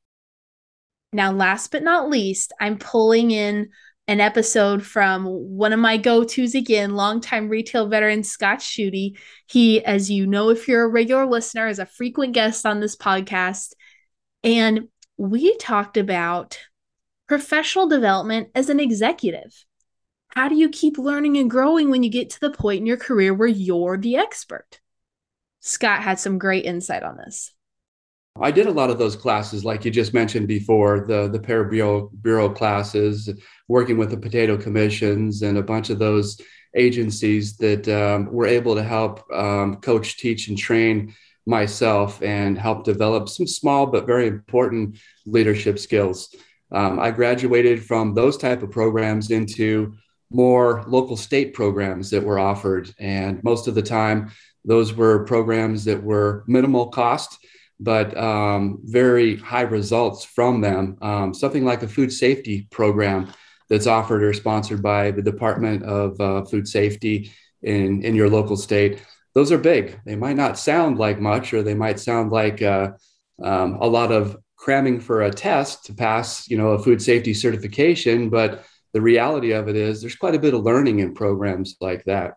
Now, 1.13 1.33
last 1.33 1.71
but 1.71 1.83
not 1.83 2.11
least, 2.11 2.53
I'm 2.61 2.79
pulling 2.79 3.31
in 3.31 3.71
an 4.09 4.21
episode 4.21 4.85
from 4.85 5.27
one 5.27 5.73
of 5.73 5.79
my 5.79 5.99
go 5.99 6.25
tos 6.25 6.55
again, 6.55 6.95
longtime 6.95 7.49
retail 7.49 7.89
veteran 7.89 8.23
Scott 8.23 8.61
Schuette. 8.61 9.17
He, 9.47 9.85
as 9.85 10.11
you 10.11 10.27
know, 10.27 10.49
if 10.49 10.67
you're 10.67 10.85
a 10.85 10.89
regular 10.89 11.27
listener, 11.27 11.69
is 11.69 11.79
a 11.79 11.87
frequent 11.87 12.33
guest 12.33 12.65
on 12.65 12.81
this 12.81 12.97
podcast. 12.97 13.73
And 14.43 14.89
we 15.19 15.57
talked 15.57 15.97
about 15.97 16.59
professional 17.27 17.87
development 17.87 18.49
as 18.55 18.71
an 18.71 18.81
executive. 18.81 19.65
How 20.29 20.49
do 20.49 20.55
you 20.55 20.69
keep 20.69 20.99
learning 20.99 21.37
and 21.37 21.51
growing 21.51 21.91
when 21.91 22.03
you 22.03 22.11
get 22.11 22.31
to 22.31 22.41
the 22.41 22.51
point 22.51 22.81
in 22.81 22.87
your 22.87 22.97
career 22.97 23.35
where 23.35 23.49
you're 23.49 23.99
the 23.99 24.17
expert? 24.17 24.81
Scott 25.61 26.03
had 26.03 26.19
some 26.19 26.39
great 26.39 26.65
insight 26.65 27.03
on 27.03 27.17
this. 27.17 27.53
I 28.41 28.51
did 28.51 28.67
a 28.67 28.73
lot 28.73 28.91
of 28.91 28.99
those 28.99 29.17
classes, 29.17 29.65
like 29.65 29.85
you 29.85 29.91
just 29.91 30.15
mentioned 30.15 30.47
before, 30.47 31.01
the 31.01 31.29
the 31.29 31.41
Pear 31.41 31.65
Bureau 31.65 32.11
bureau 32.23 32.49
classes, 32.49 33.29
working 33.67 33.97
with 33.99 34.11
the 34.11 34.17
potato 34.17 34.57
commissions 34.57 35.43
and 35.43 35.59
a 35.59 35.63
bunch 35.63 35.91
of 35.91 35.99
those 35.99 36.41
agencies 36.77 37.57
that 37.57 37.89
um, 37.89 38.31
were 38.33 38.47
able 38.47 38.75
to 38.75 38.83
help 38.83 39.29
um, 39.33 39.77
coach, 39.77 40.19
teach, 40.19 40.49
and 40.49 40.59
train 40.59 41.15
myself 41.47 42.23
and 42.23 42.59
help 42.59 42.85
develop 42.85 43.29
some 43.29 43.47
small 43.47 43.87
but 43.87 44.07
very 44.07 44.27
important 44.27 44.99
leadership 45.27 45.79
skills. 45.79 46.35
Um, 46.71 47.01
I 47.01 47.11
graduated 47.11 47.83
from 47.83 48.15
those 48.15 48.37
type 48.37 48.63
of 48.63 48.71
programs 48.71 49.31
into 49.31 49.95
more 50.31 50.85
local 50.87 51.17
state 51.17 51.55
programs 51.55 52.11
that 52.11 52.23
were 52.23 52.39
offered, 52.39 52.95
and 52.99 53.43
most 53.43 53.67
of 53.67 53.75
the 53.75 53.83
time, 53.83 54.31
those 54.65 54.93
were 54.93 55.25
programs 55.25 55.85
that 55.87 56.03
were 56.03 56.45
minimal 56.47 56.89
cost 56.89 57.39
but 57.81 58.17
um, 58.17 58.81
very 58.85 59.37
high 59.37 59.63
results 59.63 60.25
from 60.25 60.61
them. 60.61 60.97
Um, 61.01 61.35
something 61.35 61.65
like 61.65 61.83
a 61.83 61.89
food 61.89 62.13
safety 62.13 62.67
program 62.71 63.33
that's 63.69 63.87
offered 63.87 64.23
or 64.23 64.33
sponsored 64.33 64.83
by 64.83 65.11
the 65.11 65.23
Department 65.23 65.83
of 65.85 66.21
uh, 66.21 66.45
Food 66.45 66.67
Safety 66.67 67.31
in, 67.63 68.03
in 68.03 68.15
your 68.15 68.31
local 68.31 68.57
state. 68.57 69.03
Those 69.35 69.53
are 69.53 69.59
big. 69.59 70.01
They 70.05 70.17
might 70.17 70.37
not 70.37 70.59
sound 70.59 70.99
like 70.99 71.21
much, 71.21 71.53
or 71.53 71.63
they 71.63 71.75
might 71.75 72.01
sound 72.01 72.33
like 72.33 72.63
uh, 72.63 72.93
um, 73.43 73.75
a 73.81 73.87
lot 73.87 74.11
of 74.11 74.37
cramming 74.57 75.01
for 75.01 75.23
a 75.23 75.31
test 75.31 75.85
to 75.87 75.95
pass, 75.95 76.49
you 76.51 76.57
know, 76.57 76.71
a 76.71 76.83
food 76.83 77.01
safety 77.01 77.35
certification. 77.35 78.31
But 78.31 78.65
the 78.93 79.01
reality 79.01 79.53
of 79.53 79.69
it 79.69 79.77
is, 79.77 80.01
there's 80.01 80.17
quite 80.17 80.35
a 80.35 80.41
bit 80.41 80.55
of 80.55 80.65
learning 80.65 80.99
in 80.99 81.15
programs 81.15 81.77
like 81.81 82.05
that. 82.05 82.35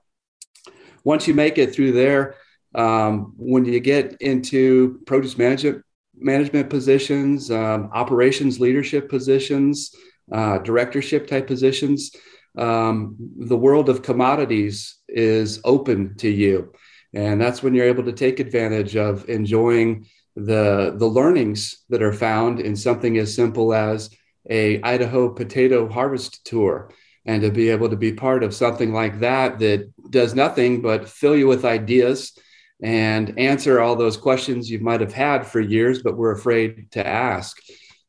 Once 1.04 1.28
you 1.28 1.34
make 1.34 1.58
it 1.58 1.74
through 1.74 1.94
there, 1.94 2.36
um, 2.76 3.34
when 3.38 3.66
you 3.66 3.80
get 3.80 4.22
into 4.22 5.00
produce 5.06 5.38
management 5.38 5.84
management 6.16 6.70
positions, 6.70 7.50
um, 7.50 7.90
operations 7.94 8.60
leadership 8.60 9.10
positions, 9.10 9.96
uh, 10.32 10.60
directorship 10.60 11.28
type 11.28 11.48
positions, 11.48 12.12
um, 12.58 13.16
the 13.38 13.58
world 13.58 13.90
of 13.90 14.04
commodities 14.04 14.98
is 15.08 15.60
open 15.64 16.16
to 16.18 16.30
you, 16.30 16.72
and 17.14 17.42
that's 17.42 17.64
when 17.64 17.74
you're 17.74 17.86
able 17.86 18.04
to 18.04 18.14
take 18.14 18.40
advantage 18.40 18.96
of 18.96 19.28
enjoying 19.30 20.06
the 20.36 20.96
the 20.98 21.08
learnings 21.08 21.84
that 21.90 22.02
are 22.02 22.14
found 22.14 22.60
in 22.60 22.76
something 22.76 23.18
as 23.18 23.36
simple 23.36 23.74
as 23.74 24.10
a 24.50 24.82
Idaho 24.82 25.30
potato 25.30 25.90
harvest 25.90 26.46
tour. 26.46 26.92
And 27.24 27.44
to 27.44 27.52
be 27.52 27.70
able 27.70 27.90
to 27.90 27.96
be 27.96 28.14
part 28.14 28.44
of 28.44 28.56
something 28.56 28.92
like 28.92 29.20
that 29.20 29.60
that 29.60 29.92
does 30.10 30.34
nothing 30.34 30.82
but 30.82 31.08
fill 31.08 31.36
you 31.36 31.48
with 31.48 31.66
ideas 31.66 32.36
and 32.82 33.38
answer 33.38 33.80
all 33.80 33.96
those 33.96 34.18
questions 34.18 34.70
you 34.70 34.80
might 34.80 35.02
have 35.02 35.14
had 35.14 35.46
for 35.46 35.60
years, 35.60 36.02
but 36.02 36.18
were 36.18 36.32
afraid 36.32 36.92
to 36.92 37.06
ask. 37.06 37.58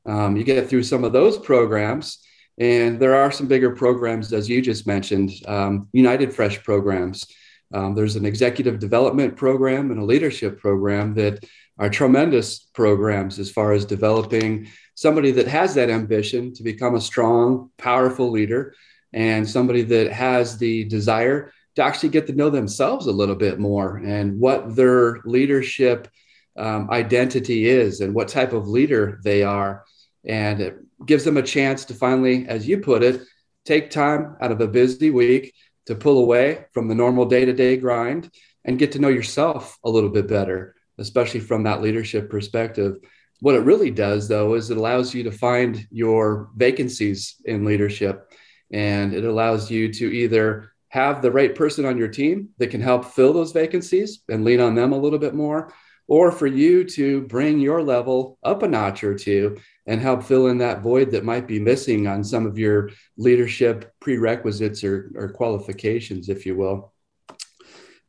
Um, 0.07 0.37
you 0.37 0.45
get 0.45 0.68
through 0.68 0.83
some 0.85 1.05
of 1.05 1.12
those 1.12 1.39
programs, 1.39 2.18
and 2.59 2.99
there 2.99 3.14
are 3.14 3.31
some 3.31 3.47
bigger 3.47 3.75
programs, 3.75 4.33
as 4.33 4.49
you 4.49 4.62
just 4.62 4.87
mentioned, 4.87 5.31
um, 5.47 5.89
United 5.93 6.35
Fresh 6.35 6.62
programs. 6.62 7.27
Um, 7.75 7.95
there's 7.95 8.16
an 8.16 8.27
executive 8.27 8.79
development 8.79 9.37
program 9.37 9.91
and 9.91 10.01
a 10.01 10.05
leadership 10.05 10.59
program 10.59 11.14
that 11.14 11.45
are 11.79 11.89
tremendous 11.89 12.59
programs 12.59 13.39
as 13.39 13.51
far 13.51 13.73
as 13.73 13.85
developing 13.85 14.68
somebody 14.95 15.31
that 15.33 15.49
has 15.49 15.75
that 15.75 15.91
ambition 15.91 16.53
to 16.55 16.62
become 16.62 16.95
a 16.95 17.01
strong, 17.01 17.70
powerful 17.79 18.31
leader 18.31 18.75
and 19.12 19.49
somebody 19.49 19.83
that 19.83 20.12
has 20.12 20.59
the 20.59 20.85
desire 20.85 21.53
to 21.77 21.83
actually 21.83 22.11
get 22.11 22.27
to 22.27 22.35
know 22.35 22.51
themselves 22.51 23.07
a 23.07 23.12
little 23.12 23.35
bit 23.35 23.59
more 23.59 23.97
and 23.97 24.39
what 24.39 24.77
their 24.77 25.20
leadership 25.25 26.09
um, 26.57 26.91
identity 26.91 27.66
is 27.66 28.01
and 28.01 28.14
what 28.14 28.29
type 28.29 28.53
of 28.53 28.68
leader 28.68 29.20
they 29.25 29.43
are. 29.43 29.85
And 30.25 30.61
it 30.61 30.77
gives 31.07 31.25
them 31.25 31.37
a 31.37 31.43
chance 31.43 31.87
to 31.87 31.95
finally, 31.95 32.47
as 32.47 32.68
you 32.68 32.79
put 32.79 33.03
it, 33.03 33.23
take 33.64 33.91
time 33.91 34.37
out 34.41 34.53
of 34.53 34.61
a 34.61 34.68
busy 34.68 35.11
week 35.11 35.55
to 35.87 35.95
pull 35.95 36.18
away 36.18 36.66
from 36.73 36.89
the 36.89 36.95
normal 36.95 37.25
day 37.25 37.45
to 37.45 37.53
day 37.53 37.77
grind 37.77 38.31
and 38.64 38.79
get 38.79 38.93
to 38.93 38.99
know 38.99 39.09
yourself 39.09 39.79
a 39.85 39.91
little 39.91 40.11
bit 40.11 40.29
better, 40.29 40.77
especially 40.99 41.41
from 41.41 41.64
that 41.64 41.83
leadership 41.83 42.31
perspective. 42.31 42.97
What 43.41 43.57
it 43.57 43.61
really 43.61 43.91
does, 43.91 44.29
though, 44.29 44.55
is 44.55 44.70
it 44.70 44.77
allows 44.77 45.12
you 45.12 45.25
to 45.25 45.33
find 45.33 45.85
your 45.91 46.51
vacancies 46.55 47.37
in 47.45 47.64
leadership 47.64 48.31
and 48.73 49.12
it 49.12 49.25
allows 49.25 49.70
you 49.70 49.93
to 49.93 50.07
either 50.07 50.72
have 50.93 51.22
the 51.22 51.30
right 51.30 51.55
person 51.55 51.86
on 51.86 51.97
your 51.97 52.09
team 52.09 52.51
that 52.59 52.70
can 52.70 52.82
help 52.82 53.07
fill 53.07 53.32
those 53.32 53.53
vacancies 53.53 54.20
and 54.28 54.45
lean 54.45 54.61
on 54.61 54.74
them 54.74 54.93
a 54.93 54.99
little 54.99 55.18
bit 55.18 55.32
more, 55.32 55.72
or 56.07 56.30
for 56.30 56.47
you 56.47 56.84
to 56.84 57.22
bring 57.22 57.59
your 57.59 57.82
level 57.82 58.38
up 58.43 58.62
a 58.62 58.68
notch 58.68 59.03
or 59.03 59.14
two 59.14 59.57
and 59.86 60.03
help 60.03 60.22
fill 60.22 60.49
in 60.49 60.59
that 60.59 60.82
void 60.82 61.11
that 61.11 61.24
might 61.24 61.49
be 61.49 61.59
missing 61.59 62.07
on 62.07 62.22
some 62.22 62.45
of 62.45 62.59
your 62.59 62.90
leadership 63.16 63.90
prerequisites 64.01 64.84
or, 64.84 65.11
or 65.14 65.30
qualifications, 65.30 66.28
if 66.28 66.45
you 66.45 66.57
will. 66.57 66.93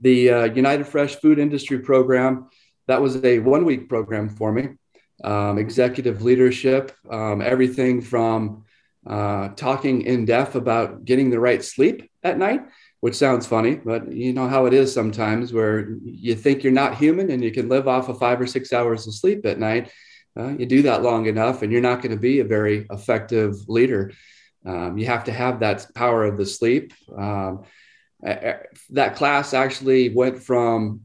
The 0.01 0.29
uh, 0.29 0.43
United 0.43 0.85
Fresh 0.85 1.15
Food 1.21 1.39
Industry 1.39 1.79
Program, 1.79 2.49
that 2.87 3.01
was 3.01 3.23
a 3.23 3.39
one 3.39 3.63
week 3.63 3.87
program 3.87 4.27
for 4.27 4.51
me. 4.51 4.67
Um, 5.23 5.57
executive 5.57 6.21
leadership, 6.21 6.91
um, 7.09 7.41
everything 7.41 8.01
from 8.01 8.65
uh, 9.05 9.49
talking 9.49 10.01
in 10.03 10.25
depth 10.25 10.55
about 10.55 11.05
getting 11.05 11.29
the 11.29 11.39
right 11.39 11.63
sleep 11.63 12.09
at 12.23 12.37
night, 12.37 12.61
which 13.01 13.15
sounds 13.15 13.45
funny, 13.45 13.75
but 13.75 14.11
you 14.11 14.31
know 14.33 14.47
how 14.47 14.65
it 14.65 14.73
is 14.73 14.93
sometimes 14.93 15.51
where 15.51 15.97
you 16.03 16.35
think 16.35 16.63
you're 16.63 16.71
not 16.71 16.95
human 16.95 17.29
and 17.29 17.43
you 17.43 17.51
can 17.51 17.67
live 17.67 17.87
off 17.87 18.09
of 18.09 18.17
five 18.17 18.39
or 18.39 18.47
six 18.47 18.71
hours 18.71 19.05
of 19.07 19.13
sleep 19.13 19.45
at 19.45 19.59
night. 19.59 19.91
Uh, 20.39 20.49
you 20.57 20.65
do 20.65 20.81
that 20.83 21.03
long 21.03 21.25
enough 21.25 21.61
and 21.61 21.71
you're 21.71 21.81
not 21.81 22.01
going 22.01 22.11
to 22.11 22.19
be 22.19 22.39
a 22.39 22.45
very 22.45 22.87
effective 22.91 23.55
leader. 23.67 24.11
Um, 24.65 24.97
you 24.97 25.05
have 25.07 25.25
to 25.25 25.31
have 25.31 25.59
that 25.59 25.85
power 25.93 26.23
of 26.23 26.37
the 26.37 26.45
sleep. 26.45 26.93
Um, 27.15 27.63
that 28.21 29.15
class 29.15 29.53
actually 29.53 30.09
went 30.09 30.41
from 30.41 31.01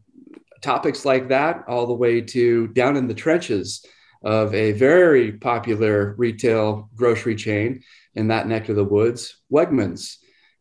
topics 0.62 1.04
like 1.04 1.28
that 1.28 1.64
all 1.66 1.86
the 1.86 1.94
way 1.94 2.20
to 2.20 2.68
down 2.68 2.96
in 2.96 3.08
the 3.08 3.14
trenches 3.14 3.84
of 4.22 4.54
a 4.54 4.72
very 4.72 5.32
popular 5.32 6.14
retail 6.18 6.88
grocery 6.94 7.36
chain 7.36 7.82
in 8.14 8.28
that 8.28 8.48
neck 8.48 8.68
of 8.68 8.76
the 8.76 8.84
woods, 8.84 9.40
Wegmans, 9.52 10.16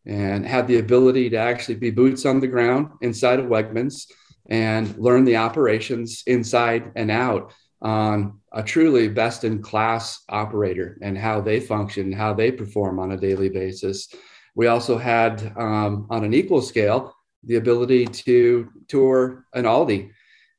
and 0.06 0.46
had 0.46 0.68
the 0.68 0.80
ability 0.80 1.30
to 1.32 1.38
actually 1.38 1.76
be 1.76 1.92
boots 1.92 2.26
on 2.26 2.40
the 2.40 2.48
ground 2.48 2.90
inside 3.02 3.40
of 3.40 3.48
Wegmans 3.48 4.06
and 4.50 4.98
learn 4.98 5.26
the 5.26 5.38
operations 5.38 6.24
inside 6.28 6.92
and 6.96 7.12
out 7.12 7.54
on 7.82 8.40
a 8.54 8.64
truly 8.64 9.08
best 9.08 9.44
in 9.44 9.62
class 9.62 10.24
operator 10.30 10.98
and 11.02 11.18
how 11.18 11.42
they 11.42 11.60
function, 11.60 12.12
how 12.12 12.34
they 12.34 12.52
perform 12.52 13.00
on 13.00 13.12
a 13.12 13.18
daily 13.18 13.50
basis. 13.50 14.08
We 14.56 14.68
also 14.68 14.98
had, 14.98 15.54
um, 15.58 16.08
on 16.10 16.24
an 16.24 16.34
equal 16.34 16.62
scale, 16.62 17.14
the 17.44 17.56
ability 17.56 18.06
to 18.06 18.70
tour 18.88 19.46
an 19.54 19.66
Aldi 19.66 20.12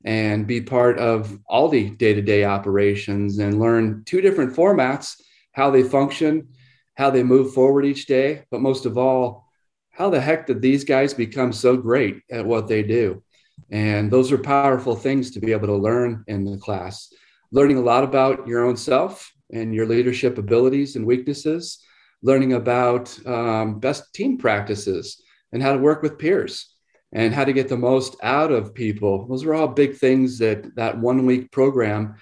and 0.04 0.46
be 0.46 0.60
part 0.60 0.98
of 0.98 1.38
Aldi 1.50 1.98
day 1.98 2.14
to 2.14 2.22
day 2.22 2.44
operations 2.44 3.38
and 3.38 3.58
learn 3.58 4.02
two 4.06 4.20
different 4.20 4.54
formats 4.54 5.20
how 5.52 5.70
they 5.70 5.82
function, 5.82 6.48
how 6.96 7.10
they 7.10 7.24
move 7.24 7.52
forward 7.52 7.84
each 7.84 8.06
day, 8.06 8.44
but 8.50 8.60
most 8.60 8.86
of 8.86 8.96
all, 8.96 9.44
how 9.90 10.08
the 10.08 10.20
heck 10.20 10.46
did 10.46 10.62
these 10.62 10.84
guys 10.84 11.12
become 11.12 11.52
so 11.52 11.76
great 11.76 12.22
at 12.30 12.46
what 12.46 12.68
they 12.68 12.82
do? 12.84 13.22
And 13.70 14.08
those 14.08 14.30
are 14.30 14.38
powerful 14.38 14.94
things 14.94 15.32
to 15.32 15.40
be 15.40 15.50
able 15.50 15.66
to 15.66 15.76
learn 15.76 16.22
in 16.28 16.44
the 16.44 16.58
class. 16.58 17.12
Learning 17.50 17.76
a 17.76 17.82
lot 17.82 18.04
about 18.04 18.46
your 18.46 18.64
own 18.64 18.76
self 18.76 19.32
and 19.52 19.74
your 19.74 19.86
leadership 19.86 20.38
abilities 20.38 20.94
and 20.94 21.04
weaknesses, 21.04 21.82
learning 22.22 22.52
about 22.52 23.18
um, 23.26 23.80
best 23.80 24.14
team 24.14 24.38
practices 24.38 25.20
and 25.52 25.60
how 25.60 25.72
to 25.72 25.78
work 25.78 26.02
with 26.02 26.18
peers 26.18 26.76
and 27.12 27.34
how 27.34 27.44
to 27.44 27.52
get 27.52 27.68
the 27.68 27.76
most 27.76 28.16
out 28.22 28.52
of 28.52 28.74
people. 28.74 29.26
Those 29.26 29.44
are 29.44 29.54
all 29.54 29.68
big 29.68 29.96
things 29.96 30.38
that 30.38 30.74
that 30.76 30.98
one 30.98 31.26
week 31.26 31.50
program 31.50 32.16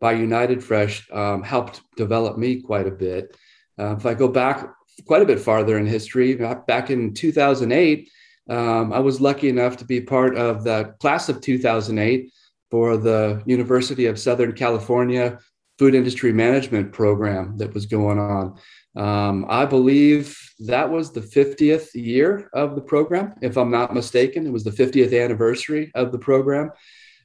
by 0.00 0.12
United 0.12 0.64
Fresh 0.64 1.08
um, 1.12 1.42
helped 1.42 1.80
develop 1.96 2.36
me 2.36 2.60
quite 2.60 2.88
a 2.88 2.90
bit. 2.90 3.36
Uh, 3.78 3.94
if 3.96 4.04
I 4.04 4.14
go 4.14 4.28
back 4.28 4.68
quite 5.06 5.22
a 5.22 5.26
bit 5.26 5.40
farther 5.40 5.78
in 5.78 5.86
history, 5.86 6.34
back 6.34 6.90
in 6.90 7.14
2008, 7.14 8.10
um, 8.50 8.92
I 8.92 8.98
was 8.98 9.20
lucky 9.20 9.48
enough 9.48 9.76
to 9.78 9.84
be 9.84 10.00
part 10.00 10.36
of 10.36 10.64
the 10.64 10.94
class 11.00 11.28
of 11.28 11.40
2008 11.40 12.32
for 12.70 12.96
the 12.96 13.42
University 13.46 14.06
of 14.06 14.18
Southern 14.18 14.52
California 14.52 15.38
Food 15.78 15.94
Industry 15.94 16.32
Management 16.32 16.92
program 16.92 17.56
that 17.58 17.72
was 17.72 17.86
going 17.86 18.18
on. 18.18 18.58
Um, 18.94 19.46
I 19.48 19.64
believe 19.64 20.38
that 20.60 20.90
was 20.90 21.12
the 21.12 21.20
50th 21.20 21.94
year 21.94 22.50
of 22.52 22.74
the 22.74 22.82
program, 22.82 23.34
if 23.40 23.56
I'm 23.56 23.70
not 23.70 23.94
mistaken. 23.94 24.46
It 24.46 24.52
was 24.52 24.64
the 24.64 24.70
50th 24.70 25.18
anniversary 25.18 25.90
of 25.94 26.12
the 26.12 26.18
program. 26.18 26.70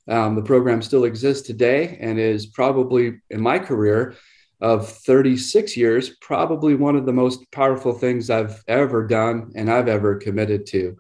Um, 0.08 0.36
the 0.36 0.44
program 0.44 0.82
still 0.82 1.04
exists 1.04 1.46
today 1.46 1.98
and 2.00 2.18
is 2.18 2.46
probably, 2.46 3.20
in 3.30 3.42
my 3.42 3.60
career 3.60 4.16
of 4.62 4.90
36 4.90 5.76
years, 5.76 6.16
probably 6.22 6.76
one 6.76 6.96
of 6.96 7.06
the 7.06 7.14
most 7.14 7.52
powerful 7.52 7.94
things 7.94 8.30
I've 8.30 8.64
ever 8.68 9.06
done 9.06 9.52
and 9.56 9.70
I've 9.70 9.90
ever 9.90 10.16
committed 10.16 10.66
to. 10.68 10.98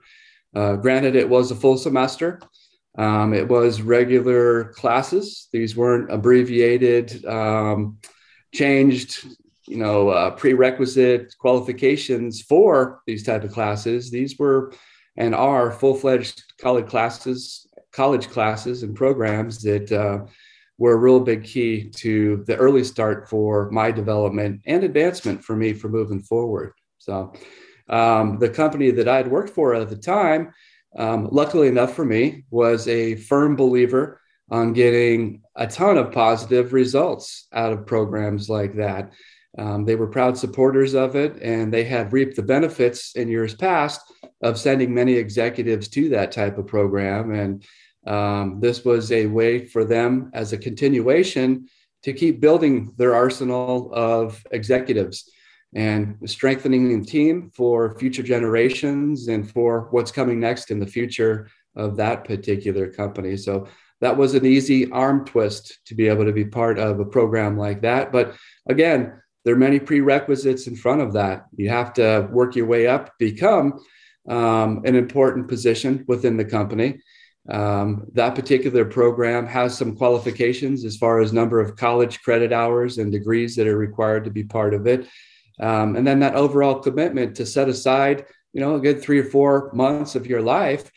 Uh, 0.53 0.75
granted, 0.75 1.15
it 1.15 1.29
was 1.29 1.49
a 1.51 1.55
full 1.55 1.77
semester. 1.77 2.41
Um, 2.97 3.33
it 3.33 3.47
was 3.47 3.81
regular 3.81 4.65
classes. 4.73 5.47
These 5.53 5.77
weren't 5.77 6.11
abbreviated, 6.11 7.25
um, 7.25 7.99
changed 8.53 9.25
you 9.67 9.77
know 9.77 10.09
uh, 10.09 10.31
prerequisite 10.31 11.35
qualifications 11.37 12.41
for 12.41 13.01
these 13.05 13.23
type 13.23 13.43
of 13.43 13.51
classes. 13.51 14.09
These 14.09 14.37
were 14.37 14.73
and 15.15 15.33
are 15.33 15.71
full-fledged 15.71 16.43
college 16.59 16.87
classes 16.87 17.67
college 17.91 18.29
classes 18.29 18.83
and 18.83 18.95
programs 18.95 19.61
that 19.63 19.91
uh, 19.91 20.19
were 20.77 20.93
a 20.93 20.97
real 20.97 21.19
big 21.19 21.43
key 21.43 21.89
to 21.89 22.43
the 22.45 22.55
early 22.55 22.83
start 22.83 23.27
for 23.27 23.71
my 23.71 23.91
development 23.91 24.61
and 24.65 24.83
advancement 24.83 25.43
for 25.43 25.55
me 25.55 25.73
for 25.73 25.89
moving 25.89 26.21
forward. 26.21 26.73
So 26.99 27.33
um, 27.89 28.37
the 28.37 28.49
company 28.49 28.91
that 28.91 29.07
i 29.07 29.17
had 29.17 29.31
worked 29.31 29.49
for 29.49 29.73
at 29.73 29.89
the 29.89 29.95
time 29.95 30.53
um, 30.97 31.29
luckily 31.31 31.67
enough 31.67 31.93
for 31.93 32.05
me 32.05 32.45
was 32.49 32.87
a 32.87 33.15
firm 33.15 33.55
believer 33.55 34.21
on 34.49 34.73
getting 34.73 35.41
a 35.55 35.67
ton 35.67 35.97
of 35.97 36.11
positive 36.11 36.73
results 36.73 37.47
out 37.53 37.73
of 37.73 37.85
programs 37.85 38.49
like 38.49 38.75
that 38.75 39.13
um, 39.57 39.85
they 39.85 39.95
were 39.95 40.07
proud 40.07 40.37
supporters 40.37 40.93
of 40.93 41.15
it, 41.15 41.41
and 41.41 41.73
they 41.73 41.83
had 41.83 42.13
reaped 42.13 42.35
the 42.35 42.43
benefits 42.43 43.15
in 43.15 43.27
years 43.27 43.55
past 43.55 44.01
of 44.41 44.59
sending 44.59 44.93
many 44.93 45.13
executives 45.13 45.87
to 45.89 46.09
that 46.09 46.31
type 46.31 46.57
of 46.57 46.67
program. 46.67 47.31
And 47.33 47.65
um, 48.05 48.59
this 48.59 48.85
was 48.85 49.11
a 49.11 49.25
way 49.25 49.65
for 49.65 49.83
them 49.83 50.29
as 50.33 50.53
a 50.53 50.57
continuation 50.57 51.67
to 52.03 52.13
keep 52.13 52.39
building 52.39 52.93
their 52.97 53.15
arsenal 53.15 53.91
of 53.93 54.41
executives 54.51 55.29
and 55.73 56.17
strengthening 56.25 56.87
the 56.87 57.05
team 57.05 57.51
for 57.53 57.97
future 57.97 58.23
generations 58.23 59.27
and 59.27 59.51
for 59.51 59.87
what's 59.91 60.11
coming 60.11 60.39
next 60.39 60.71
in 60.71 60.79
the 60.79 60.87
future 60.87 61.49
of 61.75 61.97
that 61.97 62.23
particular 62.23 62.89
company. 62.91 63.35
So 63.35 63.67
that 63.99 64.15
was 64.15 64.35
an 64.35 64.45
easy 64.45 64.89
arm 64.91 65.25
twist 65.25 65.79
to 65.85 65.95
be 65.95 66.07
able 66.07 66.25
to 66.25 66.31
be 66.31 66.45
part 66.45 66.77
of 66.79 66.99
a 66.99 67.05
program 67.05 67.57
like 67.57 67.81
that. 67.81 68.11
But 68.11 68.35
again, 68.67 69.21
there 69.47 69.55
are 69.55 69.57
many 69.57 69.79
prerequisites 69.79 70.67
in 70.67 70.75
front 70.75 70.99
of 70.99 71.13
that. 71.13 71.45
You 71.55 71.69
have 71.69 71.93
to 71.93 72.27
work 72.33 72.57
your 72.57 72.65
way 72.65 72.85
up, 72.85 73.17
become 73.17 73.79
um, 74.27 74.81
an 74.83 74.93
important 74.93 75.47
position 75.47 76.03
within 76.05 76.35
the 76.35 76.43
company. 76.43 76.99
Um, 77.49 78.07
that 78.11 78.35
particular 78.35 78.83
program 78.83 79.47
has 79.47 79.77
some 79.77 79.95
qualifications 79.95 80.83
as 80.83 80.97
far 80.97 81.21
as 81.21 81.31
number 81.31 81.61
of 81.61 81.77
college 81.77 82.21
credit 82.23 82.51
hours 82.51 82.97
and 82.97 83.09
degrees 83.09 83.55
that 83.55 83.67
are 83.67 83.77
required 83.77 84.25
to 84.25 84.31
be 84.31 84.43
part 84.43 84.73
of 84.73 84.85
it. 84.85 85.07
Um, 85.61 85.95
and 85.95 86.05
then 86.05 86.19
that 86.19 86.35
overall 86.35 86.79
commitment 86.81 87.37
to 87.37 87.45
set 87.45 87.69
aside, 87.69 88.25
you 88.51 88.59
know, 88.59 88.75
a 88.75 88.81
good 88.81 89.01
three 89.01 89.19
or 89.19 89.29
four 89.29 89.71
months 89.73 90.15
of 90.15 90.27
your 90.27 90.41
life 90.41 90.91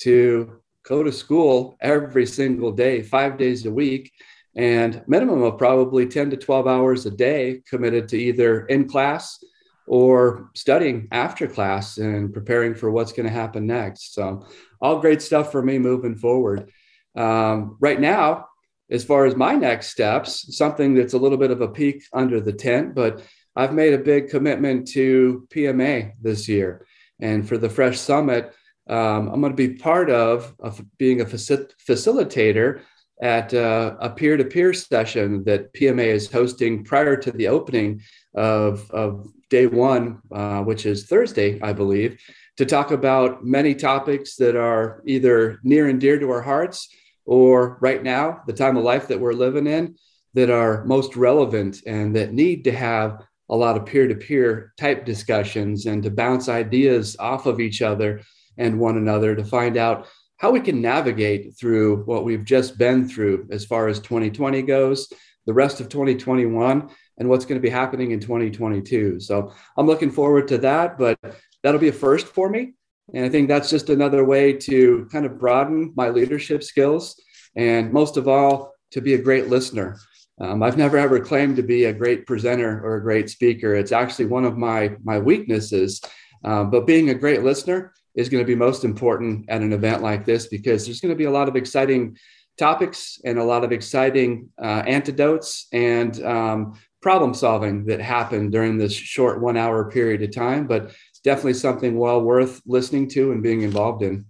to 0.00 0.60
go 0.86 1.02
to 1.02 1.10
school 1.10 1.78
every 1.80 2.26
single 2.26 2.70
day, 2.70 3.00
five 3.00 3.38
days 3.38 3.64
a 3.64 3.70
week, 3.70 4.12
and 4.56 5.02
minimum 5.06 5.42
of 5.42 5.58
probably 5.58 6.06
10 6.06 6.30
to 6.30 6.36
12 6.36 6.66
hours 6.66 7.06
a 7.06 7.10
day 7.10 7.62
committed 7.68 8.08
to 8.08 8.16
either 8.16 8.66
in 8.66 8.88
class 8.88 9.42
or 9.86 10.50
studying 10.54 11.08
after 11.12 11.46
class 11.46 11.98
and 11.98 12.32
preparing 12.32 12.74
for 12.74 12.90
what's 12.90 13.12
going 13.12 13.26
to 13.26 13.32
happen 13.32 13.66
next. 13.66 14.14
So, 14.14 14.46
all 14.80 15.00
great 15.00 15.22
stuff 15.22 15.50
for 15.50 15.62
me 15.62 15.78
moving 15.78 16.16
forward. 16.16 16.70
Um, 17.16 17.76
right 17.80 18.00
now, 18.00 18.48
as 18.90 19.04
far 19.04 19.26
as 19.26 19.36
my 19.36 19.54
next 19.54 19.88
steps, 19.88 20.56
something 20.56 20.94
that's 20.94 21.14
a 21.14 21.18
little 21.18 21.38
bit 21.38 21.50
of 21.50 21.60
a 21.60 21.68
peek 21.68 22.04
under 22.12 22.40
the 22.40 22.52
tent, 22.52 22.94
but 22.94 23.22
I've 23.56 23.72
made 23.72 23.94
a 23.94 23.98
big 23.98 24.30
commitment 24.30 24.88
to 24.88 25.46
PMA 25.50 26.12
this 26.20 26.48
year. 26.48 26.86
And 27.20 27.48
for 27.48 27.56
the 27.56 27.70
Fresh 27.70 27.98
Summit, 27.98 28.52
um, 28.88 29.28
I'm 29.28 29.40
going 29.40 29.52
to 29.52 29.68
be 29.68 29.74
part 29.74 30.10
of, 30.10 30.54
of 30.58 30.82
being 30.98 31.20
a 31.20 31.24
faci- 31.24 31.70
facilitator 31.88 32.82
at 33.24 33.54
uh, 33.54 33.96
a 34.00 34.10
peer-to-peer 34.10 34.74
session 34.74 35.42
that 35.44 35.72
PMA 35.72 36.08
is 36.08 36.30
hosting 36.30 36.84
prior 36.84 37.16
to 37.16 37.32
the 37.32 37.48
opening 37.48 38.02
of, 38.34 38.88
of 38.90 39.26
day 39.48 39.66
one, 39.66 40.20
uh, 40.30 40.60
which 40.60 40.84
is 40.84 41.06
Thursday, 41.06 41.58
I 41.62 41.72
believe, 41.72 42.20
to 42.58 42.66
talk 42.66 42.90
about 42.90 43.42
many 43.42 43.74
topics 43.74 44.36
that 44.36 44.56
are 44.56 45.02
either 45.06 45.58
near 45.64 45.88
and 45.88 45.98
dear 45.98 46.18
to 46.18 46.30
our 46.30 46.42
hearts 46.42 46.90
or 47.24 47.78
right 47.80 48.02
now, 48.02 48.42
the 48.46 48.52
time 48.52 48.76
of 48.76 48.84
life 48.84 49.08
that 49.08 49.20
we're 49.20 49.32
living 49.32 49.66
in, 49.66 49.96
that 50.34 50.50
are 50.50 50.84
most 50.84 51.16
relevant 51.16 51.78
and 51.86 52.14
that 52.16 52.34
need 52.34 52.64
to 52.64 52.72
have 52.72 53.22
a 53.48 53.56
lot 53.56 53.78
of 53.78 53.86
peer-to-peer 53.86 54.74
type 54.76 55.06
discussions 55.06 55.86
and 55.86 56.02
to 56.02 56.10
bounce 56.10 56.50
ideas 56.50 57.16
off 57.18 57.46
of 57.46 57.58
each 57.58 57.80
other 57.80 58.20
and 58.58 58.78
one 58.78 58.98
another 58.98 59.34
to 59.34 59.44
find 59.44 59.78
out 59.78 60.08
how 60.44 60.50
we 60.50 60.60
can 60.60 60.82
navigate 60.82 61.56
through 61.56 62.02
what 62.04 62.22
we've 62.22 62.44
just 62.44 62.76
been 62.76 63.08
through 63.08 63.48
as 63.50 63.64
far 63.64 63.88
as 63.88 63.98
2020 64.00 64.60
goes, 64.60 65.10
the 65.46 65.54
rest 65.54 65.80
of 65.80 65.88
2021, 65.88 66.90
and 67.16 67.28
what's 67.30 67.46
going 67.46 67.58
to 67.58 67.62
be 67.62 67.70
happening 67.70 68.10
in 68.10 68.20
2022. 68.20 69.20
So 69.20 69.54
I'm 69.78 69.86
looking 69.86 70.10
forward 70.10 70.46
to 70.48 70.58
that, 70.58 70.98
but 70.98 71.18
that'll 71.62 71.80
be 71.80 71.88
a 71.88 71.94
first 71.94 72.26
for 72.26 72.50
me. 72.50 72.74
And 73.14 73.24
I 73.24 73.30
think 73.30 73.48
that's 73.48 73.70
just 73.70 73.88
another 73.88 74.22
way 74.22 74.52
to 74.52 75.08
kind 75.10 75.24
of 75.24 75.38
broaden 75.38 75.94
my 75.96 76.10
leadership 76.10 76.62
skills 76.62 77.18
and 77.56 77.90
most 77.90 78.18
of 78.18 78.28
all, 78.28 78.74
to 78.90 79.00
be 79.00 79.14
a 79.14 79.22
great 79.22 79.48
listener. 79.48 79.96
Um, 80.38 80.62
I've 80.62 80.76
never 80.76 80.98
ever 80.98 81.20
claimed 81.20 81.56
to 81.56 81.62
be 81.62 81.86
a 81.86 81.92
great 81.94 82.26
presenter 82.26 82.84
or 82.84 82.96
a 82.96 83.02
great 83.02 83.30
speaker. 83.30 83.74
It's 83.74 83.92
actually 83.92 84.26
one 84.26 84.44
of 84.44 84.58
my, 84.58 84.94
my 85.04 85.18
weaknesses. 85.18 86.02
Uh, 86.44 86.64
but 86.64 86.86
being 86.86 87.08
a 87.08 87.14
great 87.14 87.42
listener 87.42 87.94
is 88.14 88.28
going 88.28 88.42
to 88.42 88.46
be 88.46 88.54
most 88.54 88.84
important 88.84 89.48
at 89.48 89.62
an 89.62 89.72
event 89.72 90.02
like 90.02 90.24
this 90.24 90.46
because 90.46 90.84
there's 90.84 91.00
going 91.00 91.12
to 91.12 91.18
be 91.18 91.24
a 91.24 91.30
lot 91.30 91.48
of 91.48 91.56
exciting 91.56 92.16
topics 92.56 93.20
and 93.24 93.38
a 93.38 93.44
lot 93.44 93.64
of 93.64 93.72
exciting 93.72 94.48
uh, 94.62 94.82
antidotes 94.86 95.66
and 95.72 96.22
um, 96.22 96.78
problem 97.02 97.34
solving 97.34 97.84
that 97.86 98.00
happen 98.00 98.50
during 98.50 98.78
this 98.78 98.92
short 98.92 99.40
one 99.40 99.56
hour 99.56 99.90
period 99.90 100.22
of 100.22 100.34
time. 100.34 100.66
But 100.66 100.94
definitely 101.24 101.54
something 101.54 101.98
well 101.98 102.22
worth 102.22 102.60
listening 102.66 103.08
to 103.08 103.32
and 103.32 103.42
being 103.42 103.62
involved 103.62 104.02
in. 104.02 104.26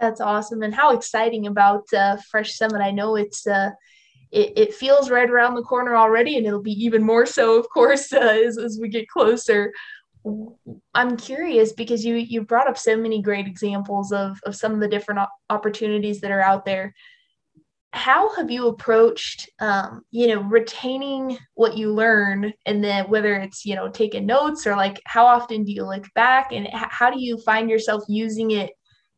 That's 0.00 0.20
awesome. 0.20 0.62
And 0.62 0.74
how 0.74 0.94
exciting 0.94 1.46
about 1.46 1.84
uh, 1.92 2.18
Fresh 2.30 2.54
Summit. 2.56 2.80
I 2.80 2.92
know 2.92 3.16
it's 3.16 3.46
uh, 3.46 3.70
it, 4.30 4.52
it 4.56 4.74
feels 4.74 5.10
right 5.10 5.28
around 5.28 5.54
the 5.54 5.62
corner 5.62 5.96
already, 5.96 6.36
and 6.36 6.46
it'll 6.46 6.62
be 6.62 6.84
even 6.84 7.02
more 7.02 7.26
so, 7.26 7.58
of 7.58 7.68
course, 7.70 8.12
uh, 8.12 8.18
as, 8.18 8.58
as 8.58 8.78
we 8.80 8.88
get 8.88 9.08
closer. 9.08 9.72
I'm 10.94 11.16
curious 11.16 11.72
because 11.72 12.04
you 12.04 12.16
you 12.16 12.42
brought 12.42 12.68
up 12.68 12.78
so 12.78 12.96
many 12.96 13.22
great 13.22 13.46
examples 13.46 14.12
of 14.12 14.38
of 14.44 14.56
some 14.56 14.72
of 14.72 14.80
the 14.80 14.88
different 14.88 15.20
opportunities 15.50 16.20
that 16.20 16.30
are 16.30 16.42
out 16.42 16.64
there. 16.64 16.94
How 17.92 18.34
have 18.36 18.50
you 18.50 18.68
approached, 18.68 19.48
um, 19.60 20.02
you 20.10 20.26
know, 20.26 20.42
retaining 20.42 21.38
what 21.54 21.76
you 21.76 21.92
learn, 21.92 22.52
and 22.66 22.84
then 22.84 23.08
whether 23.08 23.34
it's 23.34 23.64
you 23.64 23.74
know 23.74 23.88
taking 23.88 24.26
notes 24.26 24.66
or 24.66 24.76
like 24.76 25.00
how 25.04 25.26
often 25.26 25.64
do 25.64 25.72
you 25.72 25.84
look 25.84 26.06
back, 26.14 26.52
and 26.52 26.68
how 26.72 27.10
do 27.10 27.20
you 27.20 27.38
find 27.38 27.70
yourself 27.70 28.04
using 28.08 28.50
it 28.52 28.72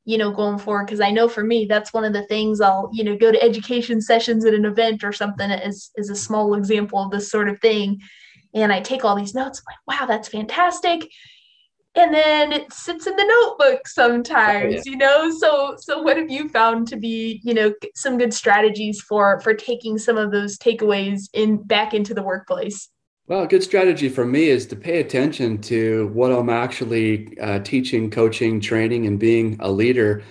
you 0.06 0.18
know, 0.18 0.32
going 0.32 0.58
forward. 0.58 0.88
Cause 0.88 1.00
I 1.00 1.10
know 1.10 1.28
for 1.28 1.44
me, 1.44 1.66
that's 1.66 1.92
one 1.92 2.04
of 2.04 2.12
the 2.12 2.24
things 2.26 2.60
I'll, 2.60 2.90
you 2.92 3.04
know, 3.04 3.16
go 3.16 3.30
to 3.30 3.42
education 3.42 4.00
sessions 4.10 4.44
at 4.44 4.54
an 4.54 4.64
event 4.64 5.04
or 5.04 5.12
something 5.12 5.50
as, 5.50 5.90
as 5.98 6.10
a 6.10 6.16
small 6.16 6.54
example 6.54 6.98
of 6.98 7.10
this 7.10 7.30
sort 7.30 7.48
of 7.48 7.60
thing. 7.60 8.00
And 8.54 8.72
I 8.72 8.80
take 8.80 9.04
all 9.04 9.16
these 9.16 9.34
notes. 9.34 9.60
I'm 9.60 9.72
like, 9.72 10.00
wow, 10.00 10.06
that's 10.06 10.28
fantastic. 10.28 11.08
And 11.96 12.14
then 12.14 12.52
it 12.52 12.72
sits 12.72 13.06
in 13.08 13.16
the 13.16 13.24
notebook 13.24 13.88
sometimes, 13.88 14.74
oh, 14.74 14.76
yeah. 14.76 14.82
you 14.84 14.96
know. 14.96 15.30
So, 15.30 15.74
so 15.76 16.02
what 16.02 16.16
have 16.16 16.30
you 16.30 16.48
found 16.48 16.86
to 16.88 16.96
be, 16.96 17.40
you 17.42 17.52
know, 17.52 17.72
some 17.96 18.16
good 18.16 18.32
strategies 18.32 19.00
for 19.00 19.40
for 19.40 19.54
taking 19.54 19.98
some 19.98 20.16
of 20.16 20.30
those 20.30 20.56
takeaways 20.56 21.28
in 21.32 21.62
back 21.62 21.92
into 21.92 22.14
the 22.14 22.22
workplace? 22.22 22.88
Well, 23.26 23.42
a 23.42 23.46
good 23.46 23.62
strategy 23.62 24.08
for 24.08 24.24
me 24.24 24.48
is 24.48 24.66
to 24.66 24.76
pay 24.76 25.00
attention 25.00 25.60
to 25.62 26.08
what 26.08 26.32
I'm 26.32 26.48
actually 26.48 27.38
uh, 27.38 27.60
teaching, 27.60 28.10
coaching, 28.10 28.60
training, 28.60 29.06
and 29.06 29.18
being 29.18 29.56
a 29.60 29.70
leader 29.70 30.22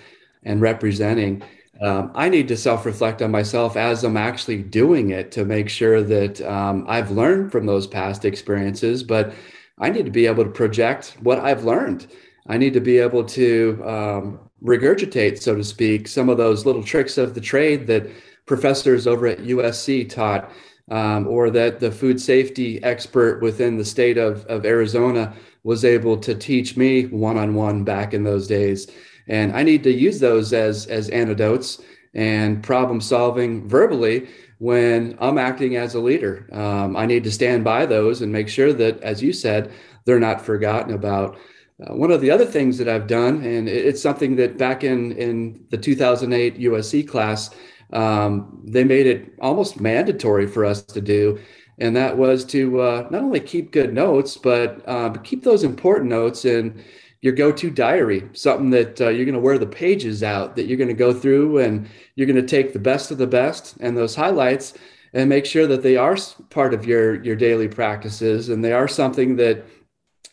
and 0.43 0.59
representing. 0.59 1.41
Um, 1.81 2.11
I 2.13 2.27
need 2.27 2.47
to 2.49 2.57
self 2.57 2.85
reflect 2.85 3.21
on 3.21 3.31
myself 3.31 3.77
as 3.77 4.03
I'm 4.03 4.17
actually 4.17 4.61
doing 4.63 5.11
it 5.11 5.31
to 5.33 5.45
make 5.45 5.69
sure 5.69 6.03
that 6.03 6.41
um, 6.41 6.85
I've 6.87 7.11
learned 7.11 7.51
from 7.51 7.65
those 7.65 7.87
past 7.87 8.25
experiences, 8.25 9.01
but 9.03 9.33
I 9.79 9.89
need 9.89 10.05
to 10.05 10.11
be 10.11 10.25
able 10.25 10.43
to 10.43 10.49
project 10.49 11.15
what 11.21 11.39
I've 11.39 11.63
learned. 11.63 12.07
I 12.47 12.57
need 12.57 12.73
to 12.73 12.81
be 12.81 12.97
able 12.97 13.23
to 13.23 13.81
um, 13.85 14.39
regurgitate, 14.63 15.41
so 15.41 15.55
to 15.55 15.63
speak, 15.63 16.07
some 16.07 16.27
of 16.27 16.37
those 16.37 16.65
little 16.65 16.83
tricks 16.83 17.17
of 17.17 17.33
the 17.33 17.41
trade 17.41 17.87
that 17.87 18.07
professors 18.45 19.07
over 19.07 19.27
at 19.27 19.39
USC 19.39 20.09
taught 20.09 20.51
um, 20.91 21.27
or 21.27 21.49
that 21.51 21.79
the 21.79 21.91
food 21.91 22.19
safety 22.19 22.83
expert 22.83 23.41
within 23.41 23.77
the 23.77 23.85
state 23.85 24.17
of, 24.17 24.45
of 24.47 24.65
Arizona 24.65 25.33
was 25.63 25.85
able 25.85 26.17
to 26.17 26.33
teach 26.33 26.75
me 26.75 27.05
one 27.05 27.37
on 27.37 27.53
one 27.53 27.83
back 27.83 28.13
in 28.13 28.23
those 28.23 28.47
days. 28.47 28.87
And 29.29 29.55
I 29.55 29.63
need 29.63 29.83
to 29.83 29.91
use 29.91 30.19
those 30.19 30.51
as, 30.51 30.87
as 30.87 31.09
antidotes 31.09 31.81
and 32.13 32.61
problem 32.63 32.99
solving 32.99 33.67
verbally 33.67 34.27
when 34.57 35.15
I'm 35.19 35.37
acting 35.37 35.77
as 35.77 35.93
a 35.95 35.99
leader. 35.99 36.49
Um, 36.51 36.97
I 36.97 37.05
need 37.05 37.23
to 37.23 37.31
stand 37.31 37.63
by 37.63 37.85
those 37.85 38.21
and 38.21 38.31
make 38.31 38.49
sure 38.49 38.73
that, 38.73 39.01
as 39.01 39.21
you 39.21 39.31
said, 39.31 39.71
they're 40.05 40.19
not 40.19 40.41
forgotten 40.41 40.93
about. 40.93 41.37
Uh, 41.81 41.95
one 41.95 42.11
of 42.11 42.19
the 42.19 42.31
other 42.31 42.45
things 42.45 42.77
that 42.77 42.89
I've 42.89 43.07
done, 43.07 43.43
and 43.43 43.69
it's 43.69 44.01
something 44.01 44.35
that 44.35 44.57
back 44.57 44.83
in, 44.83 45.13
in 45.13 45.63
the 45.69 45.77
2008 45.77 46.59
USC 46.59 47.07
class, 47.07 47.51
um, 47.93 48.61
they 48.65 48.83
made 48.83 49.07
it 49.07 49.33
almost 49.39 49.79
mandatory 49.79 50.45
for 50.45 50.65
us 50.65 50.81
to 50.81 50.99
do. 50.99 51.39
And 51.77 51.95
that 51.95 52.17
was 52.17 52.43
to 52.45 52.81
uh, 52.81 53.07
not 53.09 53.21
only 53.23 53.39
keep 53.39 53.71
good 53.71 53.93
notes, 53.93 54.35
but 54.35 54.83
uh, 54.87 55.11
keep 55.23 55.43
those 55.43 55.63
important 55.63 56.09
notes 56.09 56.43
in 56.43 56.83
your 57.21 57.33
go 57.33 57.51
to 57.51 57.69
diary, 57.69 58.29
something 58.33 58.69
that 58.69 59.01
uh, 59.01 59.09
you're 59.09 59.25
going 59.25 59.33
to 59.33 59.41
wear 59.41 59.57
the 59.57 59.67
pages 59.67 60.23
out, 60.23 60.55
that 60.55 60.67
you're 60.67 60.77
going 60.77 60.87
to 60.87 60.93
go 60.93 61.13
through 61.13 61.57
and 61.57 61.89
you're 62.15 62.27
going 62.27 62.35
to 62.35 62.47
take 62.47 62.71
the 62.71 62.79
best 62.79 63.11
of 63.11 63.17
the 63.17 63.27
best 63.27 63.75
and 63.81 63.97
those 63.97 64.15
highlights 64.15 64.73
and 65.13 65.27
make 65.27 65.45
sure 65.45 65.67
that 65.67 65.83
they 65.83 65.97
are 65.97 66.17
part 66.49 66.73
of 66.73 66.85
your, 66.85 67.21
your 67.23 67.35
daily 67.35 67.67
practices 67.67 68.49
and 68.49 68.63
they 68.63 68.71
are 68.71 68.87
something 68.87 69.35
that 69.35 69.65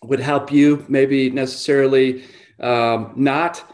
would 0.04 0.20
help 0.20 0.52
you 0.52 0.84
maybe 0.88 1.30
necessarily 1.30 2.22
um, 2.60 3.12
not 3.16 3.64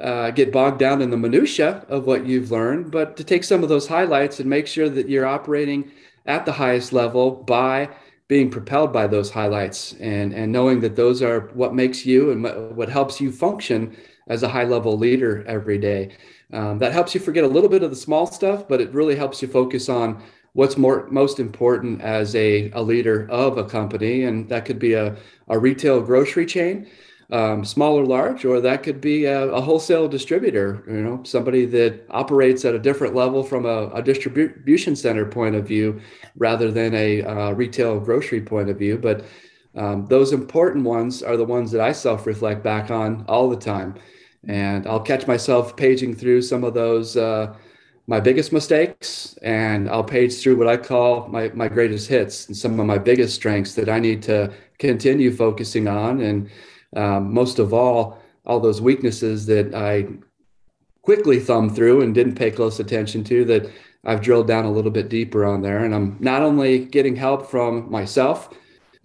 uh, 0.00 0.30
get 0.30 0.52
bogged 0.52 0.78
down 0.78 1.00
in 1.00 1.10
the 1.10 1.16
minutia 1.16 1.84
of 1.88 2.06
what 2.06 2.26
you've 2.26 2.50
learned, 2.50 2.90
but 2.90 3.16
to 3.16 3.24
take 3.24 3.44
some 3.44 3.62
of 3.62 3.68
those 3.68 3.86
highlights 3.86 4.38
and 4.40 4.48
make 4.48 4.66
sure 4.66 4.88
that 4.88 5.08
you're 5.08 5.26
operating 5.26 5.90
at 6.26 6.44
the 6.44 6.52
highest 6.52 6.92
level 6.92 7.30
by 7.30 7.88
being 8.28 8.50
propelled 8.50 8.92
by 8.92 9.06
those 9.06 9.30
highlights 9.30 9.94
and, 9.94 10.32
and 10.34 10.52
knowing 10.52 10.80
that 10.80 10.96
those 10.96 11.22
are 11.22 11.48
what 11.54 11.74
makes 11.74 12.04
you 12.04 12.30
and 12.30 12.76
what 12.76 12.88
helps 12.88 13.20
you 13.20 13.32
function 13.32 13.96
as 14.28 14.42
a 14.42 14.48
high 14.48 14.64
level 14.64 14.96
leader 14.98 15.44
every 15.46 15.78
day. 15.78 16.14
Um, 16.52 16.78
that 16.78 16.92
helps 16.92 17.14
you 17.14 17.20
forget 17.20 17.44
a 17.44 17.48
little 17.48 17.70
bit 17.70 17.82
of 17.82 17.90
the 17.90 17.96
small 17.96 18.26
stuff, 18.26 18.68
but 18.68 18.80
it 18.80 18.92
really 18.92 19.16
helps 19.16 19.40
you 19.40 19.48
focus 19.48 19.88
on 19.88 20.22
what's 20.52 20.76
more 20.76 21.06
most 21.10 21.40
important 21.40 22.02
as 22.02 22.34
a, 22.34 22.70
a 22.72 22.82
leader 22.82 23.26
of 23.30 23.56
a 23.56 23.64
company. 23.64 24.24
And 24.24 24.48
that 24.50 24.64
could 24.66 24.78
be 24.78 24.92
a, 24.92 25.16
a 25.48 25.58
retail 25.58 26.00
grocery 26.00 26.46
chain 26.46 26.86
um, 27.30 27.64
small 27.64 27.98
or 27.98 28.06
large, 28.06 28.44
or 28.44 28.60
that 28.60 28.82
could 28.82 29.00
be 29.00 29.26
a, 29.26 29.48
a, 29.50 29.60
wholesale 29.60 30.08
distributor, 30.08 30.82
you 30.86 31.02
know, 31.02 31.22
somebody 31.24 31.66
that 31.66 32.06
operates 32.08 32.64
at 32.64 32.74
a 32.74 32.78
different 32.78 33.14
level 33.14 33.42
from 33.42 33.66
a, 33.66 33.90
a 33.90 34.02
distribution 34.02 34.96
center 34.96 35.26
point 35.26 35.54
of 35.54 35.68
view 35.68 36.00
rather 36.36 36.70
than 36.70 36.94
a 36.94 37.22
uh, 37.22 37.50
retail 37.50 38.00
grocery 38.00 38.40
point 38.40 38.70
of 38.70 38.78
view. 38.78 38.96
But 38.96 39.26
um, 39.74 40.06
those 40.06 40.32
important 40.32 40.84
ones 40.84 41.22
are 41.22 41.36
the 41.36 41.44
ones 41.44 41.70
that 41.72 41.82
I 41.82 41.92
self 41.92 42.26
reflect 42.26 42.62
back 42.62 42.90
on 42.90 43.26
all 43.28 43.50
the 43.50 43.56
time. 43.56 43.94
And 44.46 44.86
I'll 44.86 45.00
catch 45.00 45.26
myself 45.26 45.76
paging 45.76 46.14
through 46.14 46.42
some 46.42 46.64
of 46.64 46.72
those. 46.72 47.16
Uh, 47.16 47.54
my 48.06 48.20
biggest 48.20 48.54
mistakes 48.54 49.36
and 49.42 49.86
I'll 49.90 50.02
page 50.02 50.40
through 50.40 50.56
what 50.56 50.66
I 50.66 50.78
call 50.78 51.28
my, 51.28 51.50
my 51.50 51.68
greatest 51.68 52.08
hits 52.08 52.46
and 52.48 52.56
some 52.56 52.80
of 52.80 52.86
my 52.86 52.96
biggest 52.96 53.34
strengths 53.34 53.74
that 53.74 53.90
I 53.90 53.98
need 53.98 54.22
to 54.22 54.50
continue 54.78 55.30
focusing 55.30 55.88
on 55.88 56.22
and 56.22 56.48
um, 56.96 57.32
most 57.32 57.58
of 57.58 57.72
all, 57.72 58.18
all 58.46 58.60
those 58.60 58.80
weaknesses 58.80 59.46
that 59.46 59.74
I 59.74 60.08
quickly 61.02 61.40
thumbed 61.40 61.74
through 61.74 62.02
and 62.02 62.14
didn't 62.14 62.34
pay 62.34 62.50
close 62.50 62.80
attention 62.80 63.24
to 63.24 63.44
that 63.46 63.70
I've 64.04 64.20
drilled 64.20 64.46
down 64.46 64.64
a 64.64 64.70
little 64.70 64.90
bit 64.90 65.08
deeper 65.08 65.44
on 65.44 65.62
there. 65.62 65.84
And 65.84 65.94
I'm 65.94 66.16
not 66.20 66.42
only 66.42 66.84
getting 66.84 67.16
help 67.16 67.50
from 67.50 67.90
myself 67.90 68.50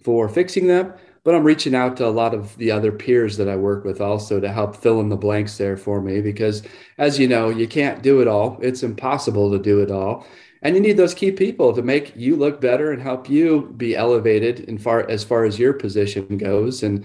for 0.02 0.28
fixing 0.28 0.66
them, 0.66 0.92
but 1.24 1.34
I'm 1.34 1.44
reaching 1.44 1.74
out 1.74 1.96
to 1.96 2.06
a 2.06 2.10
lot 2.10 2.34
of 2.34 2.56
the 2.58 2.70
other 2.70 2.92
peers 2.92 3.38
that 3.38 3.48
I 3.48 3.56
work 3.56 3.84
with 3.84 4.00
also 4.00 4.38
to 4.38 4.52
help 4.52 4.76
fill 4.76 5.00
in 5.00 5.08
the 5.08 5.16
blanks 5.16 5.56
there 5.56 5.76
for 5.76 6.00
me. 6.02 6.20
Because 6.20 6.62
as 6.98 7.18
you 7.18 7.26
know, 7.26 7.48
you 7.48 7.66
can't 7.66 8.02
do 8.02 8.20
it 8.20 8.28
all, 8.28 8.58
it's 8.60 8.82
impossible 8.82 9.50
to 9.52 9.58
do 9.58 9.80
it 9.80 9.90
all. 9.90 10.26
And 10.60 10.74
you 10.74 10.80
need 10.80 10.96
those 10.96 11.14
key 11.14 11.30
people 11.30 11.74
to 11.74 11.82
make 11.82 12.14
you 12.16 12.36
look 12.36 12.60
better 12.60 12.92
and 12.92 13.00
help 13.00 13.28
you 13.28 13.72
be 13.76 13.96
elevated 13.96 14.60
in 14.60 14.78
far 14.78 15.08
as 15.10 15.24
far 15.24 15.44
as 15.44 15.58
your 15.58 15.74
position 15.74 16.38
goes. 16.38 16.82
And 16.82 17.04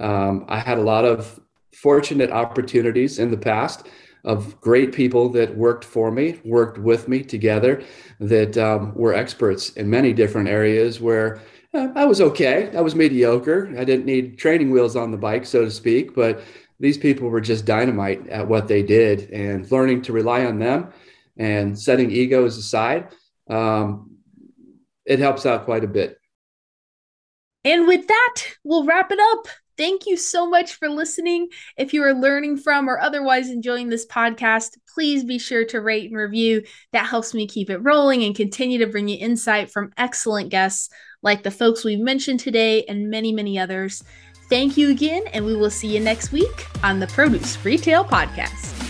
um, 0.00 0.44
I 0.48 0.58
had 0.58 0.78
a 0.78 0.82
lot 0.82 1.04
of 1.04 1.38
fortunate 1.74 2.30
opportunities 2.30 3.18
in 3.18 3.30
the 3.30 3.36
past 3.36 3.86
of 4.24 4.60
great 4.60 4.92
people 4.92 5.30
that 5.30 5.56
worked 5.56 5.84
for 5.84 6.10
me, 6.10 6.40
worked 6.44 6.78
with 6.78 7.08
me 7.08 7.22
together, 7.22 7.82
that 8.18 8.58
um, 8.58 8.94
were 8.94 9.14
experts 9.14 9.70
in 9.70 9.88
many 9.88 10.12
different 10.12 10.48
areas 10.48 11.00
where 11.00 11.40
uh, 11.72 11.88
I 11.94 12.04
was 12.04 12.20
okay. 12.20 12.74
I 12.76 12.80
was 12.80 12.94
mediocre. 12.94 13.72
I 13.78 13.84
didn't 13.84 14.06
need 14.06 14.38
training 14.38 14.70
wheels 14.70 14.96
on 14.96 15.10
the 15.10 15.16
bike, 15.16 15.46
so 15.46 15.64
to 15.64 15.70
speak, 15.70 16.14
but 16.14 16.42
these 16.80 16.98
people 16.98 17.28
were 17.28 17.40
just 17.40 17.64
dynamite 17.64 18.26
at 18.28 18.48
what 18.48 18.68
they 18.68 18.82
did 18.82 19.30
and 19.30 19.70
learning 19.70 20.02
to 20.02 20.12
rely 20.12 20.44
on 20.44 20.58
them 20.58 20.92
and 21.36 21.78
setting 21.78 22.10
egos 22.10 22.56
aside. 22.58 23.08
Um, 23.48 24.16
it 25.04 25.18
helps 25.18 25.46
out 25.46 25.64
quite 25.64 25.84
a 25.84 25.88
bit. 25.88 26.18
And 27.64 27.86
with 27.86 28.06
that, 28.08 28.36
we'll 28.64 28.86
wrap 28.86 29.12
it 29.12 29.18
up. 29.20 29.46
Thank 29.80 30.04
you 30.04 30.18
so 30.18 30.46
much 30.46 30.74
for 30.74 30.90
listening. 30.90 31.48
If 31.78 31.94
you 31.94 32.02
are 32.02 32.12
learning 32.12 32.58
from 32.58 32.86
or 32.86 33.00
otherwise 33.00 33.48
enjoying 33.48 33.88
this 33.88 34.04
podcast, 34.04 34.76
please 34.92 35.24
be 35.24 35.38
sure 35.38 35.64
to 35.64 35.80
rate 35.80 36.10
and 36.10 36.18
review. 36.18 36.64
That 36.92 37.06
helps 37.06 37.32
me 37.32 37.46
keep 37.46 37.70
it 37.70 37.78
rolling 37.78 38.22
and 38.22 38.36
continue 38.36 38.78
to 38.80 38.86
bring 38.86 39.08
you 39.08 39.16
insight 39.16 39.70
from 39.70 39.94
excellent 39.96 40.50
guests 40.50 40.90
like 41.22 41.42
the 41.42 41.50
folks 41.50 41.82
we've 41.82 41.98
mentioned 41.98 42.40
today 42.40 42.84
and 42.90 43.08
many, 43.08 43.32
many 43.32 43.58
others. 43.58 44.04
Thank 44.50 44.76
you 44.76 44.90
again, 44.90 45.22
and 45.32 45.46
we 45.46 45.56
will 45.56 45.70
see 45.70 45.88
you 45.88 46.00
next 46.00 46.30
week 46.30 46.66
on 46.84 47.00
the 47.00 47.06
Produce 47.06 47.64
Retail 47.64 48.04
Podcast. 48.04 48.89